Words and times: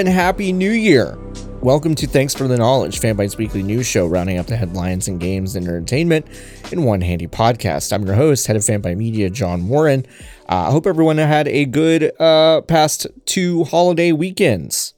And 0.00 0.08
happy 0.08 0.50
new 0.50 0.70
year. 0.70 1.18
Welcome 1.60 1.94
to 1.96 2.06
Thanks 2.06 2.32
for 2.34 2.48
the 2.48 2.56
Knowledge, 2.56 3.00
Fanbyte's 3.00 3.36
weekly 3.36 3.62
news 3.62 3.86
show, 3.86 4.06
rounding 4.06 4.38
up 4.38 4.46
the 4.46 4.56
headlines 4.56 5.08
and 5.08 5.20
games 5.20 5.56
and 5.56 5.68
entertainment 5.68 6.26
in 6.72 6.84
one 6.84 7.02
handy 7.02 7.26
podcast. 7.26 7.92
I'm 7.92 8.06
your 8.06 8.14
host, 8.14 8.46
head 8.46 8.56
of 8.56 8.62
Fanbyte 8.62 8.96
Media, 8.96 9.28
John 9.28 9.68
Warren. 9.68 10.06
Uh, 10.48 10.68
I 10.68 10.70
hope 10.70 10.86
everyone 10.86 11.18
had 11.18 11.46
a 11.48 11.66
good 11.66 12.18
uh, 12.18 12.62
past 12.62 13.08
two 13.26 13.64
holiday 13.64 14.10
weekends. 14.10 14.94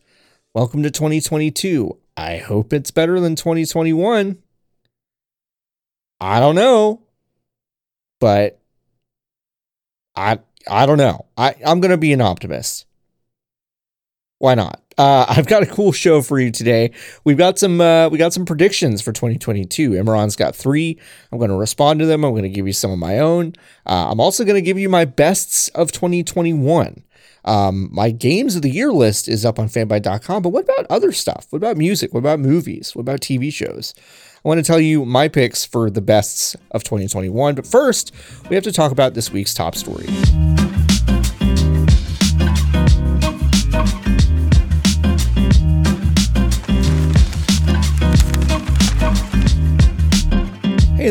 Welcome 0.54 0.84
to 0.84 0.90
2022. 0.92 1.98
I 2.16 2.36
hope 2.36 2.72
it's 2.72 2.92
better 2.92 3.18
than 3.18 3.34
2021. 3.34 4.40
I 6.20 6.38
don't 6.38 6.54
know, 6.54 7.02
but 8.20 8.60
I 10.14 10.38
I 10.70 10.86
don't 10.86 10.98
know. 10.98 11.26
I 11.36 11.56
I'm 11.66 11.80
gonna 11.80 11.96
be 11.96 12.12
an 12.12 12.20
optimist. 12.20 12.86
Why 14.38 14.54
not? 14.54 14.81
Uh, 14.98 15.26
I've 15.28 15.46
got 15.46 15.62
a 15.62 15.66
cool 15.66 15.92
show 15.92 16.22
for 16.22 16.38
you 16.38 16.50
today. 16.50 16.92
We've 17.24 17.38
got 17.38 17.58
some 17.58 17.80
uh, 17.80 18.08
we 18.08 18.18
got 18.18 18.32
some 18.32 18.44
predictions 18.44 19.02
for 19.02 19.12
2022. 19.12 19.90
Imran's 19.90 20.36
got 20.36 20.54
three. 20.54 20.98
I'm 21.30 21.38
going 21.38 21.50
to 21.50 21.56
respond 21.56 22.00
to 22.00 22.06
them. 22.06 22.24
I'm 22.24 22.32
going 22.32 22.42
to 22.42 22.48
give 22.48 22.66
you 22.66 22.72
some 22.72 22.90
of 22.90 22.98
my 22.98 23.18
own. 23.18 23.54
Uh, 23.86 24.10
I'm 24.10 24.20
also 24.20 24.44
going 24.44 24.56
to 24.56 24.62
give 24.62 24.78
you 24.78 24.88
my 24.88 25.04
bests 25.04 25.68
of 25.68 25.92
2021. 25.92 27.02
Um, 27.44 27.88
my 27.92 28.10
games 28.10 28.54
of 28.54 28.62
the 28.62 28.70
year 28.70 28.92
list 28.92 29.28
is 29.28 29.44
up 29.44 29.58
on 29.58 29.68
fanbyte.com. 29.68 30.42
But 30.42 30.50
what 30.50 30.64
about 30.64 30.86
other 30.88 31.12
stuff? 31.12 31.46
What 31.50 31.56
about 31.56 31.76
music? 31.76 32.12
What 32.14 32.20
about 32.20 32.38
movies? 32.38 32.94
What 32.94 33.00
about 33.00 33.20
TV 33.20 33.52
shows? 33.52 33.94
I 34.44 34.48
want 34.48 34.58
to 34.58 34.64
tell 34.64 34.80
you 34.80 35.04
my 35.04 35.28
picks 35.28 35.64
for 35.64 35.90
the 35.90 36.00
bests 36.00 36.56
of 36.72 36.82
2021. 36.84 37.54
But 37.54 37.66
first, 37.66 38.12
we 38.48 38.54
have 38.54 38.64
to 38.64 38.72
talk 38.72 38.92
about 38.92 39.14
this 39.14 39.30
week's 39.30 39.54
top 39.54 39.74
story. 39.74 40.06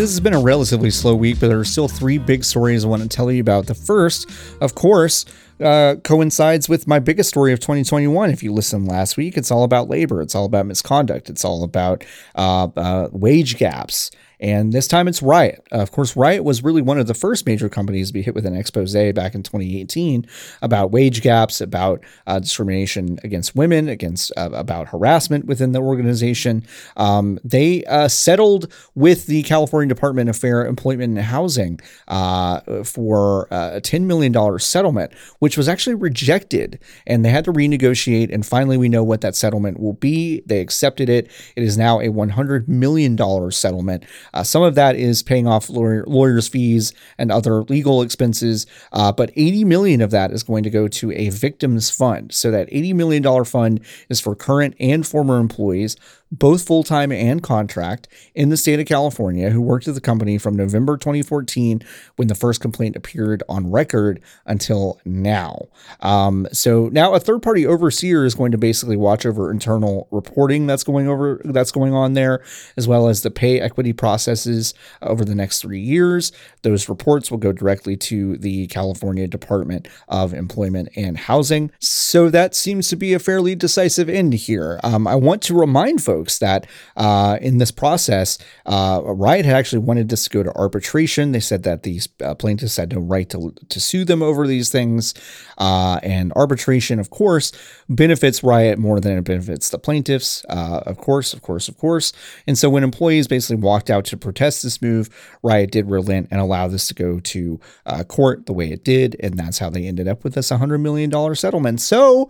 This 0.01 0.09
has 0.09 0.19
been 0.19 0.33
a 0.33 0.39
relatively 0.39 0.89
slow 0.89 1.13
week, 1.13 1.39
but 1.39 1.49
there 1.49 1.59
are 1.59 1.63
still 1.63 1.87
three 1.87 2.17
big 2.17 2.43
stories 2.43 2.83
I 2.83 2.87
want 2.87 3.03
to 3.03 3.07
tell 3.07 3.31
you 3.31 3.39
about. 3.39 3.67
The 3.67 3.75
first, 3.75 4.27
of 4.59 4.73
course, 4.73 5.25
uh, 5.59 5.97
coincides 6.03 6.67
with 6.67 6.87
my 6.87 6.97
biggest 6.97 7.29
story 7.29 7.53
of 7.53 7.59
2021. 7.59 8.31
If 8.31 8.41
you 8.41 8.51
listened 8.51 8.87
last 8.87 9.15
week, 9.15 9.37
it's 9.37 9.51
all 9.51 9.63
about 9.63 9.89
labor, 9.89 10.19
it's 10.23 10.33
all 10.33 10.45
about 10.45 10.65
misconduct, 10.65 11.29
it's 11.29 11.45
all 11.45 11.63
about 11.63 12.03
uh, 12.33 12.69
uh, 12.75 13.09
wage 13.11 13.59
gaps 13.59 14.09
and 14.41 14.73
this 14.73 14.87
time 14.87 15.07
it's 15.07 15.21
Riot. 15.21 15.65
Uh, 15.71 15.77
of 15.77 15.91
course, 15.91 16.15
Riot 16.15 16.43
was 16.43 16.63
really 16.63 16.81
one 16.81 16.97
of 16.97 17.05
the 17.05 17.13
first 17.13 17.45
major 17.45 17.69
companies 17.69 18.07
to 18.07 18.13
be 18.13 18.23
hit 18.23 18.33
with 18.33 18.45
an 18.45 18.55
expose 18.55 18.93
back 18.93 19.35
in 19.35 19.43
2018 19.43 20.25
about 20.61 20.91
wage 20.91 21.21
gaps, 21.21 21.61
about 21.61 22.03
uh, 22.25 22.39
discrimination 22.39 23.19
against 23.23 23.55
women, 23.55 23.87
against 23.87 24.31
uh, 24.35 24.49
about 24.53 24.89
harassment 24.89 25.45
within 25.45 25.71
the 25.71 25.79
organization. 25.79 26.65
Um, 26.97 27.39
they 27.43 27.83
uh, 27.85 28.07
settled 28.07 28.71
with 28.95 29.27
the 29.27 29.43
California 29.43 29.93
Department 29.93 30.29
of 30.29 30.35
Fair 30.35 30.65
Employment 30.65 31.17
and 31.17 31.25
Housing 31.25 31.79
uh, 32.07 32.83
for 32.83 33.47
a 33.51 33.79
$10 33.81 34.03
million 34.03 34.59
settlement, 34.59 35.13
which 35.39 35.57
was 35.57 35.69
actually 35.69 35.95
rejected. 35.95 36.79
And 37.05 37.23
they 37.23 37.29
had 37.29 37.45
to 37.45 37.53
renegotiate. 37.53 38.33
And 38.33 38.45
finally, 38.45 38.77
we 38.77 38.89
know 38.89 39.03
what 39.03 39.21
that 39.21 39.35
settlement 39.35 39.79
will 39.79 39.93
be. 39.93 40.41
They 40.47 40.59
accepted 40.59 41.09
it. 41.09 41.29
It 41.55 41.63
is 41.63 41.77
now 41.77 41.99
a 41.99 42.07
$100 42.07 42.67
million 42.67 43.17
settlement. 43.51 44.05
Uh, 44.33 44.43
some 44.43 44.63
of 44.63 44.75
that 44.75 44.95
is 44.95 45.23
paying 45.23 45.47
off 45.47 45.69
lawyer, 45.69 46.03
lawyers' 46.07 46.47
fees 46.47 46.93
and 47.17 47.31
other 47.31 47.63
legal 47.63 48.01
expenses, 48.01 48.65
uh, 48.91 49.11
but 49.11 49.31
80 49.35 49.65
million 49.65 50.01
of 50.01 50.11
that 50.11 50.31
is 50.31 50.43
going 50.43 50.63
to 50.63 50.69
go 50.69 50.87
to 50.87 51.11
a 51.11 51.29
victims 51.29 51.89
fund. 51.89 52.33
So 52.33 52.51
that 52.51 52.69
80 52.71 52.93
million 52.93 53.21
dollar 53.21 53.45
fund 53.45 53.81
is 54.09 54.19
for 54.19 54.35
current 54.35 54.75
and 54.79 55.05
former 55.05 55.37
employees 55.37 55.95
both 56.31 56.65
full 56.65 56.83
time 56.83 57.11
and 57.11 57.43
contract, 57.43 58.07
in 58.33 58.49
the 58.49 58.57
state 58.57 58.79
of 58.79 58.85
California 58.85 59.49
who 59.49 59.61
worked 59.61 59.87
at 59.87 59.95
the 59.95 60.01
company 60.01 60.37
from 60.37 60.55
November 60.55 60.97
2014 60.97 61.81
when 62.15 62.27
the 62.27 62.35
first 62.35 62.61
complaint 62.61 62.95
appeared 62.95 63.43
on 63.49 63.69
record 63.69 64.21
until 64.45 64.99
now. 65.03 65.67
Um, 65.99 66.47
so 66.53 66.89
now 66.91 67.13
a 67.13 67.19
third 67.19 67.41
party 67.41 67.65
overseer 67.65 68.25
is 68.25 68.35
going 68.35 68.51
to 68.51 68.57
basically 68.57 68.95
watch 68.95 69.25
over 69.25 69.51
internal 69.51 70.07
reporting 70.11 70.67
that's 70.67 70.83
going 70.83 71.07
over 71.07 71.41
that's 71.43 71.71
going 71.71 71.93
on 71.93 72.13
there, 72.13 72.43
as 72.77 72.87
well 72.87 73.07
as 73.07 73.21
the 73.21 73.31
pay 73.31 73.59
equity 73.59 73.93
processes 73.93 74.73
over 75.01 75.25
the 75.25 75.35
next 75.35 75.61
three 75.61 75.81
years. 75.81 76.31
Those 76.61 76.87
reports 76.87 77.29
will 77.29 77.39
go 77.39 77.51
directly 77.51 77.97
to 77.97 78.37
the 78.37 78.67
California 78.67 79.27
Department 79.27 79.87
of 80.07 80.33
Employment 80.33 80.89
and 80.95 81.17
Housing. 81.17 81.71
So 81.79 82.29
that 82.29 82.55
seems 82.55 82.87
to 82.89 82.95
be 82.95 83.13
a 83.13 83.19
fairly 83.19 83.55
decisive 83.55 84.07
end 84.07 84.33
here. 84.33 84.79
Um, 84.83 85.07
I 85.07 85.15
want 85.15 85.41
to 85.43 85.53
remind 85.53 86.03
folks 86.03 86.20
folks 86.21 86.37
that 86.37 86.67
uh, 86.97 87.39
in 87.41 87.57
this 87.57 87.71
process, 87.71 88.37
uh, 88.67 89.01
Riot 89.03 89.43
had 89.43 89.55
actually 89.55 89.79
wanted 89.79 90.09
this 90.09 90.25
to 90.25 90.29
go 90.29 90.43
to 90.43 90.55
arbitration. 90.55 91.31
They 91.31 91.39
said 91.39 91.63
that 91.63 91.81
these 91.81 92.07
uh, 92.23 92.35
plaintiffs 92.35 92.77
had 92.77 92.93
no 92.93 92.99
right 92.99 93.27
to, 93.29 93.55
to 93.69 93.79
sue 93.79 94.05
them 94.05 94.21
over 94.21 94.45
these 94.45 94.69
things. 94.69 95.15
Uh, 95.57 95.99
and 96.03 96.31
arbitration, 96.33 96.99
of 96.99 97.09
course, 97.09 97.51
benefits 97.89 98.43
Riot 98.43 98.77
more 98.77 98.99
than 98.99 99.17
it 99.17 99.23
benefits 99.23 99.69
the 99.69 99.79
plaintiffs. 99.79 100.45
Uh, 100.47 100.83
of 100.85 100.97
course, 100.97 101.33
of 101.33 101.41
course, 101.41 101.67
of 101.67 101.77
course. 101.77 102.13
And 102.45 102.55
so 102.55 102.69
when 102.69 102.83
employees 102.83 103.27
basically 103.27 103.61
walked 103.63 103.89
out 103.89 104.05
to 104.05 104.17
protest 104.17 104.61
this 104.61 104.79
move, 104.79 105.09
Riot 105.41 105.71
did 105.71 105.89
relent 105.89 106.27
and 106.29 106.39
allow 106.39 106.67
this 106.67 106.87
to 106.89 106.93
go 106.93 107.19
to 107.19 107.59
uh, 107.87 108.03
court 108.03 108.45
the 108.45 108.53
way 108.53 108.71
it 108.71 108.83
did. 108.83 109.15
And 109.21 109.39
that's 109.39 109.57
how 109.57 109.71
they 109.71 109.87
ended 109.87 110.07
up 110.07 110.23
with 110.23 110.35
this 110.35 110.51
$100 110.51 110.79
million 110.81 111.35
settlement. 111.35 111.81
So 111.81 112.29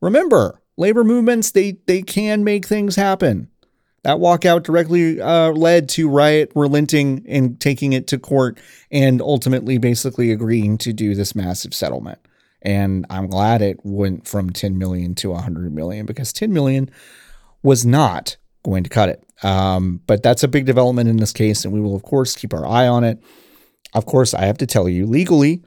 remember, 0.00 0.60
labor 0.80 1.04
movements 1.04 1.52
they 1.52 1.76
they 1.86 2.02
can 2.02 2.42
make 2.42 2.66
things 2.66 2.96
happen. 2.96 3.48
That 4.02 4.16
walkout 4.16 4.62
directly 4.62 5.20
uh, 5.20 5.50
led 5.50 5.90
to 5.90 6.08
Riot 6.08 6.50
relenting 6.54 7.24
and 7.28 7.60
taking 7.60 7.92
it 7.92 8.06
to 8.08 8.18
court 8.18 8.58
and 8.90 9.20
ultimately 9.20 9.76
basically 9.76 10.32
agreeing 10.32 10.78
to 10.78 10.94
do 10.94 11.14
this 11.14 11.34
massive 11.34 11.74
settlement. 11.74 12.18
And 12.62 13.04
I'm 13.10 13.26
glad 13.26 13.60
it 13.60 13.78
went 13.82 14.26
from 14.26 14.50
10 14.50 14.78
million 14.78 15.14
to 15.16 15.30
100 15.30 15.74
million 15.74 16.06
because 16.06 16.32
10 16.32 16.50
million 16.50 16.90
was 17.62 17.84
not 17.84 18.38
going 18.62 18.84
to 18.84 18.90
cut 18.90 19.10
it. 19.10 19.22
Um, 19.42 20.00
but 20.06 20.22
that's 20.22 20.42
a 20.42 20.48
big 20.48 20.64
development 20.64 21.10
in 21.10 21.18
this 21.18 21.32
case, 21.32 21.64
and 21.64 21.72
we 21.72 21.80
will, 21.80 21.94
of 21.94 22.02
course, 22.02 22.34
keep 22.34 22.54
our 22.54 22.66
eye 22.66 22.86
on 22.86 23.04
it. 23.04 23.22
Of 23.94 24.06
course, 24.06 24.34
I 24.34 24.46
have 24.46 24.58
to 24.58 24.66
tell 24.66 24.88
you 24.88 25.06
legally, 25.06 25.62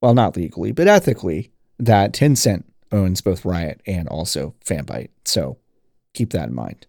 well, 0.00 0.14
not 0.14 0.36
legally, 0.36 0.72
but 0.72 0.88
ethically, 0.88 1.52
that 1.78 2.12
Tencent 2.12 2.64
owns 2.92 3.20
both 3.20 3.44
Riot 3.44 3.80
and 3.86 4.08
also 4.08 4.54
Fanbyte. 4.64 5.10
So 5.24 5.58
keep 6.14 6.30
that 6.30 6.48
in 6.48 6.54
mind. 6.54 6.86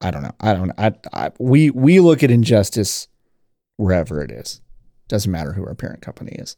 I 0.00 0.10
don't 0.10 0.22
know. 0.22 0.34
I 0.40 0.54
don't. 0.54 0.72
I, 0.78 0.92
I 1.12 1.30
we 1.38 1.70
we 1.70 2.00
look 2.00 2.22
at 2.22 2.30
injustice 2.30 3.08
wherever 3.76 4.22
it 4.22 4.30
is. 4.30 4.60
Doesn't 5.08 5.30
matter 5.30 5.52
who 5.52 5.66
our 5.66 5.74
parent 5.74 6.00
company 6.00 6.32
is. 6.32 6.56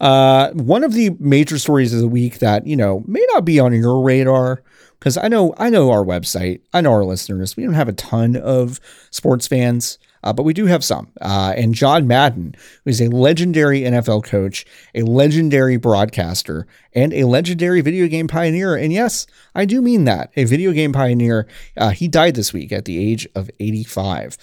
Uh, 0.00 0.50
one 0.52 0.84
of 0.84 0.92
the 0.92 1.10
major 1.18 1.58
stories 1.58 1.92
of 1.92 2.00
the 2.00 2.08
week 2.08 2.38
that 2.38 2.66
you 2.66 2.76
know 2.76 3.02
may 3.06 3.24
not 3.32 3.44
be 3.44 3.58
on 3.58 3.72
your 3.72 4.00
radar 4.02 4.62
because 4.98 5.16
I 5.16 5.28
know 5.28 5.54
I 5.58 5.70
know 5.70 5.90
our 5.90 6.04
website, 6.04 6.60
I 6.72 6.80
know 6.80 6.92
our 6.92 7.04
listeners. 7.04 7.56
We 7.56 7.64
don't 7.64 7.74
have 7.74 7.88
a 7.88 7.92
ton 7.92 8.36
of 8.36 8.80
sports 9.10 9.46
fans 9.46 9.98
uh, 10.22 10.32
but 10.32 10.42
we 10.42 10.52
do 10.52 10.66
have 10.66 10.84
some. 10.84 11.08
Uh, 11.20 11.54
and 11.56 11.74
John 11.74 12.06
Madden, 12.06 12.54
who 12.84 12.90
is 12.90 13.00
a 13.00 13.08
legendary 13.08 13.80
NFL 13.80 14.24
coach, 14.24 14.66
a 14.94 15.02
legendary 15.02 15.76
broadcaster, 15.76 16.66
and 16.94 17.12
a 17.12 17.24
legendary 17.24 17.80
video 17.80 18.06
game 18.08 18.28
pioneer. 18.28 18.74
And 18.74 18.92
yes, 18.92 19.26
I 19.54 19.64
do 19.64 19.80
mean 19.80 20.04
that 20.04 20.30
a 20.36 20.44
video 20.44 20.72
game 20.72 20.92
pioneer. 20.92 21.46
Uh, 21.76 21.90
he 21.90 22.08
died 22.08 22.34
this 22.34 22.52
week 22.52 22.72
at 22.72 22.84
the 22.84 22.98
age 22.98 23.26
of 23.34 23.50
85. 23.58 24.36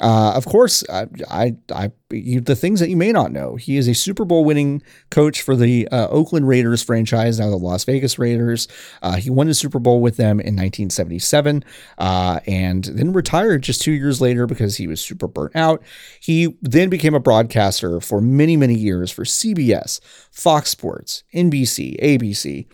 Uh, 0.00 0.32
of 0.34 0.46
course, 0.46 0.84
I, 0.88 1.06
I, 1.28 1.56
I 1.72 1.90
you, 2.10 2.40
the 2.40 2.56
things 2.56 2.80
that 2.80 2.88
you 2.88 2.96
may 2.96 3.12
not 3.12 3.32
know. 3.32 3.56
He 3.56 3.76
is 3.76 3.88
a 3.88 3.94
Super 3.94 4.24
Bowl 4.24 4.44
winning 4.44 4.82
coach 5.10 5.42
for 5.42 5.56
the 5.56 5.88
uh, 5.88 6.08
Oakland 6.08 6.48
Raiders 6.48 6.82
franchise, 6.82 7.38
now 7.38 7.50
the 7.50 7.56
Las 7.56 7.84
Vegas 7.84 8.18
Raiders. 8.18 8.68
Uh, 9.02 9.16
he 9.16 9.30
won 9.30 9.48
a 9.48 9.54
Super 9.54 9.78
Bowl 9.78 10.00
with 10.00 10.16
them 10.16 10.40
in 10.40 10.54
1977 10.56 11.64
uh, 11.98 12.40
and 12.46 12.84
then 12.84 13.12
retired 13.12 13.62
just 13.62 13.82
two 13.82 13.92
years 13.92 14.20
later 14.20 14.46
because 14.46 14.76
he 14.76 14.86
was 14.86 15.00
super 15.00 15.26
burnt 15.26 15.54
out. 15.56 15.82
He 16.20 16.56
then 16.62 16.88
became 16.88 17.14
a 17.14 17.20
broadcaster 17.20 18.00
for 18.00 18.20
many, 18.20 18.56
many 18.56 18.74
years 18.74 19.10
for 19.10 19.24
CBS, 19.24 20.00
Fox 20.30 20.70
Sports, 20.70 21.24
NBC, 21.34 22.00
ABC. 22.00 22.66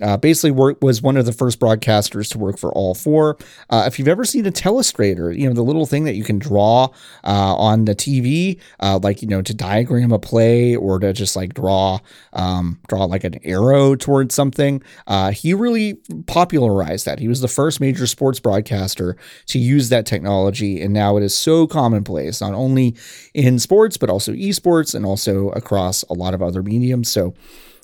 Uh, 0.00 0.16
basically, 0.16 0.50
work, 0.50 0.78
was 0.82 1.02
one 1.02 1.16
of 1.16 1.26
the 1.26 1.32
first 1.32 1.60
broadcasters 1.60 2.30
to 2.30 2.38
work 2.38 2.58
for 2.58 2.72
all 2.72 2.94
four. 2.94 3.36
Uh, 3.68 3.84
if 3.86 3.98
you've 3.98 4.08
ever 4.08 4.24
seen 4.24 4.46
a 4.46 4.50
telestrator, 4.50 5.36
you 5.36 5.48
know 5.48 5.54
the 5.54 5.62
little 5.62 5.86
thing 5.86 6.04
that 6.04 6.14
you 6.14 6.24
can 6.24 6.38
draw 6.38 6.84
uh, 7.24 7.56
on 7.56 7.84
the 7.84 7.94
TV, 7.94 8.58
uh, 8.80 8.98
like 9.02 9.22
you 9.22 9.28
know 9.28 9.42
to 9.42 9.54
diagram 9.54 10.12
a 10.12 10.18
play 10.18 10.74
or 10.74 10.98
to 10.98 11.12
just 11.12 11.36
like 11.36 11.54
draw 11.54 11.98
um, 12.32 12.78
draw 12.88 13.04
like 13.04 13.24
an 13.24 13.38
arrow 13.44 13.94
towards 13.94 14.34
something. 14.34 14.82
Uh, 15.06 15.30
he 15.30 15.54
really 15.54 15.94
popularized 16.26 17.06
that. 17.06 17.18
He 17.18 17.28
was 17.28 17.40
the 17.40 17.48
first 17.48 17.80
major 17.80 18.06
sports 18.06 18.40
broadcaster 18.40 19.16
to 19.46 19.58
use 19.58 19.88
that 19.90 20.06
technology, 20.06 20.80
and 20.80 20.92
now 20.92 21.16
it 21.16 21.22
is 21.22 21.36
so 21.36 21.66
commonplace, 21.66 22.40
not 22.40 22.54
only 22.54 22.96
in 23.34 23.58
sports 23.58 23.96
but 23.96 24.10
also 24.10 24.32
esports 24.32 24.94
and 24.94 25.04
also 25.04 25.50
across 25.50 26.02
a 26.04 26.14
lot 26.14 26.34
of 26.34 26.42
other 26.42 26.62
mediums. 26.62 27.10
So 27.10 27.34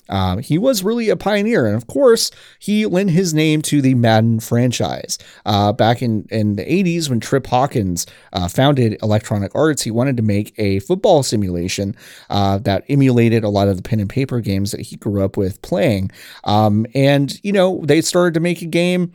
Um, 0.09 0.39
he 0.39 0.57
was 0.57 0.83
really 0.83 1.09
a 1.09 1.15
pioneer, 1.15 1.65
and 1.65 1.75
of 1.75 1.87
course, 1.87 2.31
he 2.59 2.85
lent 2.85 3.11
his 3.11 3.33
name 3.33 3.61
to 3.63 3.81
the 3.81 3.95
Madden 3.95 4.39
franchise. 4.39 5.17
Uh, 5.45 5.73
back 5.73 6.01
in, 6.01 6.27
in 6.29 6.55
the 6.55 6.63
80s, 6.63 7.09
when 7.09 7.19
Trip 7.19 7.45
Hawkins 7.47 8.05
uh, 8.33 8.47
founded 8.47 8.97
Electronic 9.01 9.53
Arts, 9.55 9.81
he 9.81 9.91
wanted 9.91 10.17
to 10.17 10.23
make 10.23 10.53
a 10.57 10.79
football 10.79 11.23
simulation 11.23 11.95
uh, 12.29 12.57
that 12.59 12.83
emulated 12.89 13.43
a 13.43 13.49
lot 13.49 13.67
of 13.67 13.77
the 13.77 13.83
pen 13.83 13.99
and 13.99 14.09
paper 14.09 14.39
games 14.39 14.71
that 14.71 14.81
he 14.81 14.95
grew 14.95 15.23
up 15.23 15.37
with 15.37 15.61
playing. 15.61 16.11
Um, 16.43 16.85
and, 16.93 17.39
you 17.43 17.51
know, 17.51 17.81
they 17.83 18.01
started 18.01 18.33
to 18.33 18.39
make 18.39 18.61
a 18.61 18.65
game 18.65 19.11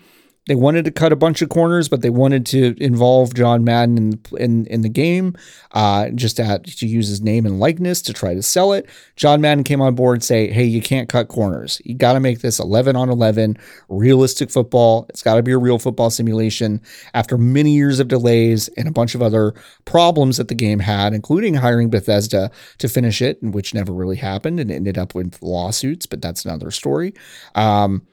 they 0.47 0.57
wanted 0.57 0.85
to 0.85 0.91
cut 0.91 1.13
a 1.13 1.17
bunch 1.17 1.41
of 1.41 1.51
corners, 1.51 1.89
but 1.89 2.03
they 2.03 2.11
wanted 2.11 2.45
to 2.47 2.75
involve 2.83 3.33
John 3.35 3.63
Madden 3.63 3.97
in 3.97 4.21
in, 4.39 4.67
in 4.67 4.81
the 4.81 4.89
game, 4.89 5.37
uh, 5.71 6.09
just 6.11 6.37
to, 6.39 6.59
to 6.59 6.87
use 6.87 7.07
his 7.09 7.21
name 7.21 7.47
and 7.47 7.61
likeness 7.61 8.03
to 8.03 8.13
try 8.13 8.35
to 8.35 8.43
sell 8.43 8.73
it. 8.73 8.89
John 9.15 9.41
Madden 9.41 9.63
came 9.63 9.81
on 9.81 9.95
board 9.95 10.17
and 10.17 10.25
say, 10.25 10.49
"Hey, 10.51 10.65
you 10.65 10.83
can't 10.83 11.09
cut 11.09 11.29
corners. 11.29 11.81
You 11.85 11.95
got 11.95 12.15
to 12.15 12.21
make 12.21 12.41
this 12.41 12.59
11 12.59 12.97
on 12.97 13.09
11 13.09 13.57
realistic 13.89 14.51
football. 14.51 15.07
It's 15.11 15.23
got 15.23 15.37
to 15.37 15.43
be 15.43 15.53
a 15.53 15.59
real 15.59 15.79
football 15.79 16.11
simulation." 16.11 16.81
After 17.15 17.39
many 17.39 17.77
years 17.77 18.01
of 18.01 18.09
delays 18.09 18.69
and 18.77 18.89
a 18.89 18.93
bunch 18.93 19.15
of 19.15 19.23
other 19.23 19.55
problems 19.85 20.39
that 20.39 20.49
the 20.49 20.55
game 20.57 20.81
had, 20.81 21.15
including 21.15 21.55
hiring 21.55 21.89
Bethesda 21.89 22.51
to 22.79 22.89
finish 22.89 23.23
it, 23.23 23.39
which 23.43 23.75
never 23.75 23.93
really 23.93 24.17
happened 24.17 24.59
and 24.59 24.73
ended 24.73 24.99
up 24.99 25.15
with 25.15 25.41
lawsuits, 25.41 26.07
but 26.07 26.21
that's 26.21 26.45
another 26.45 26.73
story. 26.73 27.15
Um, 27.55 28.07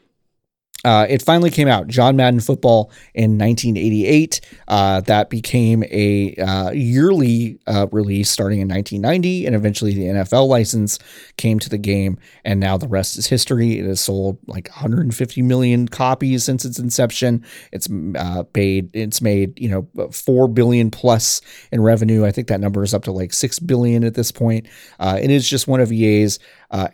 uh, 0.85 1.05
it 1.09 1.21
finally 1.21 1.49
came 1.49 1.67
out, 1.67 1.87
John 1.87 2.15
Madden 2.15 2.39
Football 2.39 2.91
in 3.13 3.37
1988. 3.37 4.39
Uh, 4.67 5.01
that 5.01 5.29
became 5.29 5.83
a 5.85 6.35
uh, 6.35 6.71
yearly 6.71 7.59
uh, 7.67 7.87
release 7.91 8.29
starting 8.29 8.61
in 8.61 8.69
1990, 8.69 9.45
and 9.45 9.55
eventually 9.55 9.93
the 9.93 10.05
NFL 10.05 10.47
license 10.47 10.97
came 11.37 11.59
to 11.59 11.69
the 11.69 11.77
game, 11.77 12.17
and 12.45 12.61
now 12.61 12.77
the 12.77 12.87
rest 12.87 13.17
is 13.17 13.27
history. 13.27 13.77
It 13.77 13.85
has 13.85 13.99
sold 13.99 14.37
like 14.47 14.69
150 14.69 15.41
million 15.41 15.87
copies 15.87 16.45
since 16.45 16.63
its 16.63 16.79
inception. 16.79 17.43
It's 17.73 17.89
uh, 18.15 18.43
paid, 18.43 18.89
it's 18.93 19.21
made 19.21 19.59
you 19.59 19.69
know 19.69 20.11
four 20.11 20.47
billion 20.47 20.91
plus 20.91 21.41
in 21.73 21.81
revenue. 21.81 22.25
I 22.25 22.31
think 22.31 22.47
that 22.47 22.61
number 22.61 22.83
is 22.83 22.93
up 22.93 23.03
to 23.03 23.11
like 23.11 23.33
six 23.33 23.59
billion 23.59 24.05
at 24.05 24.13
this 24.13 24.31
point. 24.31 24.67
Uh, 24.97 25.19
it 25.21 25.29
is 25.29 25.49
just 25.49 25.67
one 25.67 25.81
of 25.81 25.91
EA's 25.91 26.39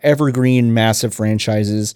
evergreen 0.02 0.72
massive 0.72 1.14
franchises 1.14 1.94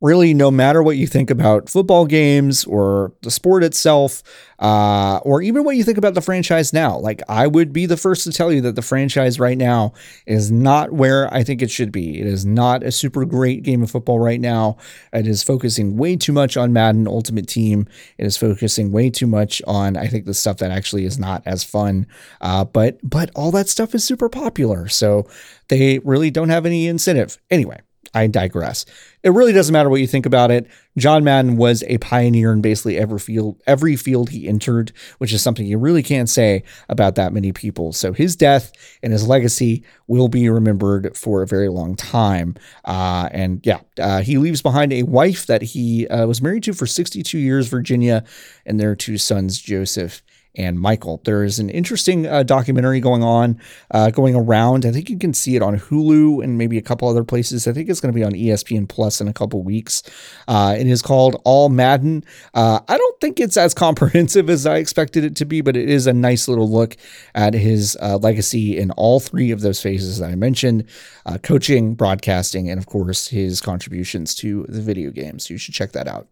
really 0.00 0.34
no 0.34 0.50
matter 0.50 0.82
what 0.82 0.96
you 0.96 1.06
think 1.06 1.30
about 1.30 1.70
football 1.70 2.04
games 2.04 2.64
or 2.64 3.12
the 3.22 3.30
sport 3.30 3.64
itself 3.64 4.22
uh, 4.58 5.18
or 5.18 5.40
even 5.40 5.64
what 5.64 5.76
you 5.76 5.84
think 5.84 5.96
about 5.96 6.14
the 6.14 6.20
franchise 6.20 6.72
now 6.72 6.98
like 6.98 7.22
i 7.28 7.46
would 7.46 7.72
be 7.72 7.86
the 7.86 7.96
first 7.96 8.24
to 8.24 8.32
tell 8.32 8.52
you 8.52 8.60
that 8.60 8.74
the 8.74 8.82
franchise 8.82 9.40
right 9.40 9.56
now 9.56 9.92
is 10.26 10.50
not 10.52 10.92
where 10.92 11.32
i 11.32 11.42
think 11.42 11.62
it 11.62 11.70
should 11.70 11.92
be. 11.92 12.20
It 12.20 12.26
is 12.26 12.44
not 12.44 12.82
a 12.82 12.92
super 12.92 13.24
great 13.24 13.62
game 13.62 13.82
of 13.82 13.90
football 13.90 14.18
right 14.18 14.40
now. 14.40 14.76
It 15.12 15.26
is 15.26 15.42
focusing 15.42 15.96
way 15.96 16.16
too 16.16 16.32
much 16.32 16.56
on 16.56 16.72
madden 16.72 17.06
ultimate 17.06 17.46
team. 17.46 17.86
It 18.18 18.26
is 18.26 18.36
focusing 18.36 18.92
way 18.92 19.10
too 19.10 19.26
much 19.26 19.62
on 19.66 19.96
i 19.96 20.06
think 20.06 20.26
the 20.26 20.34
stuff 20.34 20.58
that 20.58 20.70
actually 20.70 21.04
is 21.04 21.18
not 21.18 21.42
as 21.46 21.64
fun. 21.64 22.06
Uh, 22.40 22.64
but 22.64 22.98
but 23.02 23.30
all 23.34 23.50
that 23.52 23.68
stuff 23.68 23.94
is 23.94 24.04
super 24.04 24.28
popular 24.28 24.88
so 24.88 25.26
they 25.68 25.98
really 26.00 26.30
don't 26.30 26.50
have 26.50 26.66
any 26.66 26.86
incentive. 26.86 27.38
Anyway 27.50 27.80
I 28.14 28.26
digress. 28.26 28.84
It 29.22 29.30
really 29.30 29.52
doesn't 29.52 29.72
matter 29.72 29.90
what 29.90 30.00
you 30.00 30.06
think 30.06 30.26
about 30.26 30.50
it. 30.50 30.68
John 30.96 31.24
Madden 31.24 31.56
was 31.56 31.82
a 31.88 31.98
pioneer 31.98 32.52
in 32.52 32.60
basically 32.60 32.96
every 32.96 33.18
field, 33.18 33.60
every 33.66 33.96
field 33.96 34.30
he 34.30 34.48
entered, 34.48 34.92
which 35.18 35.32
is 35.32 35.42
something 35.42 35.66
you 35.66 35.78
really 35.78 36.02
can't 36.02 36.28
say 36.28 36.62
about 36.88 37.16
that 37.16 37.32
many 37.32 37.52
people. 37.52 37.92
So 37.92 38.12
his 38.12 38.36
death 38.36 38.72
and 39.02 39.12
his 39.12 39.26
legacy 39.26 39.84
will 40.06 40.28
be 40.28 40.48
remembered 40.48 41.16
for 41.16 41.42
a 41.42 41.46
very 41.46 41.68
long 41.68 41.96
time. 41.96 42.54
Uh, 42.84 43.28
and 43.32 43.60
yeah, 43.66 43.80
uh, 43.98 44.22
he 44.22 44.38
leaves 44.38 44.62
behind 44.62 44.92
a 44.92 45.02
wife 45.02 45.46
that 45.46 45.62
he 45.62 46.06
uh, 46.08 46.26
was 46.26 46.40
married 46.40 46.62
to 46.64 46.72
for 46.72 46.86
62 46.86 47.38
years, 47.38 47.68
Virginia, 47.68 48.24
and 48.64 48.78
their 48.80 48.94
two 48.94 49.18
sons, 49.18 49.60
Joseph 49.60 50.22
and 50.56 50.80
Michael. 50.80 51.20
There 51.24 51.44
is 51.44 51.58
an 51.58 51.70
interesting 51.70 52.26
uh, 52.26 52.42
documentary 52.42 53.00
going 53.00 53.22
on, 53.22 53.60
uh, 53.90 54.10
going 54.10 54.34
around. 54.34 54.86
I 54.86 54.92
think 54.92 55.10
you 55.10 55.18
can 55.18 55.34
see 55.34 55.56
it 55.56 55.62
on 55.62 55.78
Hulu 55.78 56.42
and 56.42 56.56
maybe 56.56 56.78
a 56.78 56.82
couple 56.82 57.08
other 57.08 57.24
places. 57.24 57.68
I 57.68 57.72
think 57.72 57.88
it's 57.88 58.00
going 58.00 58.12
to 58.12 58.16
be 58.16 58.24
on 58.24 58.32
ESPN 58.32 58.88
Plus 58.88 59.20
in 59.20 59.28
a 59.28 59.32
couple 59.32 59.62
weeks. 59.62 60.02
Uh, 60.48 60.76
it 60.78 60.86
is 60.86 61.02
called 61.02 61.40
All 61.44 61.68
Madden. 61.68 62.24
Uh, 62.54 62.80
I 62.88 62.96
don't 62.96 63.20
think 63.20 63.38
it's 63.38 63.56
as 63.56 63.74
comprehensive 63.86 64.48
as 64.48 64.66
I 64.66 64.76
expected 64.78 65.24
it 65.24 65.36
to 65.36 65.44
be, 65.44 65.60
but 65.60 65.76
it 65.76 65.88
is 65.88 66.06
a 66.06 66.12
nice 66.12 66.48
little 66.48 66.70
look 66.70 66.96
at 67.34 67.54
his 67.54 67.96
uh, 68.00 68.16
legacy 68.16 68.78
in 68.78 68.90
all 68.92 69.20
three 69.20 69.50
of 69.50 69.60
those 69.60 69.80
phases 69.80 70.18
that 70.18 70.30
I 70.30 70.34
mentioned 70.34 70.84
uh, 71.26 71.38
coaching, 71.38 71.94
broadcasting, 71.94 72.70
and 72.70 72.78
of 72.78 72.86
course 72.86 73.28
his 73.28 73.60
contributions 73.60 74.34
to 74.36 74.64
the 74.68 74.80
video 74.80 75.10
games. 75.10 75.50
You 75.50 75.58
should 75.58 75.74
check 75.74 75.92
that 75.92 76.08
out. 76.08 76.28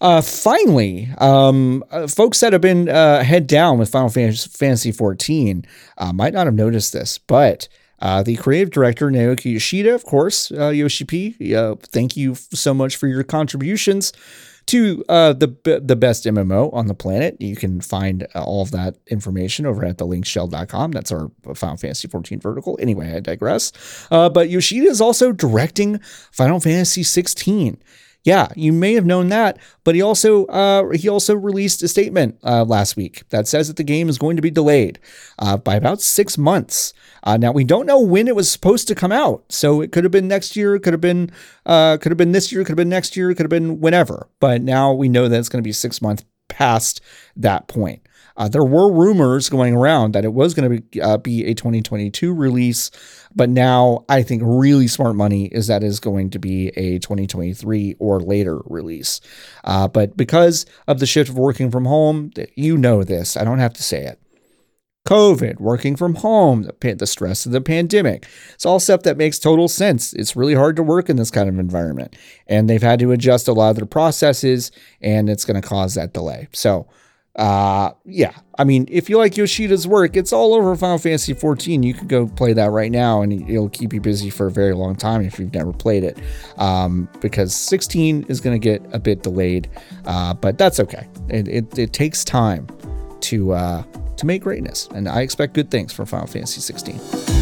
Uh, 0.00 0.22
finally, 0.22 1.08
um, 1.18 1.84
uh, 1.90 2.06
folks 2.06 2.40
that 2.40 2.52
have 2.52 2.62
been 2.62 2.88
uh, 2.88 3.22
head 3.22 3.46
down 3.46 3.78
with 3.78 3.90
Final 3.90 4.08
Fantasy 4.08 4.92
XIV 4.92 5.66
uh, 5.98 6.12
might 6.12 6.32
not 6.32 6.46
have 6.46 6.54
noticed 6.54 6.92
this, 6.94 7.18
but 7.18 7.68
uh, 7.98 8.22
the 8.22 8.36
creative 8.36 8.70
director 8.70 9.10
Naoki 9.10 9.52
Yoshida, 9.52 9.94
of 9.94 10.04
course, 10.04 10.50
uh, 10.52 10.68
Yoshi 10.68 11.04
P, 11.04 11.54
uh, 11.54 11.74
thank 11.88 12.16
you 12.16 12.34
so 12.34 12.72
much 12.72 12.96
for 12.96 13.08
your 13.08 13.22
contributions 13.22 14.14
to 14.66 15.04
the 15.08 15.80
the 15.82 15.96
best 15.96 16.24
MMO 16.24 16.72
on 16.72 16.86
the 16.86 16.94
planet. 16.94 17.36
You 17.40 17.56
can 17.56 17.80
find 17.80 18.26
all 18.36 18.62
of 18.62 18.70
that 18.70 18.96
information 19.08 19.66
over 19.66 19.84
at 19.84 19.98
thelinkshell.com. 19.98 20.92
That's 20.92 21.10
our 21.10 21.30
Final 21.56 21.76
Fantasy 21.76 22.06
14 22.06 22.38
vertical. 22.38 22.78
Anyway, 22.80 23.12
I 23.12 23.20
digress. 23.20 23.72
But 24.10 24.48
Yoshida 24.48 24.86
is 24.86 25.00
also 25.00 25.32
directing 25.32 25.98
Final 26.30 26.60
Fantasy 26.60 27.02
16. 27.02 27.82
Yeah, 28.22 28.48
you 28.54 28.72
may 28.72 28.92
have 28.94 29.06
known 29.06 29.28
that, 29.30 29.58
but 29.82 29.94
he 29.94 30.02
also 30.02 30.44
uh, 30.46 30.90
he 30.90 31.08
also 31.08 31.34
released 31.34 31.82
a 31.82 31.88
statement 31.88 32.38
uh, 32.44 32.64
last 32.64 32.94
week 32.94 33.26
that 33.30 33.48
says 33.48 33.68
that 33.68 33.78
the 33.78 33.82
game 33.82 34.10
is 34.10 34.18
going 34.18 34.36
to 34.36 34.42
be 34.42 34.50
delayed 34.50 34.98
uh, 35.38 35.56
by 35.56 35.74
about 35.74 36.02
six 36.02 36.36
months. 36.36 36.92
Uh, 37.24 37.38
now 37.38 37.50
we 37.50 37.64
don't 37.64 37.86
know 37.86 37.98
when 37.98 38.28
it 38.28 38.36
was 38.36 38.50
supposed 38.50 38.86
to 38.88 38.94
come 38.94 39.12
out, 39.12 39.44
so 39.48 39.80
it 39.80 39.90
could 39.90 40.04
have 40.04 40.10
been 40.10 40.28
next 40.28 40.54
year, 40.54 40.78
could 40.78 40.92
have 40.92 41.00
been 41.00 41.30
uh, 41.64 41.96
could 41.96 42.12
have 42.12 42.18
been 42.18 42.32
this 42.32 42.52
year, 42.52 42.62
could 42.62 42.72
have 42.72 42.76
been 42.76 42.90
next 42.90 43.16
year, 43.16 43.32
could 43.32 43.44
have 43.44 43.50
been 43.50 43.80
whenever. 43.80 44.28
But 44.38 44.60
now 44.60 44.92
we 44.92 45.08
know 45.08 45.26
that 45.26 45.38
it's 45.38 45.48
going 45.48 45.62
to 45.62 45.66
be 45.66 45.72
six 45.72 46.02
months 46.02 46.24
past 46.48 47.00
that 47.36 47.68
point. 47.68 48.02
Uh, 48.40 48.48
there 48.48 48.64
were 48.64 48.90
rumors 48.90 49.50
going 49.50 49.74
around 49.74 50.14
that 50.14 50.24
it 50.24 50.32
was 50.32 50.54
going 50.54 50.70
to 50.70 50.80
be, 50.80 51.00
uh, 51.02 51.18
be 51.18 51.44
a 51.44 51.52
2022 51.52 52.32
release, 52.32 52.90
but 53.36 53.50
now 53.50 54.02
I 54.08 54.22
think 54.22 54.40
really 54.42 54.88
smart 54.88 55.14
money 55.14 55.48
is 55.48 55.66
that 55.66 55.82
is 55.82 56.00
going 56.00 56.30
to 56.30 56.38
be 56.38 56.68
a 56.68 56.98
2023 57.00 57.96
or 57.98 58.18
later 58.18 58.62
release. 58.64 59.20
Uh, 59.62 59.88
but 59.88 60.16
because 60.16 60.64
of 60.88 61.00
the 61.00 61.06
shift 61.06 61.28
of 61.28 61.36
working 61.36 61.70
from 61.70 61.84
home, 61.84 62.30
you 62.54 62.78
know 62.78 63.04
this. 63.04 63.36
I 63.36 63.44
don't 63.44 63.58
have 63.58 63.74
to 63.74 63.82
say 63.82 64.06
it. 64.06 64.18
COVID, 65.06 65.60
working 65.60 65.94
from 65.94 66.14
home, 66.14 66.62
the, 66.62 66.94
the 66.94 67.06
stress 67.06 67.44
of 67.44 67.52
the 67.52 67.60
pandemic. 67.60 68.26
It's 68.54 68.64
all 68.64 68.80
stuff 68.80 69.02
that 69.02 69.18
makes 69.18 69.38
total 69.38 69.68
sense. 69.68 70.14
It's 70.14 70.34
really 70.34 70.54
hard 70.54 70.76
to 70.76 70.82
work 70.82 71.10
in 71.10 71.16
this 71.16 71.30
kind 71.30 71.50
of 71.50 71.58
environment. 71.58 72.16
And 72.46 72.70
they've 72.70 72.80
had 72.80 73.00
to 73.00 73.12
adjust 73.12 73.48
a 73.48 73.52
lot 73.52 73.70
of 73.70 73.76
their 73.76 73.84
processes, 73.84 74.72
and 75.02 75.28
it's 75.28 75.44
going 75.44 75.60
to 75.60 75.68
cause 75.68 75.92
that 75.94 76.14
delay. 76.14 76.48
So, 76.52 76.88
uh, 77.40 77.94
yeah, 78.04 78.34
I 78.58 78.64
mean, 78.64 78.86
if 78.90 79.08
you 79.08 79.16
like 79.16 79.32
Yoshida's 79.32 79.88
work, 79.88 80.14
it's 80.14 80.30
all 80.30 80.52
over 80.52 80.76
Final 80.76 80.98
Fantasy 80.98 81.32
14. 81.32 81.82
You 81.82 81.94
can 81.94 82.06
go 82.06 82.26
play 82.26 82.52
that 82.52 82.70
right 82.70 82.92
now, 82.92 83.22
and 83.22 83.32
it'll 83.48 83.70
keep 83.70 83.94
you 83.94 84.00
busy 84.00 84.28
for 84.28 84.48
a 84.48 84.50
very 84.50 84.74
long 84.74 84.94
time 84.94 85.22
if 85.22 85.38
you've 85.38 85.54
never 85.54 85.72
played 85.72 86.04
it. 86.04 86.18
Um, 86.58 87.08
because 87.22 87.54
16 87.54 88.26
is 88.28 88.42
going 88.42 88.60
to 88.60 88.62
get 88.62 88.82
a 88.94 88.98
bit 88.98 89.22
delayed, 89.22 89.70
uh, 90.04 90.34
but 90.34 90.58
that's 90.58 90.78
okay. 90.80 91.08
It, 91.30 91.48
it, 91.48 91.78
it 91.78 91.92
takes 91.94 92.24
time 92.26 92.66
to 93.20 93.52
uh, 93.52 93.84
to 94.18 94.26
make 94.26 94.42
greatness, 94.42 94.86
and 94.94 95.08
I 95.08 95.22
expect 95.22 95.54
good 95.54 95.70
things 95.70 95.94
from 95.94 96.04
Final 96.04 96.26
Fantasy 96.26 96.60
16. 96.60 97.39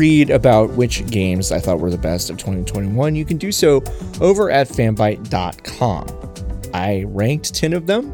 Read 0.00 0.30
about 0.30 0.70
which 0.70 1.06
games 1.08 1.52
I 1.52 1.60
thought 1.60 1.78
were 1.78 1.90
the 1.90 1.98
best 1.98 2.30
of 2.30 2.38
2021, 2.38 3.14
you 3.14 3.26
can 3.26 3.36
do 3.36 3.52
so 3.52 3.84
over 4.18 4.50
at 4.50 4.66
fanbyte.com. 4.66 6.06
I 6.72 7.04
ranked 7.06 7.54
10 7.54 7.74
of 7.74 7.86
them. 7.86 8.10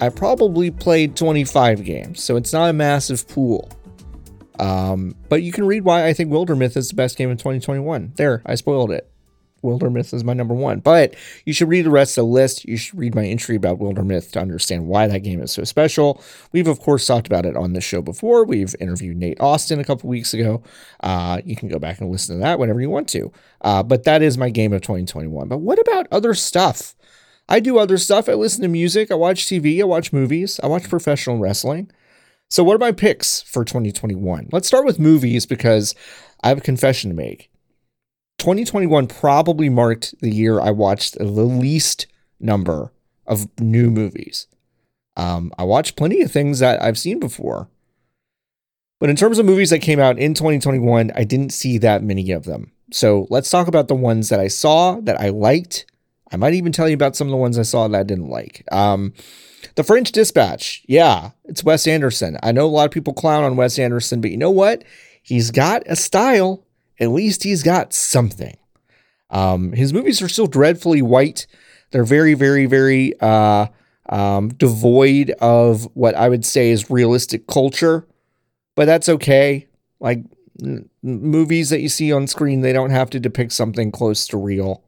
I 0.00 0.08
probably 0.08 0.70
played 0.70 1.14
25 1.14 1.84
games, 1.84 2.24
so 2.24 2.36
it's 2.36 2.50
not 2.50 2.70
a 2.70 2.72
massive 2.72 3.28
pool. 3.28 3.70
Um, 4.58 5.14
but 5.28 5.42
you 5.42 5.52
can 5.52 5.66
read 5.66 5.84
why 5.84 6.06
I 6.06 6.14
think 6.14 6.30
Wildermyth 6.30 6.78
is 6.78 6.88
the 6.88 6.94
best 6.94 7.18
game 7.18 7.30
in 7.30 7.36
2021. 7.36 8.12
There, 8.16 8.40
I 8.46 8.54
spoiled 8.54 8.90
it. 8.90 9.06
Wildermyth 9.62 10.14
is 10.14 10.24
my 10.24 10.32
number 10.32 10.54
one. 10.54 10.80
But 10.80 11.14
you 11.44 11.52
should 11.52 11.68
read 11.68 11.84
the 11.86 11.90
rest 11.90 12.18
of 12.18 12.22
the 12.22 12.30
list. 12.30 12.64
You 12.64 12.76
should 12.76 12.98
read 12.98 13.14
my 13.14 13.24
entry 13.24 13.56
about 13.56 13.78
Wildermyth 13.78 14.30
to 14.32 14.40
understand 14.40 14.86
why 14.86 15.06
that 15.06 15.20
game 15.20 15.42
is 15.42 15.52
so 15.52 15.64
special. 15.64 16.22
We've, 16.52 16.68
of 16.68 16.80
course, 16.80 17.06
talked 17.06 17.26
about 17.26 17.46
it 17.46 17.56
on 17.56 17.72
this 17.72 17.84
show 17.84 18.02
before. 18.02 18.44
We've 18.44 18.74
interviewed 18.80 19.16
Nate 19.16 19.40
Austin 19.40 19.80
a 19.80 19.84
couple 19.84 20.08
weeks 20.08 20.34
ago. 20.34 20.62
Uh, 21.02 21.40
you 21.44 21.56
can 21.56 21.68
go 21.68 21.78
back 21.78 22.00
and 22.00 22.10
listen 22.10 22.36
to 22.36 22.42
that 22.42 22.58
whenever 22.58 22.80
you 22.80 22.90
want 22.90 23.08
to. 23.10 23.32
Uh, 23.60 23.82
but 23.82 24.04
that 24.04 24.22
is 24.22 24.38
my 24.38 24.50
game 24.50 24.72
of 24.72 24.82
2021. 24.82 25.48
But 25.48 25.58
what 25.58 25.78
about 25.78 26.06
other 26.10 26.34
stuff? 26.34 26.94
I 27.48 27.60
do 27.60 27.78
other 27.78 27.96
stuff. 27.96 28.28
I 28.28 28.34
listen 28.34 28.62
to 28.62 28.68
music. 28.68 29.10
I 29.10 29.14
watch 29.14 29.46
TV. 29.46 29.80
I 29.80 29.84
watch 29.84 30.12
movies. 30.12 30.58
I 30.62 30.66
watch 30.66 30.88
professional 30.88 31.38
wrestling. 31.38 31.90
So, 32.48 32.62
what 32.62 32.74
are 32.74 32.78
my 32.78 32.92
picks 32.92 33.42
for 33.42 33.64
2021? 33.64 34.48
Let's 34.52 34.68
start 34.68 34.84
with 34.84 34.98
movies 34.98 35.46
because 35.46 35.94
I 36.42 36.48
have 36.48 36.58
a 36.58 36.62
confession 36.62 37.10
to 37.10 37.16
make. 37.16 37.50
2021 38.38 39.06
probably 39.06 39.68
marked 39.68 40.14
the 40.20 40.30
year 40.30 40.60
I 40.60 40.70
watched 40.70 41.18
the 41.18 41.24
least 41.24 42.06
number 42.38 42.92
of 43.26 43.48
new 43.60 43.90
movies. 43.90 44.46
Um, 45.16 45.52
I 45.58 45.64
watched 45.64 45.96
plenty 45.96 46.20
of 46.20 46.30
things 46.30 46.58
that 46.58 46.82
I've 46.82 46.98
seen 46.98 47.18
before. 47.18 47.68
But 48.98 49.10
in 49.10 49.16
terms 49.16 49.38
of 49.38 49.46
movies 49.46 49.70
that 49.70 49.80
came 49.80 50.00
out 50.00 50.18
in 50.18 50.34
2021, 50.34 51.12
I 51.14 51.24
didn't 51.24 51.52
see 51.52 51.78
that 51.78 52.02
many 52.02 52.30
of 52.30 52.44
them. 52.44 52.72
So 52.92 53.26
let's 53.30 53.50
talk 53.50 53.68
about 53.68 53.88
the 53.88 53.94
ones 53.94 54.28
that 54.28 54.40
I 54.40 54.48
saw 54.48 55.00
that 55.00 55.20
I 55.20 55.30
liked. 55.30 55.86
I 56.32 56.36
might 56.36 56.54
even 56.54 56.72
tell 56.72 56.88
you 56.88 56.94
about 56.94 57.16
some 57.16 57.26
of 57.26 57.30
the 57.30 57.36
ones 57.36 57.58
I 57.58 57.62
saw 57.62 57.88
that 57.88 57.98
I 57.98 58.02
didn't 58.02 58.28
like. 58.28 58.64
Um, 58.72 59.12
the 59.74 59.84
French 59.84 60.12
Dispatch. 60.12 60.82
Yeah, 60.86 61.30
it's 61.44 61.64
Wes 61.64 61.86
Anderson. 61.86 62.38
I 62.42 62.52
know 62.52 62.66
a 62.66 62.68
lot 62.68 62.86
of 62.86 62.90
people 62.90 63.12
clown 63.12 63.44
on 63.44 63.56
Wes 63.56 63.78
Anderson, 63.78 64.20
but 64.20 64.30
you 64.30 64.36
know 64.36 64.50
what? 64.50 64.84
He's 65.22 65.50
got 65.50 65.82
a 65.86 65.96
style 65.96 66.65
at 66.98 67.10
least 67.10 67.42
he's 67.42 67.62
got 67.62 67.92
something. 67.92 68.56
Um, 69.30 69.72
his 69.72 69.92
movies 69.92 70.22
are 70.22 70.28
still 70.28 70.46
dreadfully 70.46 71.02
white. 71.02 71.46
They're 71.90 72.04
very, 72.04 72.34
very, 72.34 72.66
very 72.66 73.18
uh, 73.20 73.66
um, 74.08 74.48
devoid 74.48 75.30
of 75.40 75.88
what 75.94 76.14
I 76.14 76.28
would 76.28 76.44
say 76.44 76.70
is 76.70 76.90
realistic 76.90 77.46
culture, 77.46 78.06
but 78.74 78.86
that's 78.86 79.08
okay. 79.08 79.66
Like 80.00 80.24
n- 80.62 80.88
movies 81.02 81.70
that 81.70 81.80
you 81.80 81.88
see 81.88 82.12
on 82.12 82.26
screen, 82.26 82.60
they 82.60 82.72
don't 82.72 82.90
have 82.90 83.10
to 83.10 83.20
depict 83.20 83.52
something 83.52 83.90
close 83.90 84.26
to 84.28 84.36
real. 84.36 84.82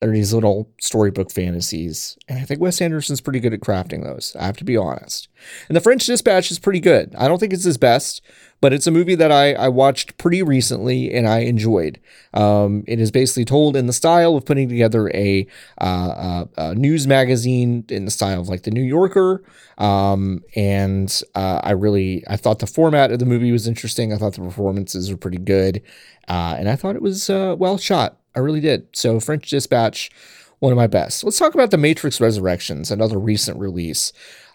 They're 0.00 0.10
these 0.10 0.32
little 0.32 0.70
storybook 0.80 1.30
fantasies. 1.30 2.16
And 2.26 2.38
I 2.38 2.42
think 2.42 2.58
Wes 2.58 2.80
Anderson's 2.80 3.20
pretty 3.20 3.38
good 3.38 3.52
at 3.52 3.60
crafting 3.60 4.02
those. 4.02 4.34
I 4.38 4.46
have 4.46 4.56
to 4.56 4.64
be 4.64 4.76
honest. 4.76 5.28
And 5.68 5.76
The 5.76 5.80
French 5.80 6.06
Dispatch 6.06 6.50
is 6.50 6.58
pretty 6.58 6.80
good. 6.80 7.14
I 7.18 7.28
don't 7.28 7.38
think 7.38 7.52
it's 7.52 7.64
his 7.64 7.76
best, 7.76 8.22
but 8.62 8.72
it's 8.72 8.86
a 8.86 8.90
movie 8.90 9.14
that 9.16 9.30
I, 9.30 9.52
I 9.52 9.68
watched 9.68 10.16
pretty 10.16 10.42
recently 10.42 11.12
and 11.12 11.28
I 11.28 11.40
enjoyed. 11.40 12.00
Um, 12.32 12.82
it 12.86 12.98
is 12.98 13.10
basically 13.10 13.44
told 13.44 13.76
in 13.76 13.86
the 13.86 13.92
style 13.92 14.36
of 14.36 14.46
putting 14.46 14.70
together 14.70 15.10
a, 15.10 15.46
uh, 15.78 15.84
a, 15.86 16.48
a 16.56 16.74
news 16.74 17.06
magazine 17.06 17.84
in 17.90 18.06
the 18.06 18.10
style 18.10 18.40
of 18.40 18.48
like 18.48 18.62
The 18.62 18.70
New 18.70 18.82
Yorker. 18.82 19.44
Um, 19.76 20.42
and 20.56 21.22
uh, 21.34 21.60
I 21.62 21.72
really, 21.72 22.24
I 22.26 22.38
thought 22.38 22.60
the 22.60 22.66
format 22.66 23.12
of 23.12 23.18
the 23.18 23.26
movie 23.26 23.52
was 23.52 23.68
interesting. 23.68 24.14
I 24.14 24.16
thought 24.16 24.32
the 24.32 24.40
performances 24.40 25.10
were 25.10 25.18
pretty 25.18 25.38
good. 25.38 25.82
Uh, 26.26 26.56
and 26.58 26.70
I 26.70 26.76
thought 26.76 26.96
it 26.96 27.02
was 27.02 27.28
uh, 27.28 27.54
well 27.58 27.76
shot. 27.76 28.19
I 28.34 28.40
really 28.40 28.60
did. 28.60 28.86
So 28.92 29.20
French 29.20 29.48
Dispatch, 29.48 30.10
one 30.58 30.72
of 30.72 30.76
my 30.76 30.86
best. 30.86 31.24
Let's 31.24 31.38
talk 31.38 31.54
about 31.54 31.70
The 31.70 31.78
Matrix 31.78 32.20
Resurrections, 32.20 32.90
another 32.90 33.18
recent 33.18 33.58
release. 33.58 34.12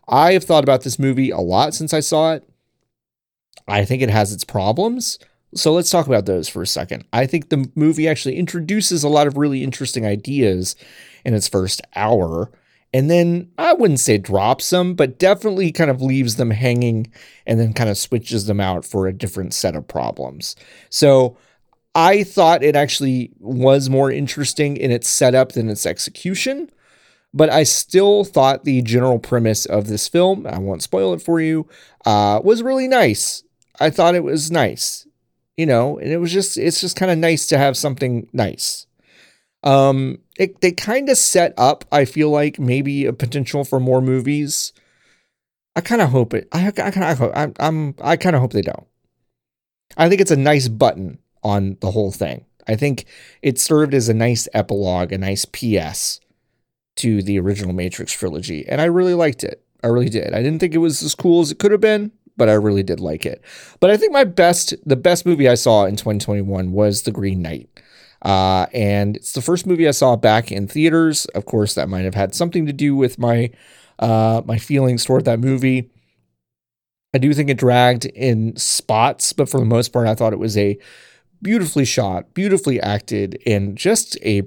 I 0.07 0.33
have 0.33 0.43
thought 0.43 0.63
about 0.63 0.83
this 0.83 0.99
movie 0.99 1.31
a 1.31 1.39
lot 1.39 1.73
since 1.73 1.93
I 1.93 1.99
saw 1.99 2.33
it. 2.33 2.47
I 3.67 3.85
think 3.85 4.01
it 4.01 4.09
has 4.09 4.31
its 4.31 4.43
problems. 4.43 5.17
So 5.55 5.73
let's 5.73 5.89
talk 5.89 6.05
about 6.05 6.25
those 6.25 6.49
for 6.49 6.61
a 6.61 6.67
second. 6.67 7.05
I 7.13 7.25
think 7.25 7.49
the 7.49 7.69
movie 7.75 8.07
actually 8.07 8.35
introduces 8.35 9.03
a 9.03 9.09
lot 9.09 9.25
of 9.25 9.37
really 9.37 9.63
interesting 9.63 10.05
ideas 10.05 10.75
in 11.23 11.33
its 11.33 11.47
first 11.47 11.81
hour. 11.95 12.51
And 12.93 13.09
then 13.09 13.51
I 13.57 13.73
wouldn't 13.73 13.99
say 13.99 14.17
drops 14.17 14.69
them, 14.69 14.93
but 14.93 15.17
definitely 15.17 15.71
kind 15.71 15.89
of 15.89 16.01
leaves 16.01 16.35
them 16.35 16.51
hanging 16.51 17.11
and 17.45 17.59
then 17.59 17.73
kind 17.73 17.89
of 17.89 17.97
switches 17.97 18.45
them 18.45 18.59
out 18.59 18.85
for 18.85 19.07
a 19.07 19.13
different 19.13 19.53
set 19.53 19.75
of 19.75 19.87
problems. 19.87 20.55
So 20.89 21.37
I 21.95 22.23
thought 22.23 22.61
it 22.61 22.75
actually 22.75 23.31
was 23.39 23.89
more 23.89 24.11
interesting 24.11 24.75
in 24.75 24.91
its 24.91 25.07
setup 25.07 25.53
than 25.53 25.69
its 25.69 25.85
execution, 25.85 26.69
but 27.33 27.49
I 27.49 27.63
still 27.63 28.25
thought 28.25 28.65
the 28.65 28.81
general 28.81 29.17
premise 29.17 29.65
of 29.65 29.87
this 29.87 30.09
film, 30.09 30.45
I 30.45 30.59
won't 30.59 30.83
spoil 30.83 31.13
it 31.13 31.21
for 31.21 31.39
you, 31.39 31.67
uh, 32.05 32.41
was 32.43 32.61
really 32.61 32.89
nice. 32.89 33.43
I 33.79 33.89
thought 33.89 34.15
it 34.15 34.25
was 34.25 34.51
nice, 34.51 35.07
you 35.55 35.65
know, 35.65 35.97
and 35.97 36.11
it 36.11 36.17
was 36.17 36.33
just, 36.33 36.57
it's 36.57 36.81
just 36.81 36.97
kind 36.97 37.11
of 37.11 37.17
nice 37.17 37.47
to 37.47 37.57
have 37.57 37.77
something 37.77 38.27
nice. 38.33 38.87
Um, 39.63 40.19
it, 40.37 40.59
they 40.59 40.73
kind 40.73 41.09
of 41.09 41.17
set 41.17 41.53
up, 41.57 41.85
I 41.91 42.03
feel 42.03 42.29
like, 42.29 42.59
maybe 42.59 43.05
a 43.05 43.13
potential 43.13 43.63
for 43.63 43.79
more 43.79 44.01
movies. 44.01 44.73
I 45.77 45.81
kind 45.81 46.01
of 46.01 46.09
hope 46.09 46.33
it. 46.33 46.47
I, 46.51 46.67
I 46.67 46.71
kind 46.71 47.03
of 47.03 47.17
hope. 47.17 47.31
I'm. 47.35 47.53
I'm. 47.59 47.95
I 48.01 48.15
kind 48.15 48.33
of 48.33 48.41
hope 48.41 48.53
they 48.53 48.61
don't. 48.61 48.87
I 49.97 50.07
think 50.07 50.21
it's 50.21 50.31
a 50.31 50.37
nice 50.37 50.69
button 50.69 51.19
on 51.45 51.77
the 51.79 51.91
whole 51.91 52.11
thing. 52.11 52.43
I 52.67 52.75
think 52.75 53.05
it 53.43 53.59
served 53.59 53.93
as 53.93 54.09
a 54.09 54.13
nice 54.13 54.47
epilogue, 54.53 55.11
a 55.11 55.17
nice 55.17 55.45
PS 55.45 56.19
to 56.97 57.21
the 57.21 57.39
original 57.39 57.73
Matrix 57.73 58.11
trilogy, 58.11 58.67
and 58.67 58.81
I 58.81 58.85
really 58.85 59.13
liked 59.13 59.43
it. 59.43 59.63
I 59.83 59.87
really 59.87 60.09
did. 60.09 60.33
I 60.33 60.41
didn't 60.41 60.59
think 60.59 60.73
it 60.73 60.79
was 60.79 61.03
as 61.03 61.13
cool 61.13 61.41
as 61.41 61.51
it 61.51 61.59
could 61.59 61.71
have 61.71 61.81
been, 61.81 62.11
but 62.35 62.49
I 62.49 62.53
really 62.53 62.81
did 62.81 62.99
like 62.99 63.25
it. 63.25 63.43
But 63.79 63.91
I 63.91 63.97
think 63.97 64.11
my 64.11 64.23
best, 64.23 64.73
the 64.83 64.95
best 64.95 65.25
movie 65.25 65.47
I 65.47 65.53
saw 65.53 65.85
in 65.85 65.95
2021 65.95 66.71
was 66.71 67.03
The 67.03 67.11
Green 67.11 67.43
Knight. 67.43 67.69
Uh, 68.23 68.65
and 68.73 69.15
it's 69.17 69.33
the 69.33 69.41
first 69.41 69.67
movie 69.67 69.87
I 69.87 69.91
saw 69.91 70.15
back 70.15 70.51
in 70.51 70.67
theaters. 70.67 71.25
Of 71.27 71.45
course, 71.45 71.75
that 71.75 71.87
might 71.87 72.05
have 72.05 72.15
had 72.15 72.33
something 72.33 72.65
to 72.65 72.73
do 72.73 72.95
with 72.95 73.19
my 73.19 73.51
uh, 73.99 74.41
my 74.45 74.57
feelings 74.57 75.05
toward 75.05 75.25
that 75.25 75.39
movie. 75.39 75.91
I 77.13 77.17
do 77.17 77.33
think 77.33 77.49
it 77.49 77.57
dragged 77.57 78.05
in 78.05 78.57
spots, 78.57 79.31
but 79.31 79.47
for 79.47 79.59
the 79.59 79.65
most 79.65 79.89
part, 79.93 80.07
I 80.07 80.15
thought 80.15 80.33
it 80.33 80.39
was 80.39 80.57
a 80.57 80.77
beautifully 81.45 81.85
shot, 81.85 82.33
beautifully 82.33 82.81
acted, 82.81 83.37
and 83.45 83.77
just 83.77 84.17
a 84.23 84.41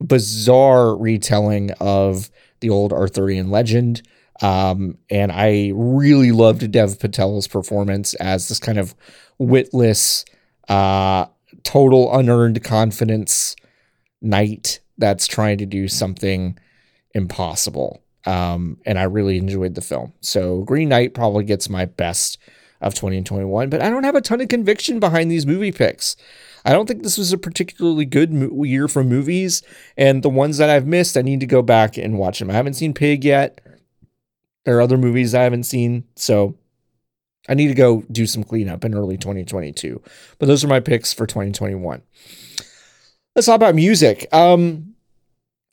bizarre 0.00 0.96
retelling 0.96 1.70
of 1.72 2.30
the 2.60 2.70
old 2.70 2.90
Arthurian 2.90 3.50
legend. 3.50 4.00
Um, 4.40 4.96
and 5.10 5.30
I 5.30 5.72
really 5.74 6.32
loved 6.32 6.72
Dev 6.72 6.98
Patel's 6.98 7.46
performance 7.46 8.14
as 8.14 8.48
this 8.48 8.58
kind 8.58 8.78
of 8.78 8.94
witless, 9.38 10.24
uh, 10.70 11.26
total 11.64 12.16
unearned 12.16 12.64
confidence 12.64 13.54
knight 14.22 14.80
that's 14.96 15.26
trying 15.26 15.58
to 15.58 15.66
do 15.66 15.86
something 15.86 16.58
impossible. 17.14 18.02
Um, 18.24 18.78
and 18.86 18.98
I 18.98 19.02
really 19.02 19.36
enjoyed 19.36 19.74
the 19.74 19.82
film. 19.82 20.14
So 20.22 20.62
Green 20.62 20.88
Knight 20.88 21.12
probably 21.12 21.44
gets 21.44 21.68
my 21.68 21.84
best 21.84 22.38
of 22.82 22.94
2021, 22.94 23.70
but 23.70 23.80
I 23.82 23.90
don't 23.90 24.04
have 24.04 24.14
a 24.14 24.20
ton 24.20 24.40
of 24.40 24.48
conviction 24.48 25.00
behind 25.00 25.30
these 25.30 25.46
movie 25.46 25.72
picks. 25.72 26.16
I 26.64 26.72
don't 26.72 26.86
think 26.86 27.02
this 27.02 27.18
was 27.18 27.32
a 27.32 27.38
particularly 27.38 28.04
good 28.04 28.32
mo- 28.32 28.64
year 28.64 28.88
for 28.88 29.02
movies, 29.02 29.62
and 29.96 30.22
the 30.22 30.28
ones 30.28 30.58
that 30.58 30.70
I've 30.70 30.86
missed, 30.86 31.16
I 31.16 31.22
need 31.22 31.40
to 31.40 31.46
go 31.46 31.62
back 31.62 31.96
and 31.96 32.18
watch 32.18 32.38
them. 32.38 32.50
I 32.50 32.54
haven't 32.54 32.74
seen 32.74 32.94
Pig 32.94 33.24
yet. 33.24 33.60
There 34.64 34.76
are 34.76 34.82
other 34.82 34.98
movies 34.98 35.34
I 35.34 35.42
haven't 35.42 35.64
seen, 35.64 36.04
so 36.14 36.56
I 37.48 37.54
need 37.54 37.68
to 37.68 37.74
go 37.74 38.02
do 38.12 38.26
some 38.26 38.44
cleanup 38.44 38.84
in 38.84 38.94
early 38.94 39.16
2022. 39.16 40.00
But 40.38 40.46
those 40.46 40.62
are 40.62 40.68
my 40.68 40.80
picks 40.80 41.12
for 41.12 41.26
2021. 41.26 42.02
Let's 43.34 43.46
talk 43.46 43.56
about 43.56 43.74
music. 43.74 44.28
Um, 44.32 44.91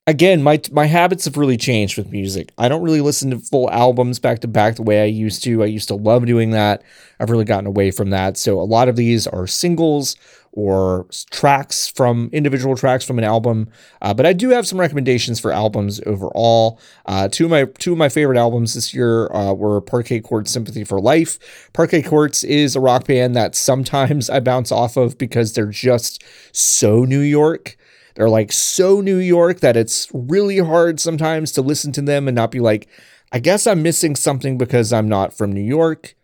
again, 0.09 0.41
my 0.41 0.59
my 0.71 0.85
habits 0.85 1.25
have 1.25 1.37
really 1.37 1.55
changed 1.55 1.97
with 1.97 2.11
music. 2.11 2.51
I 2.57 2.67
don't 2.67 2.81
really 2.81 3.01
listen 3.01 3.29
to 3.29 3.39
full 3.39 3.69
albums 3.69 4.19
back 4.19 4.39
to 4.39 4.47
back 4.47 4.75
the 4.75 4.83
way 4.83 5.03
I 5.03 5.05
used 5.05 5.43
to. 5.43 5.61
I 5.61 5.67
used 5.67 5.87
to 5.89 5.95
love 5.95 6.25
doing 6.25 6.49
that. 6.51 6.81
I've 7.19 7.29
really 7.29 7.45
gotten 7.45 7.67
away 7.67 7.91
from 7.91 8.09
that. 8.09 8.35
So 8.35 8.59
a 8.59 8.63
lot 8.63 8.89
of 8.89 8.95
these 8.95 9.27
are 9.27 9.45
singles 9.45 10.15
or 10.51 11.05
tracks 11.29 11.87
from 11.87 12.27
individual 12.33 12.75
tracks 12.75 13.05
from 13.05 13.19
an 13.19 13.23
album. 13.23 13.69
Uh, 14.01 14.11
but 14.15 14.25
I 14.25 14.33
do 14.33 14.49
have 14.49 14.65
some 14.65 14.79
recommendations 14.79 15.39
for 15.39 15.51
albums 15.51 16.01
overall. 16.07 16.79
Uh, 17.05 17.27
two 17.27 17.45
of 17.45 17.51
my 17.51 17.65
two 17.77 17.91
of 17.91 17.99
my 17.99 18.09
favorite 18.09 18.37
albums 18.37 18.73
this 18.73 18.91
year 18.91 19.31
uh, 19.31 19.53
were 19.53 19.79
Parquet 19.79 20.21
Courts 20.21 20.51
Sympathy 20.51 20.83
for 20.83 20.99
Life. 20.99 21.69
Parquet 21.71 22.01
Courts 22.01 22.43
is 22.43 22.75
a 22.75 22.79
rock 22.79 23.05
band 23.05 23.35
that 23.35 23.53
sometimes 23.53 24.27
I 24.31 24.39
bounce 24.39 24.71
off 24.71 24.97
of 24.97 25.19
because 25.19 25.53
they're 25.53 25.67
just 25.67 26.23
so 26.51 27.05
New 27.05 27.21
York. 27.21 27.77
They're 28.15 28.29
like 28.29 28.51
so 28.51 29.01
New 29.01 29.17
York 29.17 29.59
that 29.59 29.77
it's 29.77 30.07
really 30.13 30.59
hard 30.59 30.99
sometimes 30.99 31.51
to 31.53 31.61
listen 31.61 31.91
to 31.93 32.01
them 32.01 32.27
and 32.27 32.35
not 32.35 32.51
be 32.51 32.59
like, 32.59 32.87
I 33.31 33.39
guess 33.39 33.67
I'm 33.67 33.83
missing 33.83 34.15
something 34.15 34.57
because 34.57 34.91
I'm 34.91 35.07
not 35.07 35.33
from 35.33 35.51
New 35.51 35.61
York. 35.61 36.15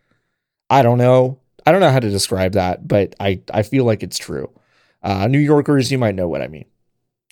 I 0.69 0.81
don't 0.81 0.97
know. 0.97 1.39
I 1.65 1.71
don't 1.71 1.81
know 1.81 1.91
how 1.91 1.99
to 1.99 2.09
describe 2.09 2.53
that, 2.53 2.87
but 2.87 3.15
I, 3.19 3.41
I 3.53 3.63
feel 3.63 3.85
like 3.85 4.03
it's 4.03 4.17
true. 4.17 4.51
Uh, 5.03 5.27
New 5.27 5.39
Yorkers, 5.39 5.91
you 5.91 5.97
might 5.97 6.15
know 6.15 6.27
what 6.27 6.41
I 6.41 6.47
mean. 6.47 6.65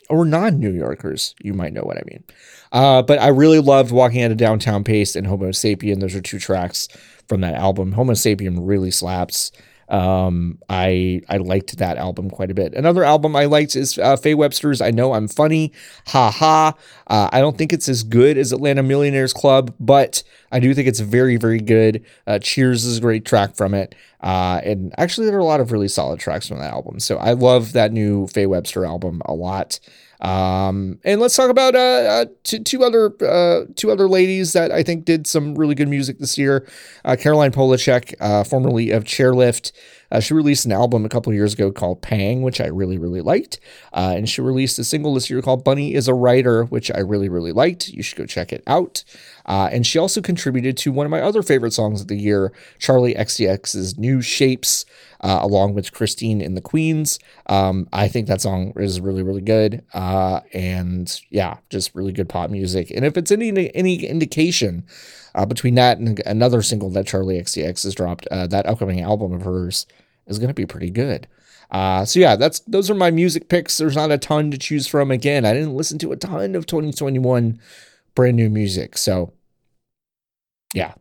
Or 0.10 0.26
non 0.26 0.60
New 0.60 0.72
Yorkers, 0.72 1.34
you 1.42 1.54
might 1.54 1.74
know 1.74 1.82
what 1.82 1.98
I 1.98 2.04
mean. 2.06 2.24
Uh, 2.72 3.02
but 3.02 3.20
I 3.20 3.30
really 3.30 3.60
loved 3.60 3.92
Walking 3.92 4.22
at 4.22 4.32
a 4.32 4.36
Downtown 4.36 4.84
Pace 4.84 5.16
and 5.16 5.26
Homo 5.26 5.50
Sapien. 5.50 6.00
Those 6.00 6.16
are 6.16 6.22
two 6.22 6.40
tracks 6.40 6.88
from 7.28 7.42
that 7.42 7.56
album. 7.56 7.94
Homo 7.94 8.14
Sapien 8.14 8.58
really 8.62 8.92
slaps. 8.92 9.52
Um, 9.94 10.58
I 10.70 11.22
I 11.30 11.38
liked 11.38 11.78
that 11.78 11.98
album 11.98 12.32
quite 12.32 12.50
a 12.50 12.56
bit. 12.56 12.74
Another 12.74 13.04
album 13.04 13.36
I 13.36 13.46
liked 13.46 13.76
is 13.76 14.00
uh, 14.00 14.18
Faye 14.18 14.34
Webster's 14.34 14.82
"I 14.82 14.90
Know 14.90 15.14
I'm 15.14 15.28
Funny." 15.28 15.72
Ha 16.08 16.32
ha. 16.32 16.74
Uh, 17.06 17.30
I 17.32 17.40
don't 17.40 17.60
think 17.60 17.72
it's 17.72 17.88
as 17.88 18.02
good 18.02 18.36
as 18.36 18.52
Atlanta 18.52 18.82
Millionaires 18.82 19.34
Club, 19.34 19.72
but 19.80 20.24
I 20.52 20.60
do 20.60 20.74
think 20.74 20.88
it's 20.88 21.00
very 21.00 21.38
very 21.38 21.60
good. 21.60 22.04
Uh, 22.26 22.40
Cheers 22.40 22.86
is 22.86 22.98
a 22.98 23.02
great 23.02 23.24
track 23.24 23.56
from 23.56 23.76
it, 23.76 23.94
uh, 24.22 24.62
and 24.64 24.96
actually 24.98 25.28
there 25.28 25.36
are 25.36 25.40
a 25.40 25.46
lot 25.46 25.60
of 25.60 25.72
really 25.72 25.88
solid 25.88 26.20
tracks 26.20 26.48
from 26.48 26.58
that 26.58 26.74
album. 26.74 27.00
So 27.00 27.18
I 27.18 27.34
love 27.34 27.74
that 27.74 27.92
new 27.92 28.26
Faye 28.26 28.48
Webster 28.48 28.86
album 28.86 29.22
a 29.26 29.34
lot. 29.34 29.80
Um, 30.24 31.00
and 31.04 31.20
let's 31.20 31.36
talk 31.36 31.50
about 31.50 31.76
uh, 31.76 31.80
uh, 31.80 32.26
two, 32.44 32.60
two 32.60 32.84
other 32.84 33.14
uh, 33.22 33.66
two 33.76 33.92
other 33.92 34.08
ladies 34.08 34.54
that 34.54 34.72
I 34.72 34.82
think 34.82 35.04
did 35.04 35.28
some 35.28 35.54
really 35.56 35.76
good 35.76 35.90
music 35.90 36.20
this 36.20 36.38
year. 36.38 36.66
Uh, 37.04 37.18
Caroline 37.20 37.52
Polachek, 37.52 38.16
uh, 38.22 38.46
formerly 38.46 38.92
of 38.92 39.04
Chairlift, 39.04 39.74
uh, 40.12 40.22
she 40.22 40.34
released 40.34 40.66
an 40.66 40.72
album 40.72 41.04
a 41.04 41.10
couple 41.10 41.34
years 41.34 41.54
ago 41.54 41.74
called 41.74 42.02
Pang, 42.02 42.42
which 42.42 42.62
I 42.62 42.68
really 42.68 42.98
really 42.98 43.20
liked, 43.20 43.60
and 43.92 44.30
she 44.30 44.40
released 44.40 44.80
a 44.80 44.86
single 44.86 45.14
this 45.14 45.30
year 45.30 45.42
called 45.42 45.66
Bunny 45.66 45.94
is 45.94 46.08
a 46.08 46.14
Rider, 46.14 46.64
which 46.66 46.90
I 46.90 47.00
really 47.00 47.28
really 47.28 47.52
liked. 47.52 47.90
You 47.90 48.02
should 48.02 48.18
go 48.18 48.26
check 48.26 48.54
it 48.54 48.64
out. 48.66 49.04
And 49.46 49.86
she 49.86 50.00
also 50.00 50.22
contributed 50.22 50.78
to 50.78 50.94
one 50.94 51.06
of 51.06 51.12
my 51.12 51.20
other 51.20 51.44
favorite 51.44 51.74
songs 51.74 52.00
of 52.00 52.08
the 52.08 52.16
year, 52.16 52.54
Charli 52.80 53.18
XCX's 53.18 53.98
New 53.98 54.22
Shapes 54.22 54.86
uh, 55.24 55.40
along 55.42 55.74
with 55.74 55.94
Christine 55.94 56.42
and 56.42 56.56
the 56.56 56.62
Queens. 56.62 57.18
Um, 57.48 57.88
I 57.94 58.10
think 58.10 58.28
that 58.28 58.42
song 58.42 58.74
is 58.76 59.00
really, 59.00 59.24
really 59.24 59.42
good. 59.42 59.84
Uh, 59.94 60.42
and 60.54 61.20
yeah, 61.30 61.58
just 61.70 61.96
really 61.96 62.12
good 62.12 62.30
pop 62.30 62.50
music. 62.50 62.92
And 62.92 63.06
if 63.06 63.18
it's 63.18 63.32
any 63.32 63.74
any 63.74 64.06
indication 64.06 64.86
uh, 65.34 65.46
between 65.46 65.76
that 65.76 65.98
and 65.98 66.22
another 66.26 66.62
single 66.62 66.90
that 66.92 67.06
Charli 67.06 67.42
XCX 67.42 67.84
has 67.84 67.96
dropped, 67.96 68.28
uh, 68.28 68.48
that 68.48 68.68
upcoming 68.68 69.02
album 69.02 69.34
of 69.34 69.44
hers 69.44 69.88
is 70.28 70.40
going 70.40 70.50
to 70.50 70.54
be 70.54 70.66
pretty 70.66 70.90
good. 70.90 71.28
Uh, 71.72 72.06
so 72.06 72.20
yeah, 72.20 72.36
that's 72.36 72.60
those 72.62 72.92
are 72.92 72.96
my 72.96 73.10
music 73.10 73.48
picks. 73.48 73.78
There's 73.78 73.96
not 73.96 74.12
a 74.12 74.18
ton 74.18 74.52
to 74.52 74.58
choose 74.58 74.88
from. 74.88 75.10
Again, 75.10 75.46
I 75.46 75.54
didn't 75.54 75.76
listen 75.76 75.98
to 76.00 76.12
a 76.12 76.18
ton 76.18 76.54
of 76.54 76.66
2021 76.66 77.60
brand 78.14 78.36
new 78.36 78.50
music. 78.50 78.98
So 78.98 79.34
yeah, 80.76 80.94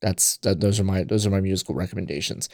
that's 0.00 0.38
that, 0.38 0.60
those 0.60 0.80
are 0.80 0.84
my 0.84 1.04
those 1.04 1.26
are 1.26 1.30
my 1.30 1.40
musical 1.40 1.76
recommendations. 1.76 2.48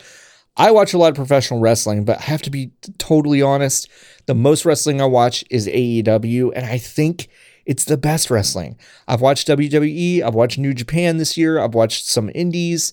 I 0.58 0.72
watch 0.72 0.92
a 0.92 0.98
lot 0.98 1.10
of 1.10 1.14
professional 1.14 1.60
wrestling, 1.60 2.04
but 2.04 2.18
I 2.18 2.22
have 2.22 2.42
to 2.42 2.50
be 2.50 2.72
totally 2.98 3.40
honest. 3.40 3.88
The 4.26 4.34
most 4.34 4.64
wrestling 4.64 5.00
I 5.00 5.04
watch 5.04 5.44
is 5.50 5.68
AEW, 5.68 6.52
and 6.54 6.66
I 6.66 6.78
think 6.78 7.28
it's 7.64 7.84
the 7.84 7.96
best 7.96 8.28
wrestling. 8.28 8.76
I've 9.06 9.20
watched 9.20 9.46
WWE, 9.46 10.22
I've 10.22 10.34
watched 10.34 10.58
New 10.58 10.74
Japan 10.74 11.18
this 11.18 11.36
year, 11.36 11.60
I've 11.60 11.74
watched 11.74 12.06
some 12.06 12.30
indies. 12.34 12.92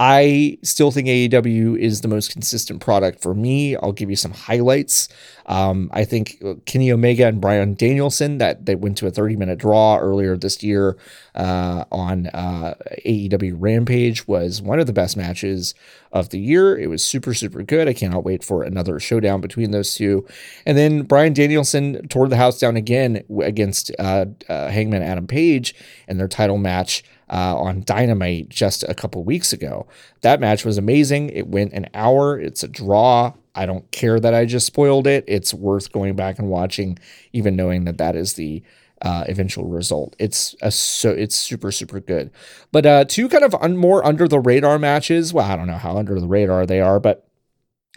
I 0.00 0.58
still 0.62 0.92
think 0.92 1.08
AEW 1.08 1.76
is 1.76 2.02
the 2.02 2.08
most 2.08 2.30
consistent 2.30 2.80
product 2.80 3.20
for 3.20 3.34
me. 3.34 3.74
I'll 3.76 3.92
give 3.92 4.08
you 4.08 4.14
some 4.14 4.30
highlights. 4.30 5.08
Um, 5.46 5.90
I 5.92 6.04
think 6.04 6.36
uh, 6.44 6.54
Kenny 6.66 6.92
Omega 6.92 7.26
and 7.26 7.40
Bryan 7.40 7.74
Danielson 7.74 8.38
that 8.38 8.66
they 8.66 8.76
went 8.76 8.96
to 8.98 9.08
a 9.08 9.10
30 9.10 9.34
minute 9.34 9.58
draw 9.58 9.98
earlier 9.98 10.36
this 10.36 10.62
year 10.62 10.96
uh, 11.34 11.84
on 11.90 12.28
uh, 12.28 12.74
AEW 13.04 13.56
Rampage 13.58 14.28
was 14.28 14.62
one 14.62 14.78
of 14.78 14.86
the 14.86 14.92
best 14.92 15.16
matches 15.16 15.74
of 16.12 16.28
the 16.28 16.38
year. 16.38 16.78
It 16.78 16.88
was 16.88 17.02
super 17.02 17.34
super 17.34 17.64
good. 17.64 17.88
I 17.88 17.92
cannot 17.92 18.24
wait 18.24 18.44
for 18.44 18.62
another 18.62 19.00
showdown 19.00 19.40
between 19.40 19.72
those 19.72 19.94
two. 19.96 20.24
And 20.64 20.78
then 20.78 21.02
Bryan 21.02 21.32
Danielson 21.32 22.06
tore 22.06 22.28
the 22.28 22.36
house 22.36 22.60
down 22.60 22.76
again 22.76 23.24
against 23.42 23.90
uh, 23.98 24.26
uh, 24.48 24.68
Hangman 24.68 25.02
Adam 25.02 25.26
Page 25.26 25.74
in 26.06 26.18
their 26.18 26.28
title 26.28 26.58
match 26.58 27.02
uh, 27.30 27.56
on 27.56 27.82
Dynamite 27.84 28.48
just 28.48 28.82
a 28.84 28.94
couple 28.94 29.22
weeks 29.24 29.52
ago. 29.52 29.86
That 30.22 30.40
match 30.40 30.64
was 30.64 30.78
amazing. 30.78 31.30
It 31.30 31.48
went 31.48 31.72
an 31.72 31.88
hour. 31.94 32.38
It's 32.38 32.62
a 32.62 32.68
draw. 32.68 33.34
I 33.54 33.66
don't 33.66 33.90
care 33.90 34.20
that 34.20 34.34
I 34.34 34.44
just 34.44 34.66
spoiled 34.66 35.06
it. 35.06 35.24
It's 35.26 35.52
worth 35.52 35.92
going 35.92 36.14
back 36.14 36.38
and 36.38 36.48
watching, 36.48 36.98
even 37.32 37.56
knowing 37.56 37.84
that 37.84 37.98
that 37.98 38.14
is 38.14 38.34
the 38.34 38.62
uh, 39.02 39.24
eventual 39.28 39.64
result. 39.64 40.16
It's 40.18 40.54
a 40.60 40.70
so 40.70 41.10
it's 41.10 41.36
super 41.36 41.70
super 41.70 42.00
good. 42.00 42.30
But 42.72 42.86
uh, 42.86 43.04
two 43.04 43.28
kind 43.28 43.44
of 43.44 43.54
un- 43.60 43.76
more 43.76 44.04
under 44.04 44.26
the 44.28 44.40
radar 44.40 44.78
matches. 44.78 45.32
Well, 45.32 45.50
I 45.50 45.56
don't 45.56 45.66
know 45.66 45.74
how 45.74 45.96
under 45.96 46.18
the 46.18 46.26
radar 46.26 46.66
they 46.66 46.80
are, 46.80 46.98
but 47.00 47.28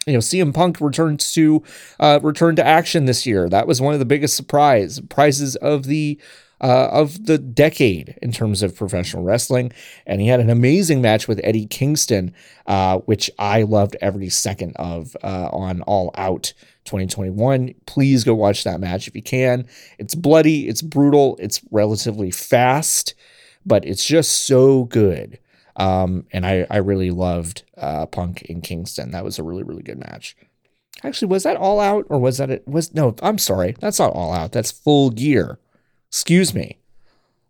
you 0.06 0.14
know, 0.14 0.18
CM 0.18 0.52
Punk 0.52 0.80
returned 0.80 1.20
to 1.20 1.62
uh, 2.00 2.20
returned 2.22 2.56
to 2.56 2.66
action 2.66 3.04
this 3.04 3.26
year. 3.26 3.48
That 3.48 3.66
was 3.66 3.80
one 3.80 3.94
of 3.94 4.00
the 4.00 4.04
biggest 4.04 4.36
surprise 4.36 5.00
prizes 5.00 5.56
of 5.56 5.84
the 5.84 6.20
uh, 6.62 6.88
of 6.92 7.26
the 7.26 7.38
decade 7.38 8.16
in 8.22 8.30
terms 8.32 8.62
of 8.62 8.76
professional 8.76 9.24
wrestling. 9.24 9.72
And 10.06 10.20
he 10.20 10.28
had 10.28 10.40
an 10.40 10.50
amazing 10.50 11.02
match 11.02 11.26
with 11.26 11.40
Eddie 11.42 11.66
Kingston, 11.66 12.32
uh, 12.66 12.98
which 12.98 13.30
I 13.38 13.62
loved 13.62 13.96
every 14.00 14.28
second 14.28 14.76
of 14.76 15.16
uh, 15.22 15.48
on 15.52 15.82
All 15.82 16.12
Out 16.16 16.52
2021. 16.84 17.74
Please 17.86 18.24
go 18.24 18.34
watch 18.34 18.64
that 18.64 18.80
match 18.80 19.08
if 19.08 19.16
you 19.16 19.22
can. 19.22 19.66
It's 19.98 20.14
bloody, 20.14 20.68
it's 20.68 20.82
brutal, 20.82 21.36
it's 21.40 21.60
relatively 21.70 22.30
fast, 22.30 23.14
but 23.66 23.84
it's 23.84 24.06
just 24.06 24.46
so 24.46 24.84
good. 24.84 25.38
Um, 25.76 26.26
and 26.32 26.46
I, 26.46 26.66
I 26.70 26.76
really 26.78 27.10
loved 27.10 27.64
uh, 27.76 28.06
Punk 28.06 28.42
in 28.42 28.60
Kingston. 28.60 29.10
That 29.10 29.24
was 29.24 29.38
a 29.38 29.42
really, 29.42 29.62
really 29.62 29.82
good 29.82 29.98
match. 29.98 30.36
Actually, 31.02 31.28
was 31.28 31.42
that 31.42 31.56
all 31.56 31.80
out 31.80 32.06
or 32.08 32.18
was 32.18 32.38
that 32.38 32.50
it? 32.50 32.68
Was 32.68 32.94
no, 32.94 33.16
I'm 33.22 33.38
sorry. 33.38 33.74
That's 33.80 33.98
not 33.98 34.12
all 34.12 34.32
out. 34.32 34.52
That's 34.52 34.70
full 34.70 35.10
gear. 35.10 35.58
Excuse 36.12 36.52
me. 36.52 36.76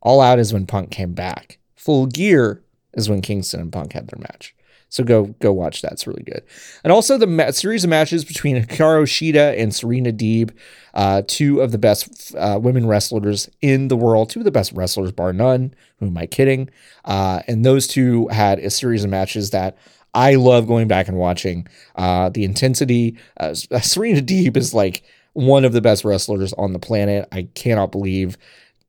All 0.01 0.20
Out 0.20 0.38
is 0.38 0.53
when 0.53 0.66
Punk 0.66 0.92
came 0.92 1.14
back. 1.14 1.59
Full 1.75 2.07
Gear 2.07 2.62
is 2.94 3.11
when 3.11 3.20
Kingston 3.20 3.61
and 3.61 3.72
Punk 3.72 3.92
had 3.92 4.07
their 4.07 4.20
match. 4.20 4.55
So 4.88 5.03
go 5.03 5.35
go 5.40 5.53
watch 5.53 5.83
that. 5.83 5.92
It's 5.92 6.07
really 6.07 6.22
good. 6.22 6.42
And 6.85 6.92
also 6.92 7.18
the 7.18 7.27
ma- 7.27 7.51
series 7.51 7.83
of 7.83 7.90
matches 7.90 8.25
between 8.25 8.62
Hikaru 8.62 9.05
Shida 9.05 9.59
and 9.59 9.75
Serena 9.75 10.12
Deeb, 10.12 10.51
uh, 10.94 11.22
two 11.27 11.61
of 11.61 11.72
the 11.72 11.79
best 11.79 12.35
uh, 12.37 12.61
women 12.62 12.87
wrestlers 12.87 13.48
in 13.62 13.88
the 13.88 13.96
world, 13.96 14.29
two 14.29 14.40
of 14.40 14.44
the 14.44 14.51
best 14.51 14.70
wrestlers 14.72 15.11
bar 15.11 15.33
none. 15.33 15.75
Who 15.98 16.07
am 16.07 16.18
I 16.18 16.27
kidding? 16.27 16.68
Uh, 17.07 17.40
and 17.48 17.64
those 17.64 17.88
two 17.88 18.29
had 18.29 18.59
a 18.59 18.68
series 18.70 19.03
of 19.03 19.11
matches 19.11 19.51
that 19.51 19.79
I 20.14 20.35
love 20.35 20.68
going 20.68 20.88
back 20.88 21.09
and 21.09 21.16
watching. 21.16 21.66
Uh, 21.96 22.29
the 22.29 22.44
intensity. 22.44 23.16
Uh, 23.38 23.55
Serena 23.55 24.20
Deeb 24.20 24.57
is 24.57 24.75
like 24.75 25.03
one 25.35 25.64
of 25.64 25.73
the 25.73 25.81
best 25.81 26.05
wrestlers 26.05 26.53
on 26.55 26.73
the 26.73 26.79
planet. 26.79 27.29
I 27.33 27.49
cannot 27.55 27.92
believe 27.92 28.37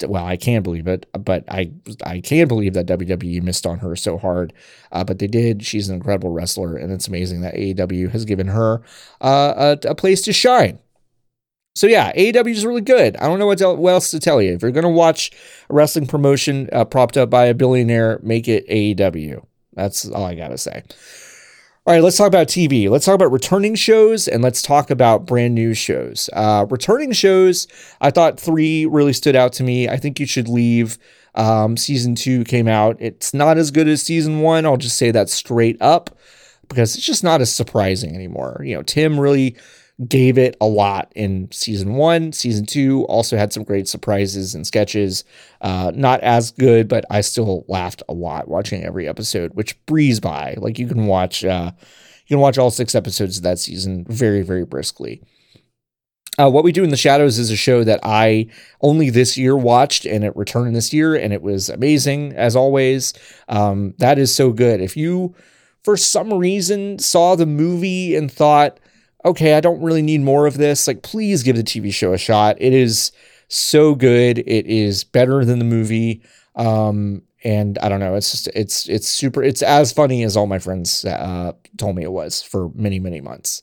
well, 0.08 0.26
I 0.26 0.38
can 0.38 0.64
believe 0.64 0.88
it, 0.88 1.06
but 1.14 1.44
I 1.50 1.72
I 2.06 2.20
can 2.20 2.48
believe 2.48 2.74
that 2.74 2.88
WWE 2.88 3.42
missed 3.42 3.66
on 3.66 3.80
her 3.80 3.96
so 3.96 4.18
hard, 4.18 4.54
uh, 4.92 5.04
but 5.04 5.20
they 5.20 5.28
did. 5.28 5.64
She's 5.64 5.90
an 5.90 5.96
incredible 5.96 6.32
wrestler, 6.32 6.76
and 6.76 6.92
it's 6.92 7.08
amazing 7.08 7.42
that 7.42 7.56
AEW 7.56 8.12
has 8.12 8.26
given 8.26 8.48
her 8.48 8.82
uh, 9.22 9.78
a, 9.84 9.90
a, 9.90 9.96
place 9.96 10.22
to 10.24 10.34
shine. 10.34 10.80
So 11.76 11.88
yeah, 11.88 12.12
AEW 12.14 12.52
is 12.52 12.66
really 12.66 12.82
good. 12.82 13.18
I 13.18 13.28
don't 13.28 13.40
know 13.40 13.48
what 13.48 13.62
else 13.62 14.12
to 14.12 14.20
tell 14.20 14.42
you. 14.42 14.54
If 14.54 14.62
you're 14.62 14.72
gonna 14.72 14.90
watch 14.90 15.32
a 15.70 15.74
wrestling 15.74 16.08
promotion 16.08 16.70
uh, 16.72 16.86
propped 16.86 17.18
up 17.18 17.30
by 17.30 17.46
a 17.46 17.54
billionaire, 17.54 18.20
make 18.24 18.48
it 18.48 18.68
AEW. 18.68 19.46
That's 19.74 20.10
all 20.10 20.26
I 20.26 20.36
gotta 20.36 20.58
say. 20.58 20.84
All 21.86 21.94
right, 21.94 22.02
let's 22.02 22.16
talk 22.16 22.28
about 22.28 22.48
TV. 22.48 22.90
Let's 22.90 23.06
talk 23.06 23.16
about 23.16 23.34
returning 23.34 23.76
shows 23.76 24.30
and 24.30 24.42
let's 24.42 24.62
talk 24.62 24.90
about 24.90 25.26
brand 25.26 25.54
new 25.54 25.74
shows. 25.74 26.30
Uh, 26.32 26.66
returning 26.70 27.12
shows, 27.12 27.68
I 28.00 28.10
thought 28.10 28.40
three 28.40 28.86
really 28.86 29.12
stood 29.12 29.36
out 29.36 29.52
to 29.54 29.64
me. 29.64 29.90
I 29.90 29.98
think 29.98 30.18
you 30.18 30.26
should 30.26 30.48
leave. 30.48 30.98
Um, 31.36 31.76
season 31.76 32.16
two 32.16 32.46
came 32.46 32.70
out. 32.70 32.96
It's 33.02 33.34
not 33.34 33.58
as 33.58 33.70
good 33.70 33.90
as 33.90 34.02
season 34.02 34.40
one. 34.40 34.66
I'll 34.66 34.78
just 34.78 34.96
say 34.98 35.12
that 35.12 35.30
straight 35.30 35.76
up 35.82 36.18
because 36.70 36.96
it's 36.96 37.06
just 37.06 37.22
not 37.22 37.42
as 37.42 37.54
surprising 37.54 38.16
anymore. 38.16 38.62
You 38.64 38.76
know, 38.76 38.84
Tim 38.84 39.20
really 39.20 39.58
gave 40.08 40.38
it 40.38 40.58
a 40.60 40.66
lot 40.66 41.12
in 41.16 41.48
season 41.52 41.94
one. 41.94 42.32
Season 42.32 42.66
two 42.66 43.06
also 43.06 43.38
had 43.38 43.54
some 43.54 43.64
great 43.64 43.88
surprises 43.88 44.56
and 44.56 44.66
sketches. 44.66 45.24
Uh, 45.62 45.92
not 45.94 46.20
as 46.22 46.52
good, 46.52 46.88
but 46.88 47.06
I 47.10 47.22
still 47.22 47.64
laughed 47.68 48.02
a 48.10 48.14
lot 48.14 48.48
watching 48.48 48.84
every 48.84 49.08
episode, 49.08 49.54
which 49.54 49.84
breeze 49.86 50.20
by. 50.20 50.56
Like 50.58 50.80
you 50.80 50.88
can 50.88 51.06
watch, 51.06 51.46
uh, 51.46 51.72
you 52.28 52.36
can 52.36 52.40
watch 52.40 52.58
all 52.58 52.72
six 52.72 52.96
episodes 52.96 53.38
of 53.38 53.44
that 53.44 53.60
season 53.60 54.06
very, 54.10 54.42
very 54.42 54.66
briskly. 54.66 55.22
Uh, 56.40 56.50
what 56.50 56.64
we 56.64 56.72
do 56.72 56.84
in 56.84 56.90
the 56.90 56.98
shadows 56.98 57.38
is 57.38 57.52
a 57.52 57.56
show 57.56 57.84
that 57.84 58.00
I 58.02 58.48
only 58.82 59.12
this 59.12 59.38
year 59.38 59.56
watched, 59.56 60.06
and 60.06 60.24
it 60.24 60.36
returned 60.36 60.76
this 60.76 60.92
year, 60.92 61.14
and 61.14 61.32
it 61.32 61.44
was 61.44 61.70
amazing 61.70 62.34
as 62.34 62.56
always. 62.56 63.14
Um, 63.48 63.94
that 64.00 64.18
is 64.18 64.34
so 64.34 64.52
good. 64.52 64.82
If 64.82 64.98
you, 64.98 65.36
for 65.84 65.96
some 65.96 66.34
reason, 66.34 66.98
saw 66.98 67.36
the 67.36 67.46
movie 67.46 68.16
and 68.16 68.32
thought 68.32 68.80
okay, 69.26 69.56
I 69.56 69.60
don't 69.60 69.82
really 69.82 70.02
need 70.02 70.22
more 70.22 70.46
of 70.48 70.58
this. 70.58 70.88
Like, 70.88 71.02
please 71.04 71.44
give 71.44 71.56
the 71.56 71.64
TV 71.64 71.94
show 71.94 72.14
a 72.14 72.18
shot. 72.18 72.58
It 72.60 72.74
is 72.74 73.12
so 73.48 73.96
good. 73.96 74.40
It 74.40 74.66
is 74.66 75.04
better 75.04 75.46
than 75.46 75.60
the 75.60 75.66
movie. 75.66 76.22
Um, 76.56 77.24
and 77.44 77.78
I 77.80 77.90
don't 77.90 78.00
know. 78.00 78.16
It's 78.16 78.32
just 78.32 78.48
it's 78.56 78.88
it's 78.88 79.08
super. 79.08 79.44
It's 79.44 79.62
as 79.62 79.92
funny 79.92 80.24
as 80.24 80.38
all 80.38 80.48
my 80.48 80.60
friends 80.60 81.04
uh, 81.04 81.54
told 81.78 81.96
me 81.96 82.04
it 82.04 82.12
was 82.12 82.42
for 82.42 82.70
many 82.74 83.00
many 83.00 83.20
months. 83.20 83.62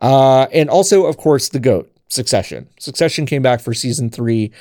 Uh, 0.00 0.46
and 0.52 0.68
also, 0.68 1.06
of 1.06 1.16
course, 1.16 1.48
the 1.48 1.60
goat 1.60 1.94
Succession. 2.14 2.68
Succession 2.78 3.26
came 3.26 3.42
back 3.42 3.60
for 3.60 3.74
season 3.74 4.08
three, 4.08 4.52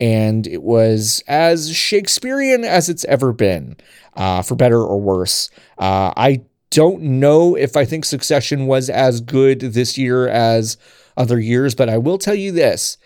and 0.00 0.46
it 0.46 0.62
was 0.62 1.24
as 1.26 1.74
Shakespearean 1.74 2.62
as 2.62 2.88
it's 2.88 3.04
ever 3.06 3.32
been, 3.32 3.76
uh, 4.14 4.42
for 4.42 4.54
better 4.54 4.80
or 4.80 5.00
worse. 5.00 5.50
Uh, 5.76 6.12
I 6.16 6.42
don't 6.70 7.02
know 7.02 7.56
if 7.56 7.76
I 7.76 7.84
think 7.84 8.04
Succession 8.04 8.66
was 8.66 8.88
as 8.88 9.20
good 9.20 9.60
this 9.60 9.98
year 9.98 10.28
as 10.28 10.76
other 11.16 11.38
years, 11.38 11.74
but 11.74 11.88
I 11.88 11.98
will 11.98 12.18
tell 12.18 12.34
you 12.34 12.52
this 12.52 12.96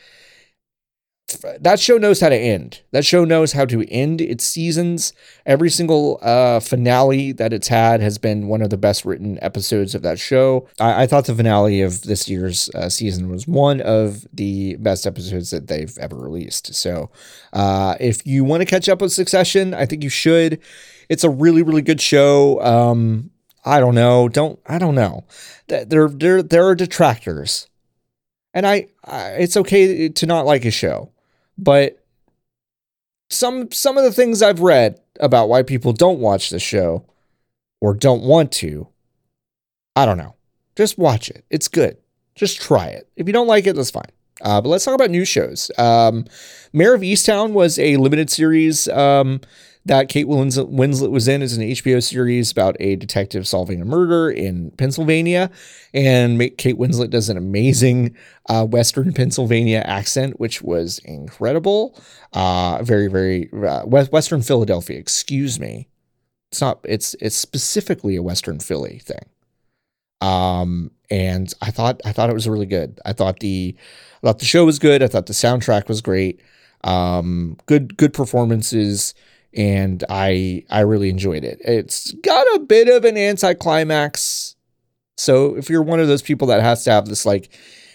that 1.60 1.80
show 1.80 1.96
knows 1.96 2.20
how 2.20 2.28
to 2.28 2.36
end. 2.36 2.82
That 2.92 3.04
show 3.04 3.24
knows 3.24 3.52
how 3.52 3.64
to 3.66 3.90
end 3.90 4.20
its 4.20 4.44
seasons. 4.44 5.12
Every 5.46 5.70
single 5.70 6.18
uh, 6.22 6.60
finale 6.60 7.32
that 7.32 7.52
it's 7.52 7.68
had 7.68 8.00
has 8.00 8.18
been 8.18 8.46
one 8.46 8.62
of 8.62 8.70
the 8.70 8.76
best 8.76 9.04
written 9.04 9.38
episodes 9.42 9.94
of 9.94 10.02
that 10.02 10.18
show. 10.18 10.68
I, 10.78 11.04
I 11.04 11.06
thought 11.06 11.24
the 11.24 11.34
finale 11.34 11.80
of 11.80 12.02
this 12.02 12.28
year's 12.28 12.68
uh, 12.70 12.88
season 12.88 13.30
was 13.30 13.48
one 13.48 13.80
of 13.80 14.26
the 14.32 14.76
best 14.76 15.06
episodes 15.06 15.50
that 15.50 15.66
they've 15.66 15.96
ever 15.98 16.16
released. 16.16 16.74
So, 16.74 17.10
uh, 17.52 17.96
if 18.00 18.26
you 18.26 18.44
want 18.44 18.60
to 18.60 18.66
catch 18.66 18.88
up 18.88 19.00
with 19.00 19.12
Succession, 19.12 19.72
I 19.72 19.86
think 19.86 20.02
you 20.02 20.10
should. 20.10 20.60
It's 21.08 21.24
a 21.24 21.30
really, 21.30 21.62
really 21.62 21.82
good 21.82 22.00
show. 22.00 22.60
Um, 22.62 23.30
I 23.64 23.80
don't 23.80 23.94
know. 23.94 24.28
Don't 24.28 24.58
I 24.66 24.78
don't 24.78 24.94
know. 24.94 25.24
There, 25.68 26.08
there, 26.08 26.42
there 26.42 26.66
are 26.66 26.74
detractors, 26.74 27.68
and 28.52 28.66
I, 28.66 28.88
I 29.04 29.30
it's 29.30 29.56
okay 29.56 30.08
to 30.08 30.26
not 30.26 30.46
like 30.46 30.64
a 30.64 30.70
show 30.70 31.10
but 31.56 32.04
some 33.30 33.70
some 33.70 33.96
of 33.96 34.04
the 34.04 34.12
things 34.12 34.42
I've 34.42 34.60
read 34.60 35.00
about 35.20 35.48
why 35.48 35.62
people 35.62 35.92
don't 35.92 36.20
watch 36.20 36.50
the 36.50 36.58
show 36.58 37.04
or 37.80 37.94
don't 37.94 38.22
want 38.22 38.52
to, 38.52 38.88
I 39.94 40.06
don't 40.06 40.18
know. 40.18 40.34
Just 40.76 40.98
watch 40.98 41.28
it. 41.30 41.44
It's 41.50 41.68
good. 41.68 41.96
Just 42.34 42.60
try 42.60 42.86
it. 42.86 43.08
If 43.16 43.26
you 43.26 43.32
don't 43.32 43.46
like 43.46 43.66
it, 43.66 43.76
that's 43.76 43.90
fine. 43.90 44.10
Uh, 44.42 44.60
but 44.60 44.68
let's 44.68 44.84
talk 44.84 44.94
about 44.94 45.10
new 45.10 45.24
shows. 45.24 45.70
Um, 45.78 46.24
Mare 46.72 46.94
of 46.94 47.02
Easttown 47.02 47.52
was 47.52 47.78
a 47.78 47.96
limited 47.96 48.30
series 48.30 48.88
um, 48.88 49.40
that 49.86 50.08
Kate 50.08 50.26
Winslet 50.26 51.10
was 51.10 51.28
in 51.28 51.42
is 51.42 51.56
an 51.56 51.62
HBO 51.62 52.02
series 52.02 52.50
about 52.50 52.76
a 52.80 52.96
detective 52.96 53.46
solving 53.46 53.82
a 53.82 53.84
murder 53.84 54.30
in 54.30 54.70
Pennsylvania. 54.72 55.50
And 55.92 56.38
Kate 56.56 56.78
Winslet 56.78 57.10
does 57.10 57.28
an 57.28 57.36
amazing 57.36 58.16
uh, 58.48 58.64
Western 58.64 59.12
Pennsylvania 59.12 59.82
accent, 59.84 60.40
which 60.40 60.62
was 60.62 61.00
incredible. 61.00 62.00
Uh, 62.32 62.82
very, 62.82 63.08
very 63.08 63.50
uh, 63.52 63.84
Western 63.84 64.40
Philadelphia, 64.40 64.98
excuse 64.98 65.60
me. 65.60 65.88
It's 66.50 66.62
not, 66.62 66.80
it's, 66.84 67.14
it's 67.20 67.36
specifically 67.36 68.16
a 68.16 68.22
Western 68.22 68.60
Philly 68.60 69.00
thing. 69.00 69.26
Um, 70.22 70.92
and 71.10 71.52
I 71.60 71.70
thought, 71.70 72.00
I 72.06 72.12
thought 72.12 72.30
it 72.30 72.34
was 72.34 72.48
really 72.48 72.66
good. 72.66 73.00
I 73.04 73.12
thought 73.12 73.40
the, 73.40 73.76
I 74.22 74.26
thought 74.26 74.38
the 74.38 74.46
show 74.46 74.64
was 74.64 74.78
good. 74.78 75.02
I 75.02 75.08
thought 75.08 75.26
the 75.26 75.34
soundtrack 75.34 75.88
was 75.88 76.00
great. 76.00 76.40
Um, 76.84 77.58
good, 77.66 77.98
good 77.98 78.14
performances 78.14 79.14
and 79.54 80.02
I 80.08 80.64
I 80.70 80.80
really 80.80 81.10
enjoyed 81.10 81.44
it. 81.44 81.60
It's 81.64 82.12
got 82.12 82.46
a 82.54 82.60
bit 82.60 82.88
of 82.88 83.04
an 83.04 83.16
anticlimax. 83.16 84.56
So 85.16 85.56
if 85.56 85.70
you're 85.70 85.82
one 85.82 86.00
of 86.00 86.08
those 86.08 86.22
people 86.22 86.48
that 86.48 86.60
has 86.60 86.84
to 86.84 86.90
have 86.90 87.06
this 87.06 87.24
like 87.24 87.50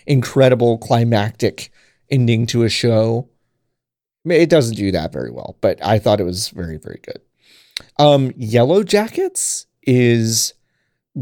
incredible 0.07 0.77
climactic 0.77 1.71
ending 2.09 2.45
to 2.47 2.63
a 2.63 2.69
show, 2.69 3.29
it 4.25 4.49
doesn't 4.49 4.75
do 4.75 4.91
that 4.91 5.11
very 5.11 5.31
well, 5.31 5.57
but 5.61 5.83
I 5.85 5.99
thought 5.99 6.21
it 6.21 6.25
was 6.25 6.49
very 6.49 6.77
very 6.77 6.99
good. 7.03 7.21
Um 7.97 8.31
Yellowjackets 8.31 9.65
is 9.83 10.53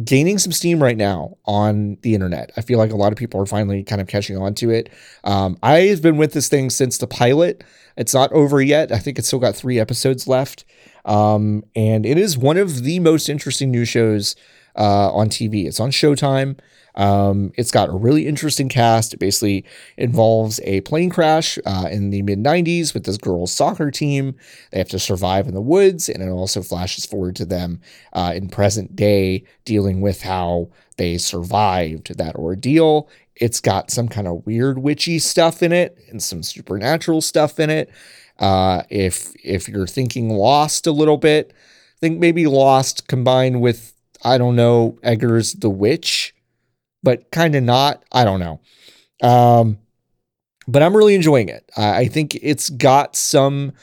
gaining 0.04 0.38
some 0.38 0.52
steam 0.52 0.82
right 0.84 0.98
now 0.98 1.38
on 1.46 1.98
the 2.02 2.14
internet. 2.14 2.52
I 2.58 2.62
feel 2.62 2.78
like 2.78 2.92
a 2.92 2.96
lot 2.96 3.12
of 3.12 3.18
people 3.18 3.42
are 3.42 3.46
finally 3.46 3.84
kind 3.84 4.02
of 4.02 4.08
catching 4.08 4.38
on 4.38 4.54
to 4.56 4.70
it. 4.70 4.90
Um, 5.24 5.58
I've 5.64 6.02
been 6.02 6.18
with 6.18 6.34
this 6.34 6.50
thing 6.50 6.70
since 6.70 6.98
the 6.98 7.08
pilot. 7.08 7.64
It's 7.96 8.14
not 8.14 8.32
over 8.34 8.62
yet. 8.62 8.92
I 8.92 9.00
think 9.00 9.18
it's 9.18 9.28
still 9.28 9.40
got 9.40 9.56
three 9.56 9.80
episodes 9.80 10.28
left. 10.28 10.66
Um, 11.06 11.64
and 11.76 12.06
it 12.06 12.18
is 12.18 12.38
one 12.38 12.58
of 12.58 12.84
the 12.84 13.00
most 13.00 13.30
interesting 13.30 13.72
new 13.72 13.86
shows 13.86 14.36
uh, 14.76 15.12
on 15.12 15.30
TV. 15.30 15.66
It's 15.66 15.80
on 15.80 15.92
Showtime. 15.92 16.60
Um, 16.98 17.54
it's 17.56 17.72
got 17.72 17.90
a 17.90 17.96
really 17.96 18.28
interesting 18.28 18.70
cast. 18.70 19.14
It 19.14 19.20
basically 19.20 19.64
involves 19.98 20.60
a 20.64 20.82
plane 20.82 21.12
crash 21.12 21.58
uh, 21.66 21.88
in 21.90 22.10
the 22.10 22.24
mid 22.24 22.40
90s 22.40 22.94
with 22.94 23.06
this 23.06 23.18
girls' 23.18 23.54
soccer 23.54 23.92
team. 23.92 24.36
They 24.72 24.80
have 24.80 24.90
to 24.90 25.00
survive 25.00 25.48
in 25.48 25.54
the 25.54 25.62
woods, 25.62 26.10
and 26.10 26.22
it 26.22 26.30
also 26.30 26.62
flashes 26.62 27.06
forward 27.06 27.36
to 27.38 27.46
them 27.46 27.80
uh, 28.14 28.34
in 28.36 28.50
present 28.50 28.96
day, 28.96 29.44
dealing 29.64 30.02
with 30.02 30.24
how 30.24 30.70
they 30.98 31.18
survived 31.18 32.18
that 32.18 32.36
ordeal. 32.36 33.08
It's 33.36 33.60
got 33.60 33.92
some 33.92 34.08
kind 34.10 34.28
of 34.28 34.46
weird 34.48 34.80
witchy 34.80 35.20
stuff 35.20 35.62
in 35.62 35.72
it 35.72 35.96
and 36.10 36.22
some 36.22 36.42
supernatural 36.42 37.22
stuff 37.22 37.60
in 37.60 37.70
it. 37.70 37.92
Uh, 38.40 38.84
if 38.90 39.34
if 39.44 39.70
you're 39.70 39.88
thinking 39.88 40.30
Lost 40.30 40.88
a 40.88 40.92
little 40.92 41.18
bit, 41.18 41.54
think 42.00 42.20
maybe 42.20 42.48
Lost 42.48 43.08
combined 43.08 43.62
with 43.62 43.94
I 44.24 44.40
don't 44.40 44.56
know 44.56 44.98
Eggers 45.04 45.54
the 45.54 45.70
Witch 45.70 46.34
but 47.04 47.32
kind 47.32 47.56
of 47.56 47.64
not. 47.64 48.04
I 48.12 48.24
don't 48.24 48.40
know. 48.40 48.60
Um, 49.22 49.78
but 50.68 50.84
I'm 50.84 50.96
really 50.96 51.16
enjoying 51.16 51.50
it. 51.50 51.70
I, 51.78 52.00
I 52.00 52.08
think 52.08 52.36
it's 52.36 52.70
got 52.70 53.16
some 53.16 53.74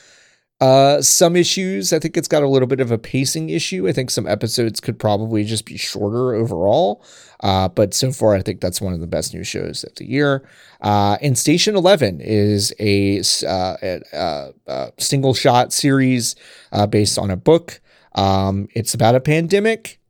uh, 0.60 1.02
some 1.02 1.36
issues. 1.36 1.92
I 1.92 1.98
think 1.98 2.16
it's 2.16 2.28
got 2.28 2.42
a 2.42 2.48
little 2.48 2.68
bit 2.68 2.80
of 2.80 2.90
a 2.90 2.96
pacing 2.96 3.50
issue. 3.50 3.88
I 3.88 3.92
think 3.92 4.10
some 4.10 4.26
episodes 4.26 4.80
could 4.80 4.98
probably 4.98 5.44
just 5.44 5.66
be 5.66 5.76
shorter 5.76 6.32
overall. 6.32 7.04
Uh, 7.40 7.68
but 7.68 7.92
so 7.92 8.12
far, 8.12 8.34
I 8.34 8.40
think 8.40 8.60
that's 8.60 8.80
one 8.80 8.94
of 8.94 9.00
the 9.00 9.06
best 9.06 9.34
new 9.34 9.44
shows 9.44 9.84
of 9.84 9.94
the 9.96 10.08
year. 10.08 10.48
Uh, 10.80 11.18
and 11.20 11.36
Station 11.36 11.76
11 11.76 12.20
is 12.20 12.72
a, 12.80 13.20
uh, 13.46 14.52
a 14.66 14.92
single 14.98 15.34
shot 15.34 15.72
series 15.72 16.36
uh, 16.72 16.86
based 16.86 17.18
on 17.18 17.30
a 17.30 17.36
book. 17.36 17.80
Um, 18.14 18.68
it's 18.74 18.94
about 18.94 19.16
a 19.16 19.20
pandemic. 19.20 20.00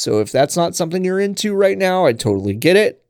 So 0.00 0.20
if 0.20 0.32
that's 0.32 0.56
not 0.56 0.74
something 0.74 1.04
you're 1.04 1.20
into 1.20 1.54
right 1.54 1.76
now, 1.76 2.06
I 2.06 2.14
totally 2.14 2.54
get 2.54 2.74
it. 2.74 3.04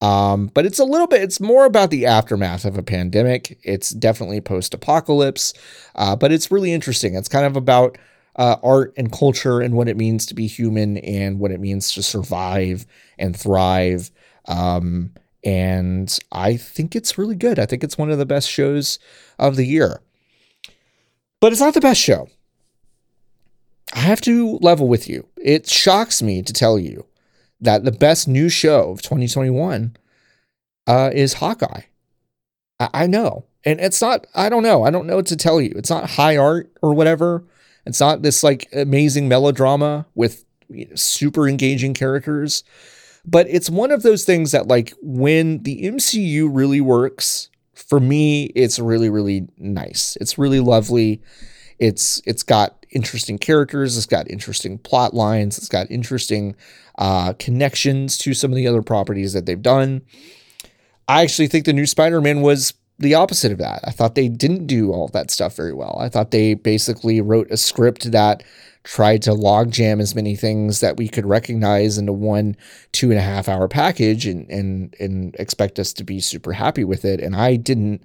Um, 0.00 0.46
but 0.46 0.64
it's 0.64 0.78
a 0.78 0.84
little 0.84 1.06
bit, 1.06 1.20
it's 1.20 1.40
more 1.40 1.66
about 1.66 1.90
the 1.90 2.06
aftermath 2.06 2.64
of 2.64 2.78
a 2.78 2.82
pandemic. 2.82 3.58
It's 3.62 3.90
definitely 3.90 4.40
post 4.40 4.72
apocalypse, 4.72 5.52
uh, 5.94 6.16
but 6.16 6.32
it's 6.32 6.50
really 6.50 6.72
interesting. 6.72 7.14
It's 7.14 7.28
kind 7.28 7.44
of 7.44 7.54
about 7.54 7.98
uh, 8.36 8.56
art 8.62 8.94
and 8.96 9.12
culture 9.12 9.60
and 9.60 9.74
what 9.74 9.88
it 9.88 9.98
means 9.98 10.24
to 10.26 10.34
be 10.34 10.46
human 10.46 10.96
and 10.98 11.38
what 11.38 11.50
it 11.50 11.60
means 11.60 11.92
to 11.92 12.02
survive 12.02 12.86
and 13.18 13.36
thrive. 13.36 14.10
Um, 14.48 15.12
and 15.44 16.18
I 16.32 16.56
think 16.56 16.96
it's 16.96 17.18
really 17.18 17.36
good. 17.36 17.58
I 17.58 17.66
think 17.66 17.84
it's 17.84 17.98
one 17.98 18.10
of 18.10 18.16
the 18.16 18.24
best 18.24 18.50
shows 18.50 18.98
of 19.38 19.56
the 19.56 19.66
year. 19.66 20.00
But 21.40 21.52
it's 21.52 21.60
not 21.60 21.74
the 21.74 21.80
best 21.82 22.00
show. 22.00 22.30
I 23.94 24.00
have 24.00 24.20
to 24.22 24.58
level 24.60 24.88
with 24.88 25.08
you. 25.08 25.28
It 25.36 25.68
shocks 25.68 26.22
me 26.22 26.42
to 26.42 26.52
tell 26.52 26.78
you 26.78 27.06
that 27.60 27.84
the 27.84 27.92
best 27.92 28.28
new 28.28 28.48
show 28.48 28.90
of 28.90 29.02
2021 29.02 29.96
uh, 30.86 31.10
is 31.14 31.34
Hawkeye. 31.34 31.82
I, 32.80 32.88
I 32.92 33.06
know. 33.06 33.44
And 33.64 33.80
it's 33.80 34.00
not, 34.00 34.26
I 34.34 34.48
don't 34.48 34.62
know. 34.62 34.84
I 34.84 34.90
don't 34.90 35.06
know 35.06 35.16
what 35.16 35.26
to 35.26 35.36
tell 35.36 35.60
you. 35.60 35.72
It's 35.76 35.90
not 35.90 36.10
high 36.10 36.36
art 36.36 36.70
or 36.82 36.94
whatever. 36.94 37.44
It's 37.84 38.00
not 38.00 38.22
this 38.22 38.42
like 38.42 38.68
amazing 38.72 39.28
melodrama 39.28 40.06
with 40.14 40.44
you 40.68 40.86
know, 40.86 40.94
super 40.96 41.48
engaging 41.48 41.94
characters. 41.94 42.64
But 43.24 43.46
it's 43.48 43.68
one 43.68 43.90
of 43.90 44.02
those 44.02 44.24
things 44.24 44.52
that, 44.52 44.68
like, 44.68 44.94
when 45.02 45.64
the 45.64 45.82
MCU 45.82 46.48
really 46.50 46.80
works, 46.80 47.50
for 47.74 47.98
me, 47.98 48.44
it's 48.54 48.78
really, 48.78 49.10
really 49.10 49.48
nice. 49.58 50.16
It's 50.20 50.38
really 50.38 50.60
lovely. 50.60 51.20
It's 51.78 52.22
it's 52.24 52.42
got 52.42 52.86
interesting 52.90 53.38
characters. 53.38 53.96
It's 53.96 54.06
got 54.06 54.30
interesting 54.30 54.78
plot 54.78 55.14
lines. 55.14 55.58
It's 55.58 55.68
got 55.68 55.90
interesting 55.90 56.56
uh, 56.98 57.34
connections 57.34 58.16
to 58.18 58.34
some 58.34 58.50
of 58.50 58.56
the 58.56 58.66
other 58.66 58.82
properties 58.82 59.32
that 59.32 59.46
they've 59.46 59.60
done. 59.60 60.02
I 61.08 61.22
actually 61.22 61.48
think 61.48 61.66
the 61.66 61.72
new 61.72 61.86
Spider-Man 61.86 62.40
was 62.40 62.74
the 62.98 63.14
opposite 63.14 63.52
of 63.52 63.58
that. 63.58 63.80
I 63.84 63.90
thought 63.90 64.14
they 64.14 64.28
didn't 64.28 64.66
do 64.66 64.92
all 64.92 65.08
that 65.08 65.30
stuff 65.30 65.54
very 65.54 65.74
well. 65.74 65.98
I 66.00 66.08
thought 66.08 66.30
they 66.30 66.54
basically 66.54 67.20
wrote 67.20 67.50
a 67.50 67.56
script 67.56 68.10
that 68.10 68.42
tried 68.84 69.20
to 69.20 69.30
logjam 69.30 70.00
as 70.00 70.14
many 70.14 70.36
things 70.36 70.80
that 70.80 70.96
we 70.96 71.08
could 71.08 71.26
recognize 71.26 71.98
into 71.98 72.12
one 72.12 72.56
two 72.92 73.10
and 73.10 73.18
a 73.18 73.22
half 73.22 73.48
hour 73.48 73.68
package 73.68 74.26
and 74.26 74.48
and 74.48 74.94
and 75.00 75.34
expect 75.38 75.78
us 75.78 75.92
to 75.92 76.04
be 76.04 76.20
super 76.20 76.52
happy 76.52 76.84
with 76.84 77.04
it. 77.04 77.20
And 77.20 77.36
I 77.36 77.56
didn't 77.56 78.02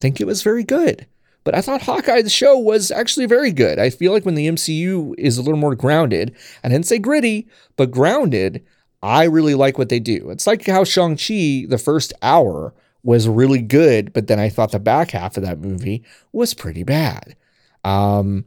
think 0.00 0.20
it 0.20 0.26
was 0.26 0.42
very 0.42 0.64
good. 0.64 1.06
But 1.44 1.54
I 1.54 1.60
thought 1.60 1.82
Hawkeye, 1.82 2.22
the 2.22 2.30
show, 2.30 2.58
was 2.58 2.90
actually 2.90 3.26
very 3.26 3.52
good. 3.52 3.78
I 3.78 3.90
feel 3.90 4.12
like 4.12 4.24
when 4.24 4.34
the 4.34 4.48
MCU 4.48 5.14
is 5.18 5.36
a 5.36 5.42
little 5.42 5.58
more 5.58 5.74
grounded, 5.74 6.34
I 6.64 6.68
didn't 6.68 6.86
say 6.86 6.98
gritty, 6.98 7.46
but 7.76 7.90
grounded, 7.90 8.64
I 9.02 9.24
really 9.24 9.54
like 9.54 9.76
what 9.76 9.90
they 9.90 10.00
do. 10.00 10.30
It's 10.30 10.46
like 10.46 10.66
how 10.66 10.84
Shang-Chi, 10.84 11.66
the 11.68 11.80
first 11.82 12.14
hour, 12.22 12.74
was 13.02 13.28
really 13.28 13.60
good, 13.60 14.14
but 14.14 14.26
then 14.26 14.40
I 14.40 14.48
thought 14.48 14.72
the 14.72 14.78
back 14.80 15.10
half 15.10 15.36
of 15.36 15.42
that 15.42 15.60
movie 15.60 16.02
was 16.32 16.54
pretty 16.54 16.82
bad. 16.82 17.36
Um, 17.84 18.46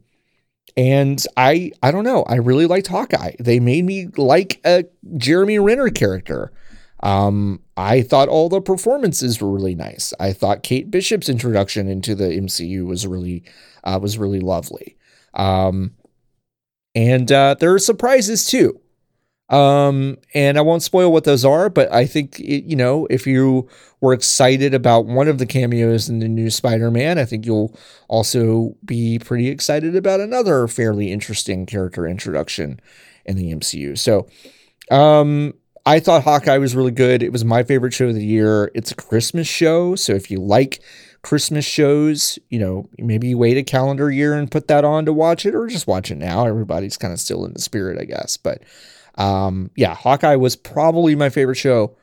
and 0.76 1.24
I 1.38 1.72
I 1.84 1.92
don't 1.92 2.04
know. 2.04 2.24
I 2.24 2.36
really 2.36 2.66
liked 2.66 2.88
Hawkeye. 2.88 3.34
They 3.40 3.60
made 3.60 3.86
me 3.86 4.08
like 4.18 4.60
a 4.66 4.86
Jeremy 5.18 5.60
Renner 5.60 5.90
character. 5.90 6.52
Um, 7.04 7.62
I 7.78 8.02
thought 8.02 8.30
all 8.30 8.50
the 8.50 8.62
performances 8.62 9.42
were 9.42 9.52
really 9.52 9.76
nice. 9.76 10.14
I 10.20 10.34
thought 10.34 10.64
Kate 10.64 10.90
Bishop's 10.92 11.30
introduction 11.30 11.88
into 11.88 12.16
the 12.16 12.26
MCU 12.26 12.86
was 12.86 13.06
really 13.08 13.44
uh, 13.84 14.00
was 14.02 14.18
really 14.18 14.40
lovely. 14.40 14.98
Um, 15.34 15.94
And 16.96 17.32
uh, 17.32 17.56
there 17.60 17.74
are 17.74 17.80
surprises 17.80 18.46
too. 18.46 18.80
Um, 19.50 20.18
and 20.34 20.58
I 20.58 20.62
won't 20.62 20.84
spoil 20.84 21.12
what 21.12 21.24
those 21.24 21.46
are, 21.46 21.70
but 21.70 21.92
I 21.94 22.06
think, 22.06 22.38
it, 22.40 22.66
you 22.66 22.76
know, 22.76 23.08
if 23.10 23.26
you 23.26 23.70
were 24.02 24.12
excited 24.14 24.74
about 24.74 25.06
one 25.06 25.30
of 25.30 25.38
the 25.38 25.46
cameos 25.46 26.10
in 26.10 26.20
the 26.20 26.28
new 26.28 26.50
Spider 26.50 26.92
Man, 26.92 27.18
I 27.18 27.24
think 27.24 27.46
you'll 27.46 27.78
also 28.10 28.76
be 28.84 29.20
pretty 29.20 29.48
excited 29.48 29.96
about 29.96 30.20
another 30.20 30.68
fairly 30.68 31.14
interesting 31.14 31.66
character 31.66 32.06
introduction 32.06 32.82
in 33.26 33.38
the 33.38 33.54
MCU. 33.54 33.98
So, 33.98 34.28
um, 34.92 35.54
I 35.88 36.02
thought 36.02 36.26
Hawkeye 36.26 36.58
was 36.58 36.76
really 36.76 36.92
good. 36.92 37.24
It 37.24 37.32
was 37.32 37.46
my 37.46 37.64
favorite 37.64 37.94
show 37.94 38.10
of 38.10 38.16
the 38.16 38.26
year. 38.26 38.70
It's 38.76 38.92
a 38.92 38.96
Christmas 38.96 39.48
show. 39.48 39.96
So 39.96 40.12
if 40.12 40.30
you 40.30 40.38
like 40.42 40.82
Christmas 41.22 41.64
shows, 41.64 42.38
you 42.50 42.60
know, 42.60 42.90
maybe 42.98 43.30
you 43.30 43.38
wait 43.38 43.56
a 43.56 43.64
calendar 43.64 44.12
year 44.12 44.34
and 44.34 44.52
put 44.52 44.68
that 44.68 44.84
on 44.84 45.06
to 45.06 45.14
watch 45.14 45.46
it 45.46 45.56
or 45.56 45.66
just 45.68 45.88
watch 45.88 46.12
it 46.12 46.18
now. 46.18 46.46
Everybody's 46.46 46.98
kind 46.98 47.14
of 47.14 47.22
still 47.22 47.46
in 47.46 47.54
the 47.54 47.62
spirit, 47.62 47.98
I 48.02 48.04
guess. 48.04 48.36
But 48.36 48.64
um, 49.16 49.72
yeah, 49.78 49.96
Hawkeye 49.96 50.36
was 50.36 50.58
probably 50.58 51.16
my 51.16 51.30
favorite 51.30 51.56
show 51.56 51.96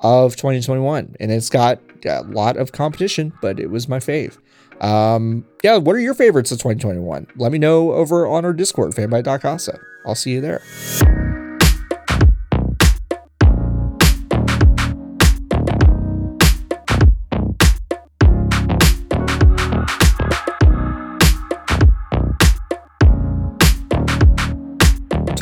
of 0.00 0.34
2021, 0.34 1.14
and 1.20 1.30
it's 1.30 1.48
got 1.48 1.78
a 2.04 2.22
lot 2.22 2.56
of 2.56 2.72
competition, 2.72 3.32
but 3.40 3.60
it 3.60 3.70
was 3.70 3.88
my 3.88 4.00
fave. 4.00 4.36
Um, 4.80 5.44
yeah, 5.62 5.76
what 5.76 5.94
are 5.94 6.00
your 6.00 6.14
favorites 6.14 6.50
of 6.50 6.58
2021? 6.58 7.28
Let 7.36 7.52
me 7.52 7.58
know 7.58 7.92
over 7.92 8.26
on 8.26 8.44
our 8.44 8.52
Discord, 8.52 8.94
fanbyte.casa. 8.94 9.78
I'll 10.04 10.16
see 10.16 10.32
you 10.32 10.40
there. 10.40 11.27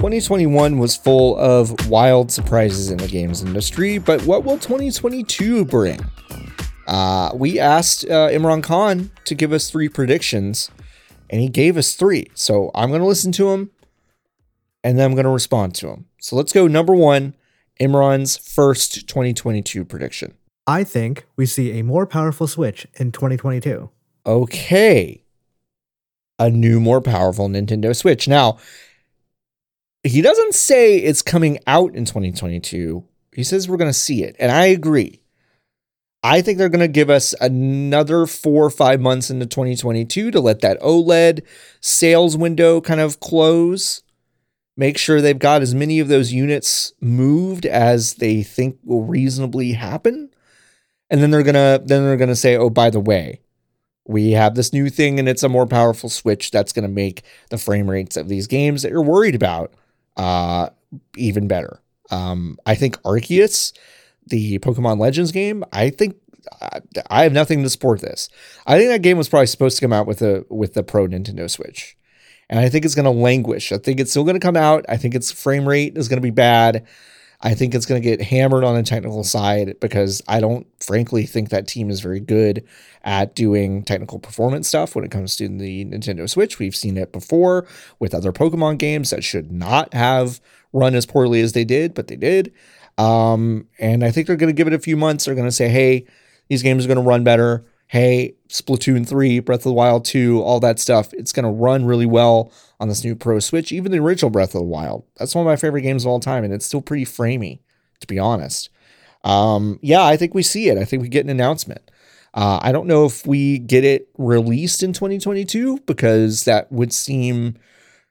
2021 0.06 0.78
was 0.78 0.94
full 0.94 1.36
of 1.36 1.88
wild 1.88 2.30
surprises 2.30 2.92
in 2.92 2.98
the 2.98 3.08
games 3.08 3.42
industry, 3.42 3.98
but 3.98 4.22
what 4.22 4.44
will 4.44 4.56
2022 4.56 5.64
bring? 5.64 5.98
Uh, 6.86 7.32
we 7.34 7.58
asked 7.58 8.04
uh, 8.04 8.28
Imran 8.28 8.62
Khan 8.62 9.10
to 9.24 9.34
give 9.34 9.52
us 9.52 9.68
three 9.68 9.88
predictions, 9.88 10.70
and 11.28 11.40
he 11.40 11.48
gave 11.48 11.76
us 11.76 11.96
three. 11.96 12.28
So 12.34 12.70
I'm 12.72 12.90
going 12.90 13.00
to 13.00 13.06
listen 13.06 13.32
to 13.32 13.50
him, 13.50 13.72
and 14.84 14.96
then 14.96 15.06
I'm 15.06 15.16
going 15.16 15.24
to 15.24 15.30
respond 15.30 15.74
to 15.76 15.88
him. 15.88 16.06
So 16.20 16.36
let's 16.36 16.52
go. 16.52 16.68
Number 16.68 16.94
one, 16.94 17.34
Imran's 17.80 18.36
first 18.36 19.08
2022 19.08 19.84
prediction. 19.84 20.34
I 20.68 20.84
think 20.84 21.26
we 21.34 21.46
see 21.46 21.80
a 21.80 21.82
more 21.82 22.06
powerful 22.06 22.46
Switch 22.46 22.86
in 22.94 23.10
2022. 23.10 23.90
Okay. 24.24 25.24
A 26.38 26.48
new, 26.48 26.78
more 26.78 27.00
powerful 27.00 27.48
Nintendo 27.48 27.96
Switch. 27.96 28.28
Now, 28.28 28.58
he 30.06 30.22
doesn't 30.22 30.54
say 30.54 30.98
it's 30.98 31.22
coming 31.22 31.58
out 31.66 31.94
in 31.94 32.04
2022. 32.04 33.04
He 33.34 33.44
says 33.44 33.68
we're 33.68 33.76
going 33.76 33.90
to 33.90 33.94
see 33.94 34.22
it. 34.22 34.36
And 34.38 34.50
I 34.50 34.66
agree. 34.66 35.20
I 36.22 36.42
think 36.42 36.58
they're 36.58 36.68
going 36.68 36.80
to 36.80 36.88
give 36.88 37.10
us 37.10 37.34
another 37.40 38.26
four 38.26 38.64
or 38.64 38.70
five 38.70 39.00
months 39.00 39.30
into 39.30 39.46
2022 39.46 40.30
to 40.30 40.40
let 40.40 40.60
that 40.60 40.80
OLED 40.80 41.42
sales 41.80 42.36
window 42.36 42.80
kind 42.80 43.00
of 43.00 43.20
close. 43.20 44.02
Make 44.76 44.98
sure 44.98 45.20
they've 45.20 45.38
got 45.38 45.62
as 45.62 45.74
many 45.74 46.00
of 46.00 46.08
those 46.08 46.32
units 46.32 46.92
moved 47.00 47.64
as 47.64 48.14
they 48.14 48.42
think 48.42 48.78
will 48.82 49.04
reasonably 49.04 49.72
happen. 49.72 50.30
And 51.08 51.22
then 51.22 51.30
they're 51.30 51.44
going 51.44 51.54
to 51.54 51.80
then 51.84 52.02
they're 52.02 52.16
going 52.16 52.28
to 52.28 52.36
say, 52.36 52.56
"Oh, 52.56 52.68
by 52.68 52.90
the 52.90 53.00
way, 53.00 53.40
we 54.06 54.32
have 54.32 54.54
this 54.54 54.72
new 54.72 54.90
thing 54.90 55.18
and 55.18 55.28
it's 55.28 55.42
a 55.42 55.48
more 55.48 55.66
powerful 55.66 56.08
switch 56.08 56.50
that's 56.50 56.72
going 56.72 56.82
to 56.82 56.88
make 56.88 57.22
the 57.50 57.58
frame 57.58 57.88
rates 57.88 58.16
of 58.16 58.28
these 58.28 58.46
games 58.46 58.82
that 58.82 58.90
you're 58.90 59.02
worried 59.02 59.34
about 59.34 59.72
uh, 60.16 60.70
even 61.16 61.48
better. 61.48 61.80
Um, 62.10 62.58
I 62.66 62.74
think 62.74 63.00
Arceus, 63.02 63.72
the 64.26 64.58
Pokemon 64.60 64.98
Legends 64.98 65.32
game, 65.32 65.64
I 65.72 65.90
think 65.90 66.16
I 67.10 67.22
have 67.22 67.32
nothing 67.32 67.62
to 67.62 67.70
support 67.70 68.00
this. 68.00 68.28
I 68.66 68.78
think 68.78 68.90
that 68.90 69.02
game 69.02 69.18
was 69.18 69.28
probably 69.28 69.46
supposed 69.46 69.76
to 69.76 69.80
come 69.80 69.92
out 69.92 70.06
with 70.06 70.22
a 70.22 70.44
with 70.48 70.74
the 70.74 70.82
Pro 70.82 71.06
Nintendo 71.06 71.50
Switch, 71.50 71.96
and 72.48 72.60
I 72.60 72.68
think 72.68 72.84
it's 72.84 72.94
going 72.94 73.04
to 73.04 73.10
languish. 73.10 73.72
I 73.72 73.78
think 73.78 74.00
it's 74.00 74.10
still 74.10 74.24
going 74.24 74.38
to 74.38 74.46
come 74.46 74.56
out. 74.56 74.84
I 74.88 74.96
think 74.96 75.14
its 75.14 75.32
frame 75.32 75.68
rate 75.68 75.96
is 75.96 76.08
going 76.08 76.18
to 76.18 76.22
be 76.22 76.30
bad. 76.30 76.86
I 77.46 77.54
think 77.54 77.76
it's 77.76 77.86
going 77.86 78.02
to 78.02 78.08
get 78.08 78.20
hammered 78.20 78.64
on 78.64 78.74
the 78.74 78.82
technical 78.82 79.22
side 79.22 79.78
because 79.78 80.20
I 80.26 80.40
don't, 80.40 80.66
frankly, 80.82 81.26
think 81.26 81.50
that 81.50 81.68
team 81.68 81.90
is 81.90 82.00
very 82.00 82.18
good 82.18 82.66
at 83.04 83.36
doing 83.36 83.84
technical 83.84 84.18
performance 84.18 84.66
stuff 84.66 84.96
when 84.96 85.04
it 85.04 85.12
comes 85.12 85.36
to 85.36 85.46
the 85.46 85.84
Nintendo 85.84 86.28
Switch. 86.28 86.58
We've 86.58 86.74
seen 86.74 86.96
it 86.96 87.12
before 87.12 87.64
with 88.00 88.16
other 88.16 88.32
Pokemon 88.32 88.78
games 88.78 89.10
that 89.10 89.22
should 89.22 89.52
not 89.52 89.94
have 89.94 90.40
run 90.72 90.96
as 90.96 91.06
poorly 91.06 91.40
as 91.40 91.52
they 91.52 91.64
did, 91.64 91.94
but 91.94 92.08
they 92.08 92.16
did. 92.16 92.52
Um, 92.98 93.68
and 93.78 94.02
I 94.02 94.10
think 94.10 94.26
they're 94.26 94.34
going 94.34 94.52
to 94.52 94.52
give 94.52 94.66
it 94.66 94.72
a 94.72 94.80
few 94.80 94.96
months. 94.96 95.26
They're 95.26 95.36
going 95.36 95.46
to 95.46 95.52
say, 95.52 95.68
hey, 95.68 96.04
these 96.48 96.64
games 96.64 96.84
are 96.84 96.88
going 96.88 96.96
to 96.96 97.08
run 97.08 97.22
better. 97.22 97.64
Hey, 97.86 98.34
Splatoon 98.48 99.06
3, 99.06 99.38
Breath 99.38 99.60
of 99.60 99.64
the 99.64 99.72
Wild 99.72 100.04
2, 100.04 100.42
all 100.42 100.58
that 100.58 100.80
stuff. 100.80 101.14
It's 101.14 101.32
going 101.32 101.44
to 101.44 101.52
run 101.52 101.84
really 101.84 102.06
well 102.06 102.50
on 102.78 102.88
this 102.88 103.04
new 103.04 103.14
Pro 103.16 103.38
Switch, 103.38 103.72
even 103.72 103.92
the 103.92 103.98
original 103.98 104.30
Breath 104.30 104.54
of 104.54 104.60
the 104.60 104.66
Wild. 104.66 105.04
That's 105.16 105.34
one 105.34 105.46
of 105.46 105.50
my 105.50 105.56
favorite 105.56 105.82
games 105.82 106.04
of 106.04 106.08
all 106.08 106.20
time, 106.20 106.44
and 106.44 106.52
it's 106.52 106.66
still 106.66 106.82
pretty 106.82 107.04
framey, 107.04 107.60
to 108.00 108.06
be 108.06 108.18
honest. 108.18 108.68
Um, 109.24 109.78
yeah, 109.82 110.04
I 110.04 110.16
think 110.16 110.34
we 110.34 110.42
see 110.42 110.68
it. 110.68 110.78
I 110.78 110.84
think 110.84 111.02
we 111.02 111.08
get 111.08 111.24
an 111.24 111.30
announcement. 111.30 111.90
Uh, 112.34 112.58
I 112.60 112.70
don't 112.70 112.86
know 112.86 113.06
if 113.06 113.26
we 113.26 113.58
get 113.58 113.82
it 113.82 114.08
released 114.18 114.82
in 114.82 114.92
2022 114.92 115.78
because 115.86 116.44
that 116.44 116.70
would 116.70 116.92
seem 116.92 117.56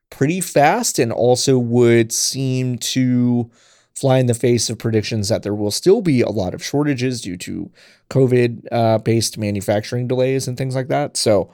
pretty 0.10 0.42
fast 0.42 0.98
and 0.98 1.12
also 1.12 1.60
would 1.60 2.12
seem 2.12 2.78
to 2.80 3.52
fly 3.96 4.18
in 4.18 4.26
the 4.26 4.34
face 4.34 4.70
of 4.70 4.78
predictions 4.78 5.30
that 5.30 5.44
there 5.44 5.54
will 5.54 5.72
still 5.72 6.02
be 6.02 6.22
a 6.22 6.30
lot 6.30 6.54
of 6.54 6.64
shortages 6.64 7.22
due 7.22 7.38
to 7.38 7.72
COVID 8.10 8.68
uh, 8.72 8.98
based 8.98 9.38
manufacturing 9.38 10.08
delays 10.08 10.48
and 10.48 10.58
things 10.58 10.76
like 10.76 10.90
that. 10.90 11.16
So 11.16 11.52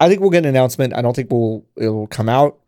I 0.00 0.08
think 0.08 0.20
we'll 0.20 0.30
get 0.30 0.44
an 0.44 0.48
announcement. 0.48 0.94
I 0.94 1.02
don't 1.02 1.14
think 1.14 1.30
we'll 1.30 1.64
it'll 1.76 2.06
come 2.06 2.28
out, 2.28 2.58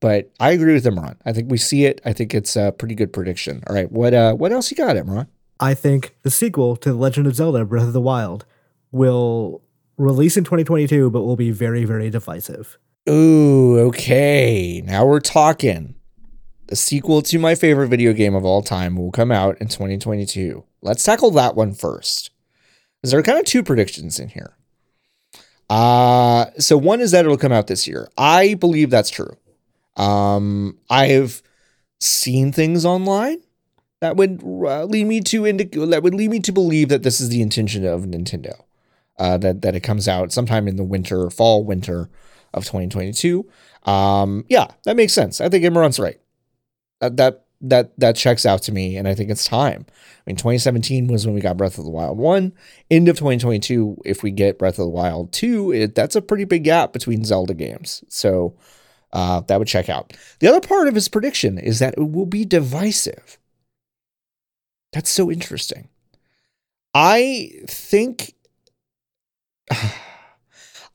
but 0.00 0.30
I 0.40 0.52
agree 0.52 0.74
with 0.74 0.84
Imran. 0.84 1.16
I 1.24 1.32
think 1.32 1.50
we 1.50 1.58
see 1.58 1.84
it. 1.84 2.00
I 2.04 2.12
think 2.12 2.34
it's 2.34 2.56
a 2.56 2.72
pretty 2.72 2.94
good 2.94 3.12
prediction. 3.12 3.62
All 3.66 3.74
right, 3.74 3.90
what 3.90 4.14
uh, 4.14 4.34
what 4.34 4.52
else 4.52 4.70
you 4.70 4.76
got, 4.76 4.96
Imran? 4.96 5.26
I 5.60 5.74
think 5.74 6.16
the 6.22 6.30
sequel 6.30 6.76
to 6.76 6.92
The 6.92 6.98
Legend 6.98 7.26
of 7.26 7.34
Zelda: 7.34 7.64
Breath 7.64 7.88
of 7.88 7.92
the 7.92 8.00
Wild 8.00 8.46
will 8.90 9.62
release 9.96 10.36
in 10.36 10.44
2022, 10.44 11.10
but 11.10 11.22
will 11.22 11.36
be 11.36 11.50
very 11.50 11.84
very 11.84 12.10
divisive. 12.10 12.78
Ooh, 13.08 13.78
okay. 13.88 14.82
Now 14.84 15.06
we're 15.06 15.20
talking. 15.20 15.94
The 16.68 16.76
sequel 16.76 17.22
to 17.22 17.38
my 17.38 17.54
favorite 17.54 17.88
video 17.88 18.12
game 18.12 18.34
of 18.34 18.44
all 18.44 18.60
time 18.60 18.94
will 18.94 19.10
come 19.10 19.32
out 19.32 19.58
in 19.58 19.68
2022. 19.68 20.64
Let's 20.82 21.02
tackle 21.02 21.30
that 21.30 21.56
one 21.56 21.72
first. 21.72 22.30
Because 23.00 23.10
there 23.10 23.20
are 23.20 23.22
kind 23.22 23.38
of 23.38 23.46
two 23.46 23.62
predictions 23.62 24.18
in 24.18 24.28
here. 24.28 24.57
Uh, 25.70 26.46
so 26.58 26.76
one 26.78 27.00
is 27.00 27.10
that 27.10 27.24
it'll 27.24 27.36
come 27.36 27.52
out 27.52 27.66
this 27.66 27.86
year. 27.86 28.08
I 28.16 28.54
believe 28.54 28.90
that's 28.90 29.10
true. 29.10 29.36
Um, 29.96 30.78
I 30.88 31.08
have 31.08 31.42
seen 32.00 32.52
things 32.52 32.84
online 32.84 33.42
that 34.00 34.16
would 34.16 34.42
uh, 34.42 34.84
lead 34.84 35.06
me 35.06 35.20
to 35.22 35.46
indi- 35.46 35.64
that 35.64 36.02
would 36.02 36.14
lead 36.14 36.30
me 36.30 36.40
to 36.40 36.52
believe 36.52 36.88
that 36.88 37.02
this 37.02 37.20
is 37.20 37.28
the 37.28 37.42
intention 37.42 37.84
of 37.84 38.02
Nintendo. 38.02 38.62
Uh, 39.18 39.36
that 39.36 39.62
that 39.62 39.74
it 39.74 39.80
comes 39.80 40.06
out 40.06 40.30
sometime 40.30 40.68
in 40.68 40.76
the 40.76 40.84
winter, 40.84 41.28
fall, 41.28 41.64
winter 41.64 42.08
of 42.54 42.64
2022. 42.64 43.44
Um, 43.82 44.44
yeah, 44.48 44.68
that 44.84 44.94
makes 44.96 45.12
sense. 45.12 45.40
I 45.40 45.48
think 45.48 45.64
Imran's 45.64 45.98
right 45.98 46.20
that 47.00 47.16
that 47.16 47.44
that 47.60 47.98
that 47.98 48.16
checks 48.16 48.46
out 48.46 48.62
to 48.62 48.72
me, 48.72 48.96
and 48.96 49.08
I 49.08 49.14
think 49.14 49.30
it's 49.30 49.44
time. 49.44 49.86
I 49.88 50.22
mean, 50.26 50.36
2017 50.36 51.08
was 51.08 51.26
when 51.26 51.34
we 51.34 51.40
got 51.40 51.56
Breath 51.56 51.78
of 51.78 51.84
the 51.84 51.90
Wild 51.90 52.18
one. 52.18 52.52
End 52.90 53.08
of 53.08 53.16
2022, 53.16 54.02
if 54.04 54.22
we 54.22 54.30
get 54.30 54.58
Breath 54.58 54.78
of 54.78 54.84
the 54.84 54.90
Wild 54.90 55.32
two, 55.32 55.72
it, 55.72 55.94
that's 55.94 56.16
a 56.16 56.22
pretty 56.22 56.44
big 56.44 56.64
gap 56.64 56.92
between 56.92 57.24
Zelda 57.24 57.54
games. 57.54 58.04
So 58.08 58.54
uh, 59.12 59.40
that 59.42 59.58
would 59.58 59.68
check 59.68 59.88
out. 59.88 60.12
The 60.40 60.48
other 60.48 60.60
part 60.60 60.88
of 60.88 60.94
his 60.94 61.08
prediction 61.08 61.58
is 61.58 61.78
that 61.78 61.94
it 61.96 62.12
will 62.12 62.26
be 62.26 62.44
divisive. 62.44 63.38
That's 64.92 65.10
so 65.10 65.30
interesting. 65.30 65.88
I 66.94 67.50
think. 67.66 68.34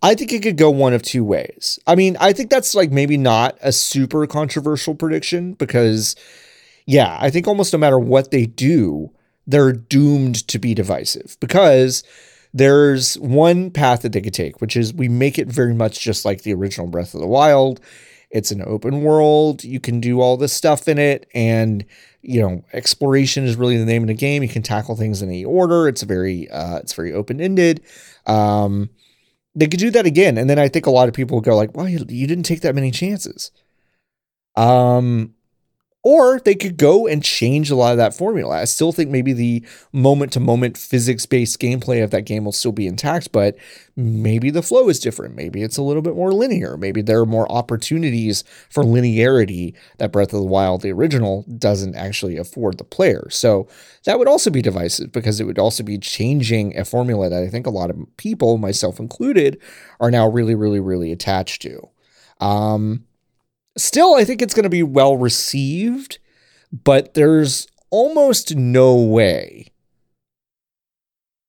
I 0.01 0.15
think 0.15 0.33
it 0.33 0.43
could 0.43 0.57
go 0.57 0.69
one 0.69 0.91
of 0.91 1.01
two 1.01 1.23
ways. 1.23 1.79
I 1.87 1.95
mean, 1.95 2.17
I 2.19 2.33
think 2.33 2.49
that's 2.49 2.75
like 2.75 2.91
maybe 2.91 3.15
not 3.15 3.57
a 3.61 3.71
super 3.71 4.27
controversial 4.27 4.95
prediction 4.95 5.53
because, 5.53 6.17
yeah, 6.85 7.17
I 7.19 7.29
think 7.29 7.47
almost 7.47 7.73
no 7.73 7.79
matter 7.79 7.99
what 7.99 8.31
they 8.31 8.45
do, 8.45 9.11
they're 9.47 9.73
doomed 9.73 10.47
to 10.47 10.59
be 10.59 10.73
divisive 10.73 11.37
because 11.39 12.03
there's 12.53 13.15
one 13.15 13.71
path 13.71 14.01
that 14.03 14.11
they 14.11 14.21
could 14.21 14.33
take, 14.33 14.61
which 14.61 14.77
is 14.77 14.93
we 14.93 15.09
make 15.09 15.39
it 15.39 15.47
very 15.47 15.73
much 15.73 15.99
just 15.99 16.23
like 16.23 16.43
the 16.43 16.53
original 16.53 16.87
Breath 16.87 17.13
of 17.13 17.21
the 17.21 17.27
Wild. 17.27 17.79
It's 18.29 18.51
an 18.51 18.63
open 18.65 19.01
world. 19.01 19.63
You 19.63 19.79
can 19.79 19.99
do 19.99 20.21
all 20.21 20.37
this 20.37 20.53
stuff 20.53 20.87
in 20.87 20.97
it. 20.97 21.29
And, 21.33 21.85
you 22.21 22.41
know, 22.41 22.63
exploration 22.73 23.43
is 23.43 23.55
really 23.55 23.77
the 23.77 23.85
name 23.85 24.03
of 24.03 24.07
the 24.07 24.13
game. 24.13 24.43
You 24.43 24.49
can 24.49 24.63
tackle 24.63 24.95
things 24.95 25.21
in 25.21 25.29
any 25.29 25.45
order. 25.45 25.87
It's 25.87 26.01
very, 26.03 26.49
uh, 26.49 26.77
it's 26.77 26.93
very 26.93 27.13
open 27.13 27.39
ended. 27.39 27.81
Um, 28.25 28.89
they 29.55 29.67
could 29.67 29.79
do 29.79 29.91
that 29.91 30.07
again. 30.07 30.37
And 30.37 30.49
then 30.49 30.57
I 30.57 30.67
think 30.67 30.87
a 30.87 30.91
lot 30.91 31.07
of 31.07 31.13
people 31.13 31.41
go 31.41 31.55
like, 31.55 31.75
well, 31.75 31.87
you, 31.87 32.05
you 32.09 32.25
didn't 32.25 32.45
take 32.45 32.61
that 32.61 32.75
many 32.75 32.89
chances. 32.89 33.51
Um, 34.55 35.35
or 36.03 36.41
they 36.41 36.53
could 36.53 36.75
go 36.75 37.07
and 37.07 37.23
change 37.23 37.71
a 37.71 37.75
lot 37.75 37.93
of 37.93 37.97
that 37.97 38.13
formula. 38.13 38.59
I 38.59 38.65
still 38.65 38.91
think 38.91 39.09
maybe 39.09 39.31
the 39.31 39.65
moment 39.93 40.33
to 40.33 40.41
moment 40.41 40.77
physics 40.77 41.25
based 41.25 41.61
gameplay 41.61 42.03
of 42.03 42.11
that 42.11 42.23
game 42.23 42.43
will 42.43 42.51
still 42.51 42.73
be 42.73 42.87
intact, 42.87 43.31
but 43.31 43.55
maybe 43.95 44.49
the 44.49 44.61
flow 44.61 44.89
is 44.89 44.99
different. 44.99 45.33
Maybe 45.35 45.63
it's 45.63 45.77
a 45.77 45.81
little 45.81 46.01
bit 46.01 46.15
more 46.15 46.33
linear. 46.33 46.75
Maybe 46.75 47.01
there 47.01 47.21
are 47.21 47.25
more 47.25 47.49
opportunities 47.49 48.43
for 48.69 48.83
linearity 48.83 49.75
that 49.97 50.11
Breath 50.11 50.33
of 50.33 50.41
the 50.41 50.45
Wild, 50.45 50.81
the 50.81 50.91
original, 50.91 51.45
doesn't 51.57 51.95
actually 51.95 52.35
afford 52.35 52.77
the 52.77 52.83
player. 52.83 53.27
So 53.29 53.69
that 54.03 54.19
would 54.19 54.27
also 54.27 54.49
be 54.49 54.61
divisive 54.61 55.13
because 55.13 55.39
it 55.39 55.45
would 55.45 55.59
also 55.59 55.83
be 55.83 55.97
changing 55.97 56.77
a 56.77 56.83
formula 56.83 57.29
that 57.29 57.43
I 57.43 57.47
think 57.47 57.65
a 57.65 57.71
lot 57.71 57.89
of 57.89 57.97
people, 58.17 58.57
myself 58.57 58.99
included, 58.99 59.61
are 60.01 60.11
now 60.11 60.27
really, 60.27 60.55
really, 60.55 60.81
really 60.81 61.13
attached 61.13 61.61
to. 61.61 61.89
Um, 62.41 63.05
Still, 63.75 64.15
I 64.15 64.23
think 64.23 64.41
it's 64.41 64.53
going 64.53 64.63
to 64.63 64.69
be 64.69 64.83
well 64.83 65.17
received, 65.17 66.19
but 66.71 67.13
there's 67.13 67.67
almost 67.89 68.55
no 68.55 68.95
way. 68.95 69.67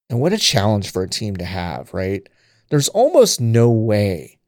And 0.08 0.20
what 0.20 0.32
a 0.32 0.38
challenge 0.38 0.90
for 0.90 1.02
a 1.02 1.08
team 1.08 1.36
to 1.36 1.44
have, 1.44 1.92
right? 1.92 2.26
There's 2.70 2.88
almost 2.88 3.40
no 3.40 3.70
way 3.70 4.38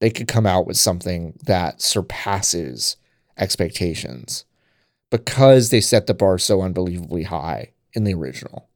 they 0.00 0.10
could 0.10 0.28
come 0.28 0.46
out 0.46 0.66
with 0.66 0.76
something 0.76 1.38
that 1.44 1.80
surpasses 1.80 2.96
expectations 3.38 4.44
because 5.10 5.70
they 5.70 5.80
set 5.80 6.06
the 6.06 6.14
bar 6.14 6.38
so 6.38 6.60
unbelievably 6.62 7.24
high 7.24 7.72
in 7.92 8.04
the 8.04 8.14
original. 8.14 8.68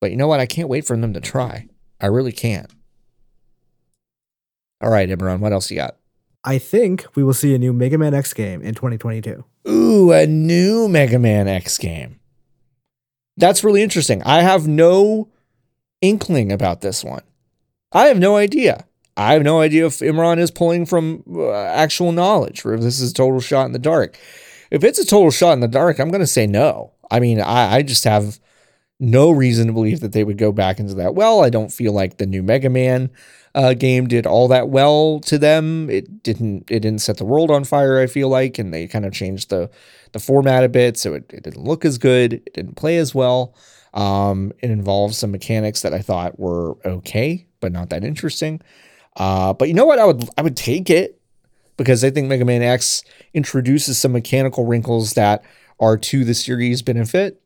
But 0.00 0.10
you 0.10 0.16
know 0.16 0.28
what? 0.28 0.40
I 0.40 0.46
can't 0.46 0.68
wait 0.68 0.86
for 0.86 0.96
them 0.96 1.14
to 1.14 1.20
try. 1.20 1.68
I 2.00 2.06
really 2.06 2.32
can't. 2.32 2.70
All 4.80 4.90
right, 4.90 5.08
Imran, 5.08 5.40
what 5.40 5.52
else 5.52 5.70
you 5.70 5.76
got? 5.76 5.96
I 6.44 6.58
think 6.58 7.06
we 7.14 7.24
will 7.24 7.34
see 7.34 7.54
a 7.54 7.58
new 7.58 7.72
Mega 7.72 7.96
Man 7.96 8.12
X 8.14 8.34
game 8.34 8.60
in 8.60 8.74
2022. 8.74 9.44
Ooh, 9.66 10.12
a 10.12 10.26
new 10.26 10.88
Mega 10.88 11.18
Man 11.18 11.48
X 11.48 11.78
game. 11.78 12.20
That's 13.36 13.64
really 13.64 13.82
interesting. 13.82 14.22
I 14.24 14.42
have 14.42 14.68
no 14.68 15.28
inkling 16.02 16.52
about 16.52 16.82
this 16.82 17.02
one. 17.02 17.22
I 17.92 18.06
have 18.06 18.18
no 18.18 18.36
idea. 18.36 18.84
I 19.16 19.32
have 19.32 19.42
no 19.42 19.60
idea 19.60 19.86
if 19.86 20.00
Imran 20.00 20.38
is 20.38 20.50
pulling 20.50 20.86
from 20.86 21.22
uh, 21.34 21.52
actual 21.52 22.12
knowledge 22.12 22.64
or 22.64 22.74
if 22.74 22.80
this 22.80 23.00
is 23.00 23.12
a 23.12 23.14
total 23.14 23.40
shot 23.40 23.66
in 23.66 23.72
the 23.72 23.78
dark. 23.78 24.18
If 24.70 24.84
it's 24.84 24.98
a 24.98 25.06
total 25.06 25.30
shot 25.30 25.52
in 25.52 25.60
the 25.60 25.68
dark, 25.68 25.98
I'm 25.98 26.10
going 26.10 26.20
to 26.20 26.26
say 26.26 26.46
no. 26.46 26.92
I 27.10 27.20
mean, 27.20 27.40
I, 27.40 27.76
I 27.76 27.82
just 27.82 28.04
have 28.04 28.40
no 28.98 29.30
reason 29.30 29.68
to 29.68 29.72
believe 29.72 30.00
that 30.00 30.12
they 30.12 30.24
would 30.24 30.38
go 30.38 30.52
back 30.52 30.78
into 30.78 30.94
that. 30.94 31.14
Well, 31.14 31.44
I 31.44 31.50
don't 31.50 31.72
feel 31.72 31.92
like 31.92 32.16
the 32.16 32.26
new 32.26 32.42
Mega 32.42 32.68
Man 32.68 33.10
uh, 33.54 33.74
game 33.74 34.08
did 34.08 34.26
all 34.26 34.48
that 34.48 34.68
well 34.68 35.20
to 35.20 35.38
them. 35.38 35.88
It 35.88 36.22
didn't. 36.22 36.70
It 36.70 36.80
didn't 36.80 37.00
set 37.00 37.18
the 37.18 37.24
world 37.24 37.50
on 37.50 37.64
fire. 37.64 38.00
I 38.00 38.06
feel 38.06 38.28
like, 38.28 38.58
and 38.58 38.74
they 38.74 38.86
kind 38.86 39.04
of 39.04 39.12
changed 39.12 39.50
the 39.50 39.70
the 40.12 40.18
format 40.18 40.64
a 40.64 40.68
bit, 40.68 40.96
so 40.96 41.14
it, 41.14 41.24
it 41.32 41.42
didn't 41.44 41.64
look 41.64 41.84
as 41.84 41.98
good. 41.98 42.34
It 42.34 42.54
didn't 42.54 42.74
play 42.76 42.98
as 42.98 43.14
well. 43.14 43.54
Um, 43.94 44.52
it 44.60 44.70
involved 44.70 45.14
some 45.14 45.30
mechanics 45.30 45.82
that 45.82 45.94
I 45.94 46.00
thought 46.00 46.38
were 46.38 46.76
okay, 46.84 47.46
but 47.60 47.72
not 47.72 47.90
that 47.90 48.04
interesting. 48.04 48.60
Uh, 49.16 49.52
but 49.52 49.68
you 49.68 49.74
know 49.74 49.86
what? 49.86 49.98
I 50.00 50.04
would 50.04 50.28
I 50.36 50.42
would 50.42 50.56
take 50.56 50.90
it 50.90 51.20
because 51.76 52.04
I 52.04 52.10
think 52.10 52.28
Mega 52.28 52.44
Man 52.44 52.62
X 52.62 53.04
introduces 53.32 53.98
some 53.98 54.12
mechanical 54.12 54.66
wrinkles 54.66 55.14
that 55.14 55.44
are 55.78 55.96
to 55.96 56.24
the 56.24 56.34
series' 56.34 56.82
benefit. 56.82 57.40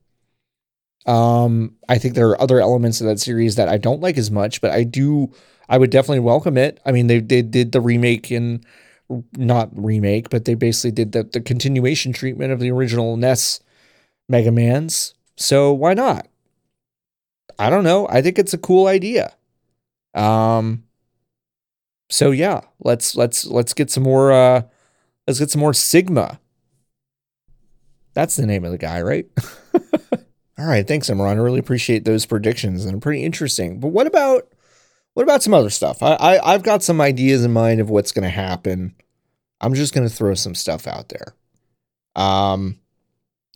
Um, 1.09 1.75
I 1.89 1.99
think 1.99 2.15
there 2.15 2.29
are 2.29 2.41
other 2.41 2.61
elements 2.61 3.01
of 3.01 3.07
that 3.07 3.19
series 3.19 3.57
that 3.57 3.69
I 3.69 3.79
don't 3.79 4.01
like 4.01 4.19
as 4.19 4.31
much, 4.31 4.61
but 4.61 4.71
I 4.71 4.85
do 4.85 5.33
I 5.69 5.79
would 5.79 5.91
definitely 5.91 6.21
welcome 6.21 6.57
it. 6.57 6.81
I 6.87 6.93
mean, 6.93 7.09
they, 7.09 7.21
they 7.21 7.43
did 7.43 7.73
the 7.73 7.81
remake 7.81 8.31
in 8.31 8.65
not 9.37 9.71
remake, 9.73 10.31
but 10.31 10.45
they 10.45 10.55
basically 10.55 10.93
did 10.93 11.13
the, 11.13 11.25
the 11.25 11.41
continuation 11.41 12.13
treatment 12.13 12.53
of 12.53 12.61
the 12.61 12.71
original 12.71 13.17
NES 13.17 13.61
Mega 14.29 14.53
Mans. 14.53 15.15
So 15.37 15.73
why 15.73 15.95
not? 15.95 16.27
I 17.59 17.71
don't 17.71 17.85
know. 17.85 18.07
I 18.09 18.23
think 18.23 18.39
it's 18.39 18.55
a 18.55 18.59
cool 18.59 18.87
idea. 18.87 19.35
Um 20.15 20.85
so 22.11 22.31
yeah, 22.31 22.63
let's 22.81 23.15
let's 23.15 23.47
let's 23.47 23.75
get 23.75 23.91
some 23.91 24.03
more 24.03 24.33
uh 24.33 24.63
let's 25.27 25.39
get 25.39 25.51
some 25.51 25.61
more 25.61 25.75
Sigma. 25.75 26.41
That's 28.15 28.37
the 28.37 28.47
name 28.47 28.65
of 28.65 28.73
the 28.73 28.79
guy, 28.79 29.01
right? 29.03 29.27
All 30.59 30.67
right, 30.67 30.87
thanks, 30.87 31.09
Imran. 31.09 31.31
I 31.31 31.35
really 31.35 31.61
appreciate 31.61 32.05
those 32.05 32.27
predictions 32.27 32.85
and 32.85 33.01
pretty 33.01 33.23
interesting. 33.23 33.79
But 33.79 33.89
what 33.89 34.09
about 34.09 34.49
what 35.15 35.23
about 35.23 35.43
some 35.43 35.55
other 35.55 35.71
stuff? 35.71 36.03
I, 36.03 36.15
I 36.15 36.55
I've 36.55 36.65
got 36.65 36.83
some 36.83 37.01
ideas 37.01 37.45
in 37.45 37.53
mind 37.53 37.81
of 37.81 37.91
what's 37.91 38.11
going 38.11 38.25
to 38.25 38.29
happen. 38.29 38.95
I'm 39.61 39.75
just 39.75 39.95
going 39.95 40.09
to 40.09 40.15
throw 40.15 40.35
some 40.35 40.57
stuff 40.57 40.87
out 40.87 41.11
there. 41.11 41.35
Um, 42.17 42.81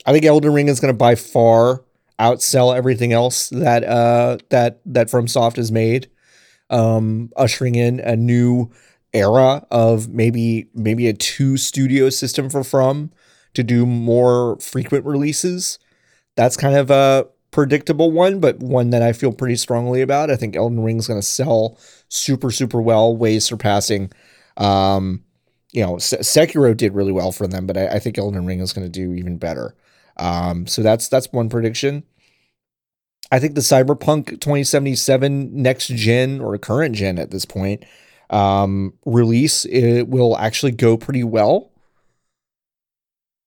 I 0.07 0.12
think 0.12 0.25
Elden 0.25 0.53
Ring 0.53 0.69
is 0.69 0.79
going 0.81 0.95
to 0.95 0.99
by 0.99 1.17
far 1.17 1.83
outsell 2.21 2.77
everything 2.77 3.12
else 3.12 3.49
that 3.49 3.83
uh 3.83 4.38
that 4.51 4.81
that 4.87 5.09
FromSoft 5.09 5.57
has 5.57 5.73
made, 5.73 6.09
um, 6.71 7.33
ushering 7.37 7.75
in 7.75 7.99
a 7.99 8.15
new 8.15 8.71
era 9.12 9.67
of 9.73 10.09
maybe 10.09 10.69
maybe 10.73 11.09
a 11.09 11.12
two 11.12 11.57
studio 11.57 12.11
system 12.11 12.49
for 12.49 12.62
From 12.62 13.11
to 13.55 13.65
do 13.65 13.87
more 13.87 14.57
frequent 14.61 15.05
releases. 15.05 15.81
That's 16.37 16.57
kind 16.57 16.77
of 16.77 16.90
a 16.90 17.27
predictable 17.51 18.11
one, 18.11 18.40
but 18.40 18.59
one 18.61 18.90
that 18.90 19.03
I 19.03 19.12
feel 19.12 19.33
pretty 19.33 19.57
strongly 19.57 20.01
about. 20.01 20.31
I 20.31 20.37
think 20.37 20.57
Elden 20.57 20.83
Ring's 20.83 21.07
going 21.07 21.21
to 21.21 21.27
sell 21.27 21.79
super, 22.09 22.51
super 22.51 22.81
well, 22.81 23.16
way 23.16 23.38
surpassing. 23.38 24.11
Um, 24.57 25.25
you 25.73 25.83
know, 25.83 25.95
Sekiro 25.97 26.77
did 26.77 26.95
really 26.95 27.12
well 27.12 27.33
for 27.33 27.47
them, 27.47 27.66
but 27.66 27.77
I, 27.77 27.88
I 27.88 27.99
think 27.99 28.18
Elden 28.18 28.47
Ring 28.47 28.61
is 28.61 28.73
going 28.73 28.87
to 28.87 28.90
do 28.90 29.14
even 29.14 29.38
better. 29.38 29.75
Um, 30.18 30.66
so 30.66 30.83
that's 30.83 31.09
that's 31.09 31.33
one 31.33 31.49
prediction. 31.49 32.05
I 33.31 33.38
think 33.38 33.55
the 33.55 33.62
Cyberpunk 33.62 34.40
2077 34.40 35.51
next 35.62 35.88
gen 35.88 36.40
or 36.40 36.57
current 36.59 36.95
gen 36.95 37.18
at 37.18 37.31
this 37.31 37.47
point 37.47 37.85
um, 38.29 38.95
release 39.07 39.64
it 39.66 40.09
will 40.09 40.37
actually 40.37 40.73
go 40.73 40.97
pretty 40.97 41.25
well. 41.25 41.72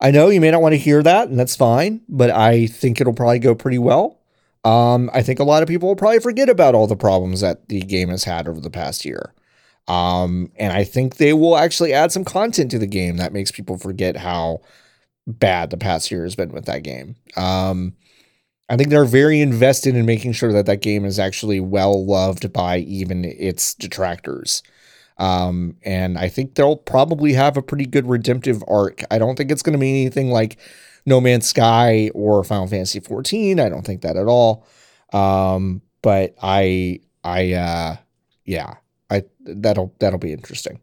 I 0.06 0.12
know 0.12 0.30
you 0.30 0.39
may 0.39 0.52
not 0.52 0.62
want 0.62 0.74
to 0.74 0.78
hear 0.78 1.02
that, 1.02 1.30
and 1.30 1.39
that's 1.39 1.56
fine, 1.56 2.00
but 2.08 2.30
I 2.30 2.68
think 2.68 3.02
it'll 3.02 3.12
probably 3.12 3.39
go 3.39 3.56
pretty 3.56 3.80
well. 3.80 4.20
Um, 4.63 5.10
I 5.15 5.24
think 5.24 5.39
a 5.39 5.44
lot 5.44 5.63
of 5.63 5.68
people 5.68 5.88
will 5.88 5.96
probably 5.96 6.20
forget 6.20 6.48
about 6.48 6.76
all 6.76 6.86
the 6.86 6.96
problems 6.96 7.41
that 7.41 7.70
the 7.70 7.82
game 7.82 8.10
has 8.10 8.24
had 8.24 8.48
over 8.48 8.62
the 8.62 8.70
past 8.70 9.04
year. 9.04 9.34
Um, 9.88 10.52
and 10.58 10.72
I 10.72 10.84
think 10.84 11.15
they 11.15 11.34
will 11.34 11.58
actually 11.58 11.91
add 11.91 12.12
some 12.12 12.24
content 12.24 12.70
to 12.70 12.78
the 12.78 12.86
game 12.86 13.18
that 13.18 13.34
makes 13.34 13.50
people 13.50 13.80
forget 13.80 14.15
how 14.15 14.62
bad 15.26 15.72
the 15.72 15.78
past 15.78 16.12
year 16.12 16.22
has 16.22 16.36
been 16.36 16.52
with 16.52 16.65
that 16.65 16.84
game. 16.84 17.15
Um, 17.36 17.96
I 18.70 18.78
think 18.78 18.91
they're 18.91 19.06
very 19.06 19.41
invested 19.41 19.96
in 19.96 20.06
making 20.06 20.34
sure 20.34 20.54
that 20.54 20.68
that 20.68 20.84
game 20.84 21.04
is 21.04 21.18
actually 21.18 21.60
well 21.60 22.06
loved 22.06 22.54
by 22.54 22.78
even 22.78 23.26
its 23.26 23.74
detractors. 23.74 24.62
Um, 25.17 25.78
and 25.84 26.17
I 26.17 26.28
think 26.28 26.56
they'll 26.56 26.75
probably 26.75 27.34
have 27.34 27.58
a 27.58 27.62
pretty 27.62 27.86
good 27.86 28.08
redemptive 28.08 28.63
arc. 28.67 29.01
I 29.10 29.17
don't 29.17 29.36
think 29.36 29.51
it's 29.51 29.62
going 29.62 29.73
to 29.73 29.80
be 29.80 29.89
anything 29.89 30.30
like 30.30 30.58
No 31.06 31.21
Man's 31.21 31.47
Sky 31.47 32.10
or 32.13 32.43
Final 32.43 32.67
Fantasy 32.67 32.99
14. 32.99 33.60
I 33.60 33.69
don't 33.69 33.86
think 33.86 34.01
that 34.01 34.17
at 34.17 34.28
all. 34.28 34.67
Um, 35.13 35.82
but 36.01 36.36
I, 36.41 36.99
I, 37.23 37.54
uh, 37.54 37.97
yeah, 38.45 38.75
I 39.10 39.23
that'll 39.41 39.93
that'll 39.99 40.19
be 40.19 40.34
interesting. 40.34 40.80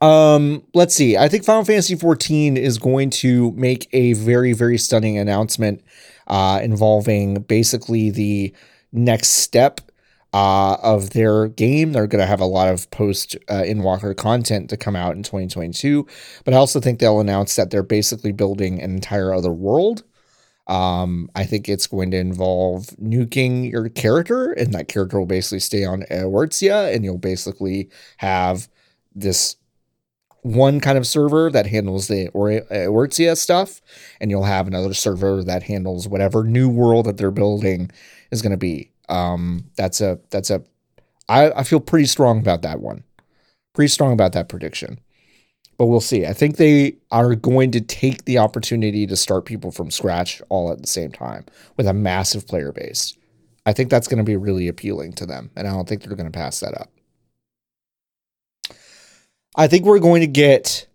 Um, 0.00 0.64
let's 0.74 0.94
see. 0.94 1.16
I 1.16 1.28
think 1.28 1.44
Final 1.44 1.64
Fantasy 1.64 1.94
14 1.94 2.56
is 2.56 2.78
going 2.78 3.10
to 3.10 3.52
make 3.52 3.88
a 3.92 4.12
very 4.14 4.52
very 4.52 4.76
stunning 4.76 5.16
announcement 5.18 5.82
uh, 6.26 6.60
involving 6.62 7.42
basically 7.42 8.10
the 8.10 8.54
next 8.92 9.28
step 9.30 9.80
uh, 10.34 10.76
of 10.82 11.10
their 11.10 11.46
game. 11.46 11.92
They're 11.92 12.08
going 12.08 12.20
to 12.20 12.26
have 12.26 12.40
a 12.40 12.44
lot 12.44 12.66
of 12.66 12.90
post 12.90 13.36
uh, 13.48 13.62
Endwalker 13.62 14.16
content 14.16 14.68
to 14.70 14.76
come 14.76 14.96
out 14.96 15.14
in 15.14 15.22
2022. 15.22 16.06
But 16.44 16.54
I 16.54 16.56
also 16.56 16.80
think 16.80 16.98
they'll 16.98 17.20
announce 17.20 17.54
that 17.54 17.70
they're 17.70 17.84
basically 17.84 18.32
building 18.32 18.82
an 18.82 18.92
entire 18.92 19.32
other 19.32 19.52
world. 19.52 20.02
Um, 20.66 21.30
I 21.36 21.44
think 21.44 21.68
it's 21.68 21.86
going 21.86 22.10
to 22.10 22.16
involve 22.16 22.86
nuking 23.00 23.70
your 23.70 23.88
character, 23.90 24.50
and 24.52 24.72
that 24.74 24.88
character 24.88 25.20
will 25.20 25.26
basically 25.26 25.60
stay 25.60 25.84
on 25.84 26.02
Eorzea, 26.10 26.92
and 26.92 27.04
you'll 27.04 27.18
basically 27.18 27.88
have 28.16 28.68
this 29.14 29.56
one 30.42 30.80
kind 30.80 30.98
of 30.98 31.06
server 31.06 31.50
that 31.50 31.66
handles 31.66 32.08
the 32.08 32.28
Eorzea 32.30 33.36
stuff, 33.36 33.80
and 34.20 34.30
you'll 34.32 34.44
have 34.44 34.66
another 34.66 34.94
server 34.94 35.44
that 35.44 35.64
handles 35.64 36.08
whatever 36.08 36.42
new 36.42 36.68
world 36.68 37.06
that 37.06 37.18
they're 37.18 37.30
building 37.30 37.90
is 38.32 38.42
going 38.42 38.50
to 38.50 38.56
be. 38.56 38.93
Um, 39.08 39.70
that's 39.76 40.00
a 40.00 40.18
that's 40.30 40.50
a 40.50 40.62
I, 41.28 41.50
I 41.52 41.62
feel 41.62 41.80
pretty 41.80 42.06
strong 42.06 42.38
about 42.38 42.62
that 42.62 42.80
one. 42.80 43.04
Pretty 43.74 43.88
strong 43.88 44.12
about 44.12 44.32
that 44.32 44.48
prediction. 44.48 45.00
But 45.76 45.86
we'll 45.86 46.00
see. 46.00 46.24
I 46.24 46.32
think 46.32 46.56
they 46.56 46.96
are 47.10 47.34
going 47.34 47.72
to 47.72 47.80
take 47.80 48.24
the 48.24 48.38
opportunity 48.38 49.06
to 49.06 49.16
start 49.16 49.44
people 49.44 49.72
from 49.72 49.90
scratch 49.90 50.40
all 50.48 50.70
at 50.70 50.80
the 50.80 50.86
same 50.86 51.10
time 51.10 51.44
with 51.76 51.88
a 51.88 51.92
massive 51.92 52.46
player 52.46 52.70
base. 52.70 53.14
I 53.66 53.72
think 53.72 53.90
that's 53.90 54.06
going 54.06 54.18
to 54.18 54.24
be 54.24 54.36
really 54.36 54.68
appealing 54.68 55.14
to 55.14 55.26
them, 55.26 55.50
and 55.56 55.66
I 55.66 55.72
don't 55.72 55.88
think 55.88 56.02
they're 56.02 56.16
going 56.16 56.30
to 56.30 56.38
pass 56.38 56.60
that 56.60 56.78
up. 56.80 56.90
I 59.56 59.66
think 59.66 59.84
we're 59.84 60.00
going 60.00 60.20
to 60.20 60.26
get 60.26 60.86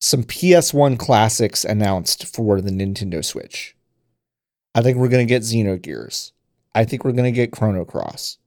some 0.00 0.24
PS1 0.24 0.98
classics 0.98 1.64
announced 1.64 2.34
for 2.34 2.60
the 2.60 2.70
Nintendo 2.70 3.24
Switch. 3.24 3.76
I 4.74 4.82
think 4.82 4.96
we're 4.96 5.08
going 5.08 5.26
to 5.26 5.32
get 5.32 5.42
Xenogears. 5.42 6.32
I 6.74 6.84
think 6.84 7.04
we're 7.04 7.12
going 7.12 7.32
to 7.32 7.36
get 7.36 7.52
Chrono 7.52 7.84
Cross. 7.84 8.38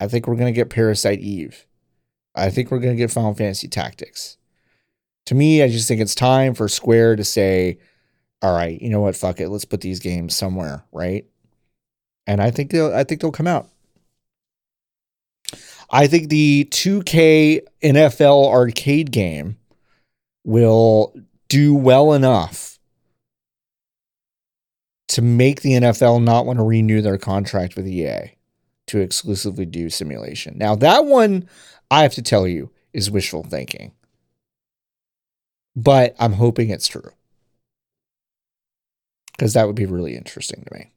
I 0.00 0.08
think 0.08 0.26
we're 0.26 0.36
going 0.36 0.52
to 0.52 0.56
get 0.56 0.70
Parasite 0.70 1.20
Eve. 1.20 1.66
I 2.34 2.50
think 2.50 2.70
we're 2.70 2.80
going 2.80 2.94
to 2.94 3.00
get 3.00 3.10
Final 3.10 3.34
Fantasy 3.34 3.68
Tactics. 3.68 4.36
To 5.26 5.34
me, 5.34 5.62
I 5.62 5.68
just 5.68 5.86
think 5.86 6.00
it's 6.00 6.14
time 6.14 6.54
for 6.54 6.68
Square 6.68 7.16
to 7.16 7.24
say, 7.24 7.78
all 8.42 8.54
right, 8.54 8.80
you 8.80 8.90
know 8.90 9.00
what, 9.00 9.16
fuck 9.16 9.40
it, 9.40 9.48
let's 9.48 9.64
put 9.64 9.80
these 9.80 10.00
games 10.00 10.34
somewhere, 10.34 10.84
right? 10.92 11.26
And 12.26 12.40
I 12.40 12.50
think 12.50 12.70
they'll 12.70 12.94
I 12.94 13.04
think 13.04 13.20
they'll 13.20 13.32
come 13.32 13.46
out. 13.46 13.68
I 15.90 16.06
think 16.06 16.28
the 16.28 16.66
2K 16.70 17.60
NFL 17.82 18.48
arcade 18.48 19.10
game 19.10 19.58
will 20.44 21.14
do 21.48 21.74
well 21.74 22.14
enough 22.14 22.78
to 25.12 25.22
make 25.22 25.60
the 25.60 25.72
NFL 25.72 26.22
not 26.22 26.46
want 26.46 26.58
to 26.58 26.64
renew 26.64 27.02
their 27.02 27.18
contract 27.18 27.76
with 27.76 27.86
EA 27.86 28.34
to 28.86 29.00
exclusively 29.00 29.66
do 29.66 29.90
simulation. 29.90 30.56
Now, 30.56 30.74
that 30.76 31.04
one, 31.04 31.48
I 31.90 32.02
have 32.02 32.14
to 32.14 32.22
tell 32.22 32.48
you, 32.48 32.70
is 32.92 33.10
wishful 33.10 33.42
thinking. 33.42 33.92
But 35.76 36.16
I'm 36.18 36.32
hoping 36.32 36.70
it's 36.70 36.88
true. 36.88 37.10
Because 39.32 39.54
that 39.54 39.66
would 39.66 39.76
be 39.76 39.86
really 39.86 40.16
interesting 40.16 40.64
to 40.64 40.74
me. 40.74 40.90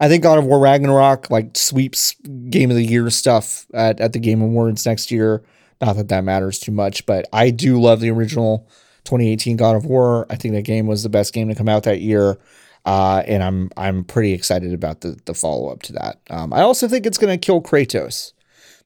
I 0.00 0.08
think 0.08 0.22
God 0.22 0.38
of 0.38 0.44
War 0.44 0.58
Ragnarok 0.58 1.30
like 1.30 1.56
sweeps 1.56 2.14
Game 2.50 2.70
of 2.70 2.76
the 2.76 2.84
Year 2.84 3.08
stuff 3.10 3.66
at, 3.72 4.00
at 4.00 4.12
the 4.12 4.18
Game 4.18 4.42
Awards 4.42 4.84
next 4.86 5.10
year. 5.10 5.42
Not 5.80 5.96
that 5.96 6.08
that 6.08 6.24
matters 6.24 6.58
too 6.58 6.72
much, 6.72 7.06
but 7.06 7.26
I 7.32 7.50
do 7.50 7.80
love 7.80 8.00
the 8.00 8.10
original 8.10 8.68
2018 9.06 9.56
God 9.56 9.76
of 9.76 9.86
War. 9.86 10.26
I 10.30 10.36
think 10.36 10.54
that 10.54 10.62
game 10.62 10.86
was 10.86 11.02
the 11.02 11.08
best 11.08 11.32
game 11.32 11.48
to 11.48 11.54
come 11.54 11.68
out 11.68 11.84
that 11.84 12.00
year. 12.00 12.38
Uh, 12.84 13.22
and 13.26 13.42
I'm 13.42 13.70
I'm 13.76 14.04
pretty 14.04 14.32
excited 14.32 14.72
about 14.72 15.00
the 15.00 15.18
the 15.24 15.34
follow 15.34 15.68
up 15.68 15.82
to 15.84 15.92
that. 15.94 16.20
Um, 16.30 16.52
I 16.52 16.60
also 16.60 16.86
think 16.86 17.04
it's 17.04 17.18
going 17.18 17.36
to 17.36 17.44
kill 17.44 17.60
Kratos. 17.60 18.32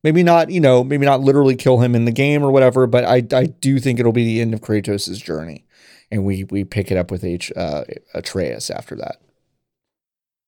Maybe 0.02 0.22
not, 0.22 0.50
you 0.50 0.60
know, 0.60 0.82
maybe 0.82 1.04
not 1.04 1.20
literally 1.20 1.56
kill 1.56 1.80
him 1.80 1.94
in 1.94 2.06
the 2.06 2.12
game 2.12 2.42
or 2.42 2.50
whatever, 2.50 2.86
but 2.86 3.04
I 3.04 3.22
I 3.32 3.46
do 3.46 3.78
think 3.78 4.00
it'll 4.00 4.12
be 4.12 4.24
the 4.24 4.40
end 4.40 4.54
of 4.54 4.62
Kratos' 4.62 5.22
journey, 5.22 5.66
and 6.10 6.24
we 6.24 6.44
we 6.44 6.64
pick 6.64 6.90
it 6.90 6.96
up 6.96 7.10
with 7.10 7.24
H 7.24 7.52
uh, 7.54 7.84
Atreus 8.14 8.70
after 8.70 8.96
that. 8.96 9.20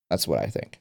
That's 0.09 0.27
what 0.27 0.39
I 0.39 0.47
think. 0.47 0.81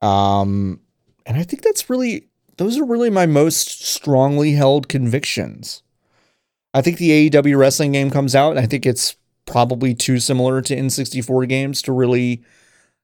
Um, 0.00 0.80
and 1.26 1.36
I 1.36 1.42
think 1.42 1.62
that's 1.62 1.90
really 1.90 2.28
those 2.56 2.78
are 2.78 2.84
really 2.84 3.10
my 3.10 3.26
most 3.26 3.84
strongly 3.86 4.52
held 4.52 4.88
convictions. 4.88 5.82
I 6.72 6.82
think 6.82 6.98
the 6.98 7.30
AEW 7.30 7.58
wrestling 7.58 7.92
game 7.92 8.10
comes 8.10 8.34
out, 8.34 8.56
I 8.56 8.66
think 8.66 8.86
it's 8.86 9.16
probably 9.46 9.94
too 9.94 10.20
similar 10.20 10.62
to 10.62 10.76
N64 10.76 11.48
games 11.48 11.82
to 11.82 11.92
really 11.92 12.42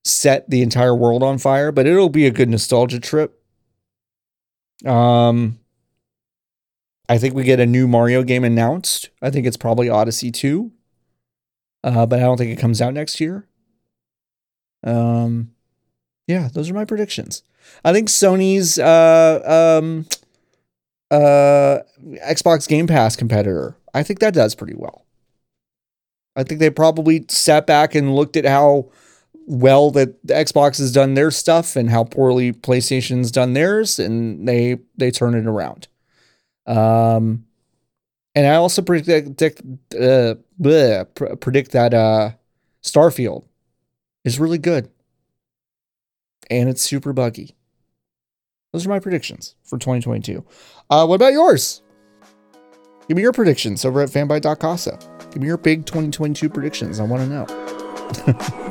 set 0.04 0.48
the 0.48 0.62
entire 0.62 0.94
world 0.94 1.22
on 1.22 1.38
fire, 1.38 1.72
but 1.72 1.86
it'll 1.86 2.08
be 2.08 2.26
a 2.26 2.30
good 2.30 2.48
nostalgia 2.48 3.00
trip. 3.00 3.42
Um, 4.84 5.58
I 7.08 7.18
think 7.18 7.34
we 7.34 7.44
get 7.44 7.60
a 7.60 7.66
new 7.66 7.88
Mario 7.88 8.22
game 8.22 8.44
announced. 8.44 9.10
I 9.20 9.30
think 9.30 9.46
it's 9.46 9.56
probably 9.56 9.88
Odyssey 9.88 10.30
2. 10.30 10.70
Uh, 11.82 12.06
but 12.06 12.18
I 12.18 12.22
don't 12.22 12.36
think 12.36 12.50
it 12.50 12.60
comes 12.60 12.80
out 12.80 12.94
next 12.94 13.20
year. 13.20 13.46
Um, 14.84 15.52
yeah, 16.26 16.48
those 16.52 16.70
are 16.70 16.74
my 16.74 16.84
predictions. 16.84 17.42
I 17.84 17.92
think 17.92 18.08
Sony's 18.08 18.78
uh, 18.78 19.78
um, 19.80 20.06
uh, 21.11 21.78
Xbox 22.26 22.68
Game 22.68 22.86
Pass 22.86 23.16
competitor. 23.16 23.76
I 23.94 24.02
think 24.02 24.18
that 24.20 24.34
does 24.34 24.54
pretty 24.54 24.74
well. 24.74 25.04
I 26.34 26.42
think 26.42 26.61
they 26.61 26.70
probably 26.70 27.24
sat 27.28 27.66
back 27.66 27.94
and 27.94 28.14
looked 28.14 28.36
at 28.36 28.44
how 28.44 28.90
well 29.46 29.90
that 29.92 30.24
Xbox 30.26 30.78
has 30.78 30.92
done 30.92 31.14
their 31.14 31.30
stuff 31.30 31.76
and 31.76 31.88
how 31.88 32.04
poorly 32.04 32.52
PlayStation's 32.52 33.30
done 33.30 33.54
theirs, 33.54 33.98
and 33.98 34.46
they 34.46 34.78
they 34.96 35.11
turn 35.11 35.34
it 35.34 35.46
around. 35.46 35.88
Um, 36.66 37.46
and 38.34 38.46
I 38.46 38.57
also 38.57 38.82
predict 38.82 39.40
uh, 39.40 40.34
bleh, 40.61 41.40
predict 41.40 41.70
that 41.72 41.94
uh, 41.94 42.32
Starfield 42.82 43.44
is 44.24 44.38
really 44.38 44.59
good. 44.59 44.90
And 46.50 46.68
it's 46.68 46.82
super 46.82 47.12
buggy. 47.12 47.57
Those 48.76 48.84
are 48.84 48.90
my 48.90 48.98
predictions 48.98 49.54
for 49.64 49.78
2022. 49.78 50.44
Uh, 50.90 51.06
what 51.06 51.14
about 51.14 51.32
yours? 51.32 51.80
Give 53.08 53.16
me 53.16 53.22
your 53.22 53.32
predictions 53.32 53.86
over 53.86 54.02
at 54.02 54.10
fanbyte.casa. 54.10 54.98
Give 55.30 55.40
me 55.40 55.48
your 55.48 55.56
big 55.56 55.86
2022 55.86 56.50
predictions. 56.50 57.00
I 57.00 57.04
want 57.04 57.22
to 57.22 57.28
know. 57.30 58.62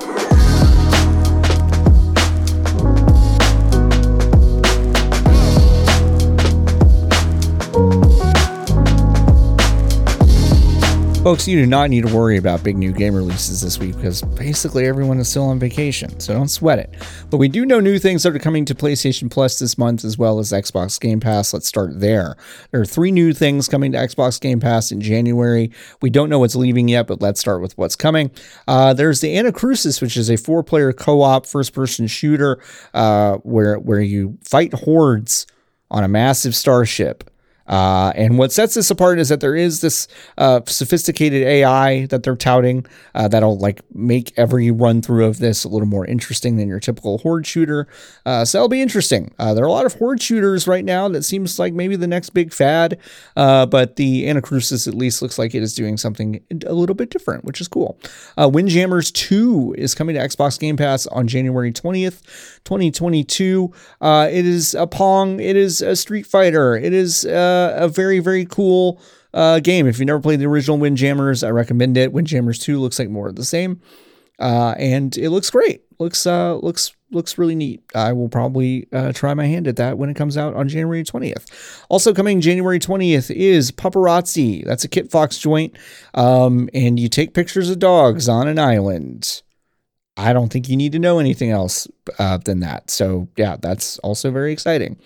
Folks, 11.25 11.47
you 11.47 11.59
do 11.59 11.65
not 11.65 11.89
need 11.89 12.05
to 12.05 12.15
worry 12.15 12.37
about 12.37 12.63
big 12.63 12.77
new 12.77 12.91
game 12.91 13.15
releases 13.15 13.59
this 13.59 13.79
week 13.79 13.95
because 13.95 14.21
basically 14.21 14.85
everyone 14.85 15.17
is 15.17 15.27
still 15.27 15.45
on 15.45 15.57
vacation, 15.57 16.19
so 16.19 16.35
don't 16.35 16.49
sweat 16.49 16.77
it. 16.77 16.93
But 17.31 17.37
we 17.37 17.47
do 17.47 17.65
know 17.65 17.79
new 17.79 17.97
things 17.97 18.21
that 18.21 18.35
are 18.35 18.37
coming 18.37 18.63
to 18.65 18.75
PlayStation 18.75 19.31
Plus 19.31 19.57
this 19.57 19.75
month 19.75 20.05
as 20.05 20.19
well 20.19 20.37
as 20.37 20.51
Xbox 20.51 20.99
Game 21.01 21.19
Pass. 21.19 21.51
Let's 21.51 21.65
start 21.65 21.99
there. 21.99 22.35
There 22.69 22.79
are 22.79 22.85
three 22.85 23.09
new 23.09 23.33
things 23.33 23.67
coming 23.67 23.91
to 23.93 23.97
Xbox 23.97 24.39
Game 24.39 24.59
Pass 24.59 24.91
in 24.91 25.01
January. 25.01 25.71
We 25.99 26.11
don't 26.11 26.29
know 26.29 26.37
what's 26.37 26.55
leaving 26.55 26.89
yet, 26.89 27.07
but 27.07 27.23
let's 27.23 27.39
start 27.39 27.59
with 27.59 27.75
what's 27.75 27.95
coming. 27.95 28.29
Uh, 28.67 28.93
there's 28.93 29.21
the 29.21 29.35
Anacrusis, 29.35 30.03
which 30.03 30.17
is 30.17 30.29
a 30.29 30.37
four 30.37 30.61
player 30.61 30.93
co 30.93 31.23
op 31.23 31.47
first 31.47 31.73
person 31.73 32.05
shooter 32.05 32.61
uh, 32.93 33.37
where, 33.37 33.79
where 33.79 33.99
you 33.99 34.37
fight 34.43 34.75
hordes 34.75 35.47
on 35.89 36.03
a 36.03 36.07
massive 36.07 36.55
starship. 36.55 37.31
Uh, 37.67 38.11
and 38.15 38.37
what 38.37 38.51
sets 38.51 38.75
this 38.75 38.91
apart 38.91 39.19
is 39.19 39.29
that 39.29 39.39
there 39.39 39.55
is 39.55 39.81
this 39.81 40.07
uh, 40.37 40.61
sophisticated 40.67 41.43
AI 41.43 42.05
that 42.07 42.23
they're 42.23 42.35
touting 42.35 42.85
uh, 43.15 43.27
that'll 43.27 43.57
like 43.57 43.81
make 43.93 44.31
every 44.37 44.69
run 44.71 45.01
through 45.01 45.25
of 45.25 45.39
this 45.39 45.63
a 45.63 45.69
little 45.69 45.87
more 45.87 46.05
interesting 46.05 46.57
than 46.57 46.67
your 46.67 46.79
typical 46.79 47.17
horde 47.19 47.47
shooter. 47.47 47.87
Uh, 48.25 48.45
so 48.45 48.57
that'll 48.57 48.69
be 48.69 48.81
interesting. 48.81 49.33
Uh, 49.39 49.53
there 49.53 49.63
are 49.63 49.67
a 49.67 49.71
lot 49.71 49.85
of 49.85 49.93
horde 49.95 50.21
shooters 50.21 50.67
right 50.67 50.85
now 50.85 51.07
that 51.07 51.23
seems 51.23 51.57
like 51.57 51.73
maybe 51.73 51.95
the 51.95 52.07
next 52.07 52.31
big 52.31 52.53
fad, 52.53 52.99
uh, 53.35 53.65
but 53.65 53.95
the 53.95 54.25
Anacrusis 54.25 54.87
at 54.87 54.93
least 54.93 55.21
looks 55.21 55.39
like 55.39 55.55
it 55.55 55.63
is 55.63 55.73
doing 55.73 55.97
something 55.97 56.41
a 56.65 56.73
little 56.73 56.95
bit 56.95 57.09
different, 57.09 57.43
which 57.45 57.61
is 57.61 57.67
cool. 57.67 57.99
Windjammers 58.37 59.11
2 59.11 59.75
is 59.77 59.95
coming 59.95 60.15
to 60.15 60.21
Xbox 60.21 60.59
Game 60.59 60.77
Pass 60.77 61.07
on 61.07 61.27
January 61.27 61.71
20th, 61.71 62.21
2022. 62.63 63.71
it 64.01 64.45
is 64.45 64.75
a 64.75 64.87
Pong. 64.87 65.39
It 65.39 65.55
is 65.55 65.81
a 65.81 65.95
Street 65.95 66.25
Fighter. 66.25 66.75
It 66.75 66.93
is 66.93 67.25
a 67.75 67.87
very, 67.87 68.19
very 68.19 68.45
cool 68.45 69.01
uh, 69.33 69.59
game. 69.59 69.87
If 69.87 69.99
you 69.99 70.05
never 70.05 70.19
played 70.19 70.39
the 70.39 70.45
original 70.45 70.77
Windjammers, 70.77 71.43
I 71.43 71.49
recommend 71.49 71.97
it. 71.97 72.11
Windjammers 72.13 72.59
2 72.59 72.79
looks 72.79 72.97
like 72.97 73.09
more 73.09 73.27
of 73.27 73.35
the 73.35 73.45
same. 73.45 73.81
Uh, 74.39 74.75
and 74.77 75.17
it 75.17 75.29
looks 75.29 75.49
great. 75.49 75.83
Looks 75.99 76.27
uh, 76.27 76.55
looks 76.55 76.93
looks 77.11 77.37
really 77.37 77.55
neat. 77.55 77.83
I 77.93 78.11
will 78.11 78.27
probably 78.27 78.87
uh, 78.91 79.13
try 79.13 79.33
my 79.33 79.45
hand 79.45 79.67
at 79.67 79.77
that 79.77 79.97
when 79.97 80.09
it 80.09 80.15
comes 80.15 80.37
out 80.37 80.55
on 80.55 80.67
January 80.67 81.03
20th. 81.03 81.45
Also 81.87 82.13
coming 82.13 82.41
January 82.41 82.79
20th 82.79 83.33
is 83.33 83.71
Pupperazzi. 83.71 84.65
That's 84.65 84.83
a 84.83 84.89
Kit 84.89 85.09
Fox 85.09 85.37
joint, 85.37 85.77
um, 86.13 86.69
and 86.73 86.99
you 86.99 87.07
take 87.07 87.33
pictures 87.33 87.69
of 87.69 87.79
dogs 87.79 88.27
on 88.27 88.47
an 88.49 88.59
island. 88.59 89.41
I 90.17 90.33
don't 90.33 90.51
think 90.51 90.69
you 90.69 90.77
need 90.77 90.91
to 90.93 90.99
know 90.99 91.19
anything 91.19 91.51
else 91.51 91.87
uh, 92.19 92.37
than 92.37 92.59
that. 92.59 92.89
So 92.89 93.29
yeah, 93.37 93.55
that's 93.59 93.99
also 93.99 94.31
very 94.31 94.51
exciting. 94.51 94.97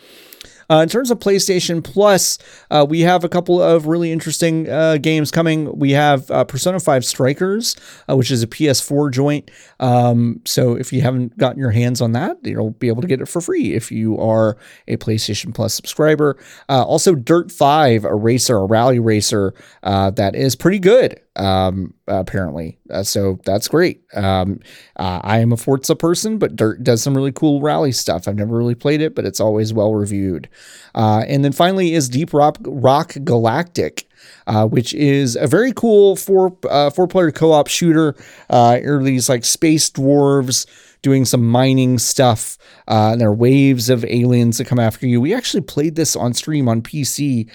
Uh, 0.70 0.82
in 0.82 0.90
terms 0.90 1.10
of 1.10 1.20
PlayStation 1.20 1.84
Plus, 1.84 2.38
uh, 2.70 2.86
we 2.88 3.02
have 3.02 3.24
a 3.24 3.30
couple 3.30 3.62
of 3.62 3.88
really 3.88 4.12
interesting 4.12 4.70
uh, 4.70 4.98
games 4.98 5.32
coming. 5.32 5.78
We 5.78 5.92
have 5.92 6.30
uh, 6.30 6.44
Persona 6.44 6.80
5 6.80 7.04
Strikers, 7.04 7.76
uh, 8.08 8.16
which 8.16 8.30
is 8.30 8.44
a 8.44 8.48
PS4 8.48 9.12
joint. 9.12 9.50
Um, 9.80 10.42
so 10.46 10.76
if 10.76 10.94
you 10.94 11.02
haven't 11.02 11.38
gotten 11.38 11.60
your 11.60 11.72
hands 11.72 12.02
on 12.02 12.12
that, 12.12 12.38
you'll 12.44 12.72
be 12.72 12.88
able 12.88 13.02
to 13.02 13.08
get 13.08 13.22
it 13.22 13.28
for 13.28 13.42
free 13.42 13.74
if 13.74 13.92
you 13.92 14.18
are 14.20 14.58
a 14.88 14.98
PlayStation 14.98 15.54
Plus 15.54 15.74
subscriber. 15.74 16.38
Also, 16.70 17.16
Dirt 17.16 17.52
5, 17.52 18.06
a 18.06 18.16
racer, 18.16 18.58
a 18.58 18.66
rally 18.66 19.00
racer 19.00 19.54
that 19.82 20.36
is 20.36 20.56
pretty 20.56 20.80
good 20.80 21.20
um, 21.40 21.94
apparently. 22.10 22.78
Uh, 22.90 23.04
so 23.04 23.40
that's 23.46 23.68
great. 23.68 24.02
Um, 24.14 24.60
uh, 24.98 25.22
I 25.24 25.40
am 25.40 25.52
a 25.52 25.58
Forza 25.58 25.96
person, 25.96 26.38
but 26.38 26.56
Dirt 26.56 26.84
does 26.84 27.02
some 27.02 27.16
really 27.16 27.32
cool 27.32 27.62
rally 27.62 27.92
stuff. 27.92 28.28
I've 28.28 28.36
never 28.36 28.58
really 28.58 28.76
played 28.76 29.02
it, 29.02 29.16
but 29.16 29.26
it's 29.26 29.40
always 29.40 29.74
well 29.74 29.94
reviewed. 29.94 30.50
Uh, 30.96 31.24
and 31.28 31.46
then 31.46 31.52
finally 31.52 31.94
is 31.94 32.10
Deep 32.10 32.34
Rock, 32.34 32.58
Rock 32.62 33.16
Galactic. 33.24 34.06
Uh, 34.48 34.68
which 34.68 34.94
is 34.96 35.38
a 35.38 35.48
very 35.48 35.72
cool 35.72 36.16
four 36.16 36.56
uh, 36.70 36.90
four 36.90 37.08
player 37.08 37.32
co 37.32 37.54
op 37.54 37.68
shooter. 37.68 38.16
Uh, 38.50 38.78
are 38.84 39.02
these 39.02 39.30
like 39.30 39.46
space 39.46 39.90
dwarves 39.90 40.66
doing 41.02 41.26
some 41.26 41.48
mining 41.48 41.98
stuff. 41.98 42.58
Uh, 42.88 43.12
and 43.14 43.22
there 43.22 43.30
are 43.30 43.34
waves 43.34 43.90
of 43.90 44.04
aliens 44.06 44.58
that 44.58 44.68
come 44.68 44.80
after 44.80 45.08
you. 45.08 45.22
We 45.22 45.34
actually 45.34 45.62
played 45.62 45.96
this 45.96 46.16
on 46.16 46.34
stream 46.34 46.68
on 46.68 46.82
PC 46.82 47.50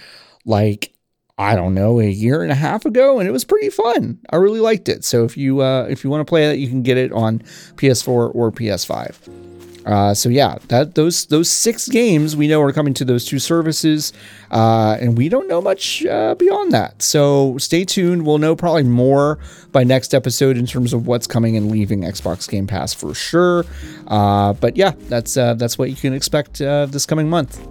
like 0.45 0.94
I 1.37 1.57
don't 1.57 1.75
know, 1.75 2.01
a 2.01 2.05
year 2.05 2.43
and 2.43 2.53
a 2.53 2.55
half 2.55 2.85
ago, 2.85 3.19
and 3.19 3.29
it 3.29 3.33
was 3.33 3.45
pretty 3.45 3.69
fun. 3.69 4.21
I 4.31 4.37
really 4.37 4.61
liked 4.61 4.89
it. 4.89 5.05
So 5.05 5.25
if 5.25 5.37
you 5.37 5.63
uh, 5.63 5.87
if 5.91 6.05
you 6.05 6.11
want 6.11 6.21
to 6.21 6.25
play 6.25 6.47
that, 6.47 6.59
you 6.59 6.69
can 6.69 6.83
get 6.83 6.97
it 6.97 7.13
on 7.13 7.41
PS4 7.77 8.35
or 8.35 8.53
PS5. 8.53 9.45
Uh, 9.85 10.15
so 10.15 10.29
yeah, 10.29 10.57
that 10.69 10.95
those 10.95 11.27
those 11.27 11.51
six 11.51 11.89
games 11.89 12.37
we 12.37 12.49
know 12.49 12.63
are 12.63 12.73
coming 12.73 12.95
to 12.95 13.05
those 13.05 13.25
two 13.25 13.39
services, 13.39 14.13
uh, 14.53 14.97
and 15.01 15.19
we 15.19 15.29
don't 15.29 15.49
know 15.49 15.61
much 15.61 16.07
uh, 16.07 16.37
beyond 16.37 16.73
that. 16.73 17.03
So 17.03 17.59
stay 17.59 17.85
tuned. 17.85 18.25
We'll 18.25 18.39
know 18.39 18.55
probably 18.55 18.85
more 18.85 19.39
by 19.73 19.85
next 19.85 20.15
episode 20.15 20.57
in 20.57 20.67
terms 20.67 20.93
of 20.93 21.07
what's 21.07 21.27
coming 21.27 21.57
and 21.57 21.71
leaving 21.71 22.03
Xbox 22.03 22.49
Game 22.49 22.67
Pass 22.67 22.95
for 22.95 23.13
sure. 23.13 23.67
Uh, 24.07 24.53
but 24.55 24.77
yeah, 24.77 24.93
that's 25.09 25.37
uh, 25.37 25.55
that's 25.55 25.77
what 25.77 25.91
you 25.91 25.97
can 25.97 26.15
expect 26.15 26.61
uh, 26.61 26.87
this 26.87 27.05
coming 27.05 27.29
month 27.29 27.67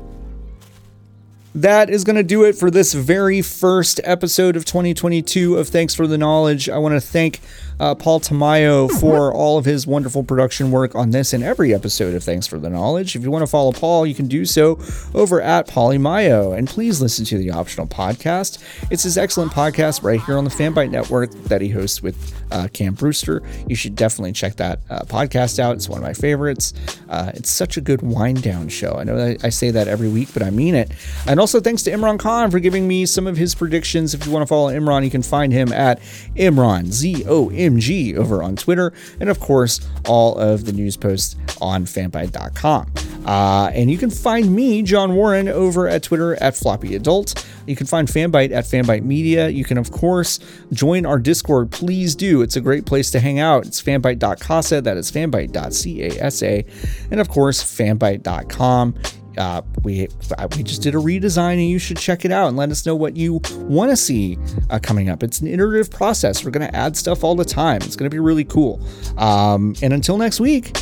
that 1.56 1.90
is 1.90 2.04
going 2.04 2.16
to 2.16 2.24
do 2.24 2.44
it 2.44 2.54
for 2.54 2.72
this 2.72 2.94
very 2.94 3.42
first 3.42 4.00
episode 4.04 4.56
of 4.56 4.66
2022 4.66 5.58
of 5.58 5.68
Thanks 5.68 5.94
for 5.94 6.08
the 6.08 6.18
Knowledge. 6.18 6.68
I 6.68 6.80
want 6.80 6.96
to 6.96 7.02
thank 7.02 7.42
uh, 7.80 7.94
Paul 7.96 8.20
Tamayo 8.20 8.90
for 9.00 9.34
all 9.34 9.58
of 9.58 9.66
his 9.66 9.86
wonderful 9.86 10.24
production 10.24 10.72
work 10.72 10.96
on 10.96 11.12
this 11.12 11.34
and 11.34 11.44
every 11.44 11.74
episode 11.74 12.16
of 12.16 12.24
Thanks 12.24 12.48
for 12.48 12.58
the 12.58 12.70
Knowledge. 12.70 13.16
If 13.16 13.24
you 13.24 13.30
want 13.30 13.44
to 13.44 13.48
follow 13.48 13.72
Paul, 13.72 14.08
you 14.08 14.16
can 14.16 14.28
do 14.28 14.46
so 14.46 14.80
over 15.14 15.42
at 15.42 15.68
Polymayo. 15.68 16.58
And 16.58 16.68
please 16.68 17.02
listen 17.02 17.26
to 17.26 17.38
the 17.38 17.52
optional 17.52 17.88
podcast. 17.88 18.64
It's 18.90 19.04
his 19.04 19.18
excellent 19.18 19.52
podcast 19.52 20.04
right 20.04 20.22
here 20.22 20.38
on 20.38 20.46
the 20.46 20.50
Fanbyte 20.50 20.92
Network 20.92 21.32
that 21.46 21.62
he 21.62 21.70
hosts 21.70 22.02
with 22.02 22.34
uh, 22.54 22.68
Cam 22.72 22.94
Brewster. 22.94 23.42
You 23.68 23.76
should 23.76 23.96
definitely 23.96 24.32
check 24.32 24.56
that 24.58 24.80
uh, 24.90 25.02
podcast 25.02 25.60
out. 25.60 25.76
It's 25.76 25.90
one 25.90 25.98
of 25.98 26.04
my 26.04 26.14
favorites. 26.14 26.74
Uh, 27.10 27.32
it's 27.34 27.50
such 27.50 27.76
a 27.76 27.82
good 27.82 28.02
wind 28.02 28.44
down 28.44 28.70
show. 28.70 28.94
I 28.94 29.04
know 29.04 29.36
I 29.44 29.50
say 29.50 29.72
that 29.72 29.88
every 29.88 30.10
week, 30.10 30.30
but 30.34 30.44
I 30.44 30.52
mean 30.52 30.76
it. 30.76 30.92
And 31.28 31.40
also 31.40 31.60
thanks 31.60 31.84
to 31.84 31.92
Imran 31.92 32.20
Khan 32.20 32.52
for 32.52 32.60
giving 32.60 32.88
me 32.88 33.06
some 33.06 33.28
of 33.28 33.36
his 33.36 33.56
predictions. 33.56 34.14
If 34.14 34.26
you 34.26 34.32
want 34.32 34.44
to 34.44 34.48
follow 34.48 34.70
Imran, 34.70 35.04
you 35.04 35.12
can 35.12 35.24
find 35.24 35.52
him 35.52 35.74
at 35.74 36.00
Imran, 36.36 36.92
Z 36.92 37.26
O 37.28 37.50
M 37.50 37.80
G, 37.80 38.16
over 38.16 38.44
on 38.44 38.56
Twitter. 38.56 38.94
And 39.20 39.30
of 39.30 39.40
course, 39.40 39.82
all 40.08 40.38
of 40.38 40.66
the 40.66 40.74
news 40.74 40.96
posts 40.96 41.36
on 41.60 41.86
fanbyte.com. 41.86 42.92
Uh, 43.26 43.72
and 43.74 43.90
you 43.90 43.98
can 43.98 44.10
find 44.10 44.54
me, 44.54 44.84
John 44.84 45.16
Warren, 45.16 45.48
over 45.48 45.88
at 45.88 46.04
Twitter 46.04 46.36
at 46.36 46.56
Floppy 46.56 46.96
Adult. 46.96 47.46
You 47.66 47.76
can 47.76 47.88
find 47.88 48.08
Fanbyte 48.08 48.52
at 48.52 48.66
Fanbyte 48.66 49.04
Media. 49.04 49.48
You 49.48 49.64
can, 49.64 49.78
of 49.78 49.92
course, 49.92 50.40
join 50.74 51.06
our 51.06 51.18
Discord. 51.18 51.72
Please 51.72 52.16
do. 52.16 52.42
It's 52.44 52.56
a 52.56 52.62
great 52.62 52.86
place 52.86 53.10
to 53.12 53.20
hang 53.20 53.40
out. 53.40 53.66
It's 53.66 53.82
fanbyte.casa, 53.82 54.82
That 54.82 54.98
is 54.98 55.12
fanbyte.casa, 55.12 56.64
And, 57.12 57.20
of 57.20 57.30
course, 57.30 57.64
fanbyte.com. 57.64 58.96
uh, 59.38 59.62
we 59.84 60.08
uh, 60.38 60.48
we 60.56 60.62
just 60.62 60.84
did 60.84 60.94
a 60.94 61.00
redesign 61.00 61.54
and 61.54 61.68
you 61.68 61.80
should 61.80 61.98
check 61.98 62.24
it 62.24 62.32
out 62.32 62.50
and 62.50 62.56
let 62.56 62.70
us 62.70 62.86
know 62.86 62.96
what 62.96 63.18
you 63.18 63.42
want 63.62 63.90
to 63.90 63.98
see 63.98 64.38
uh, 64.70 64.78
coming 64.78 65.10
up. 65.10 65.24
It's 65.24 65.42
an 65.42 65.48
iterative 65.48 65.90
process. 65.90 66.46
We're 66.46 66.52
going 66.52 66.68
to 66.70 66.76
add 66.76 66.96
stuff 66.96 67.24
all 67.24 67.34
the 67.36 67.44
time. 67.46 67.78
It's 67.78 67.96
going 67.96 68.10
to 68.10 68.14
be 68.14 68.20
really 68.20 68.44
cool. 68.46 68.80
Um, 69.18 69.74
and 69.82 69.92
until 69.92 70.18
next 70.20 70.40
week, 70.40 70.78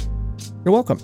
you're 0.65 0.73
welcome. 0.73 0.99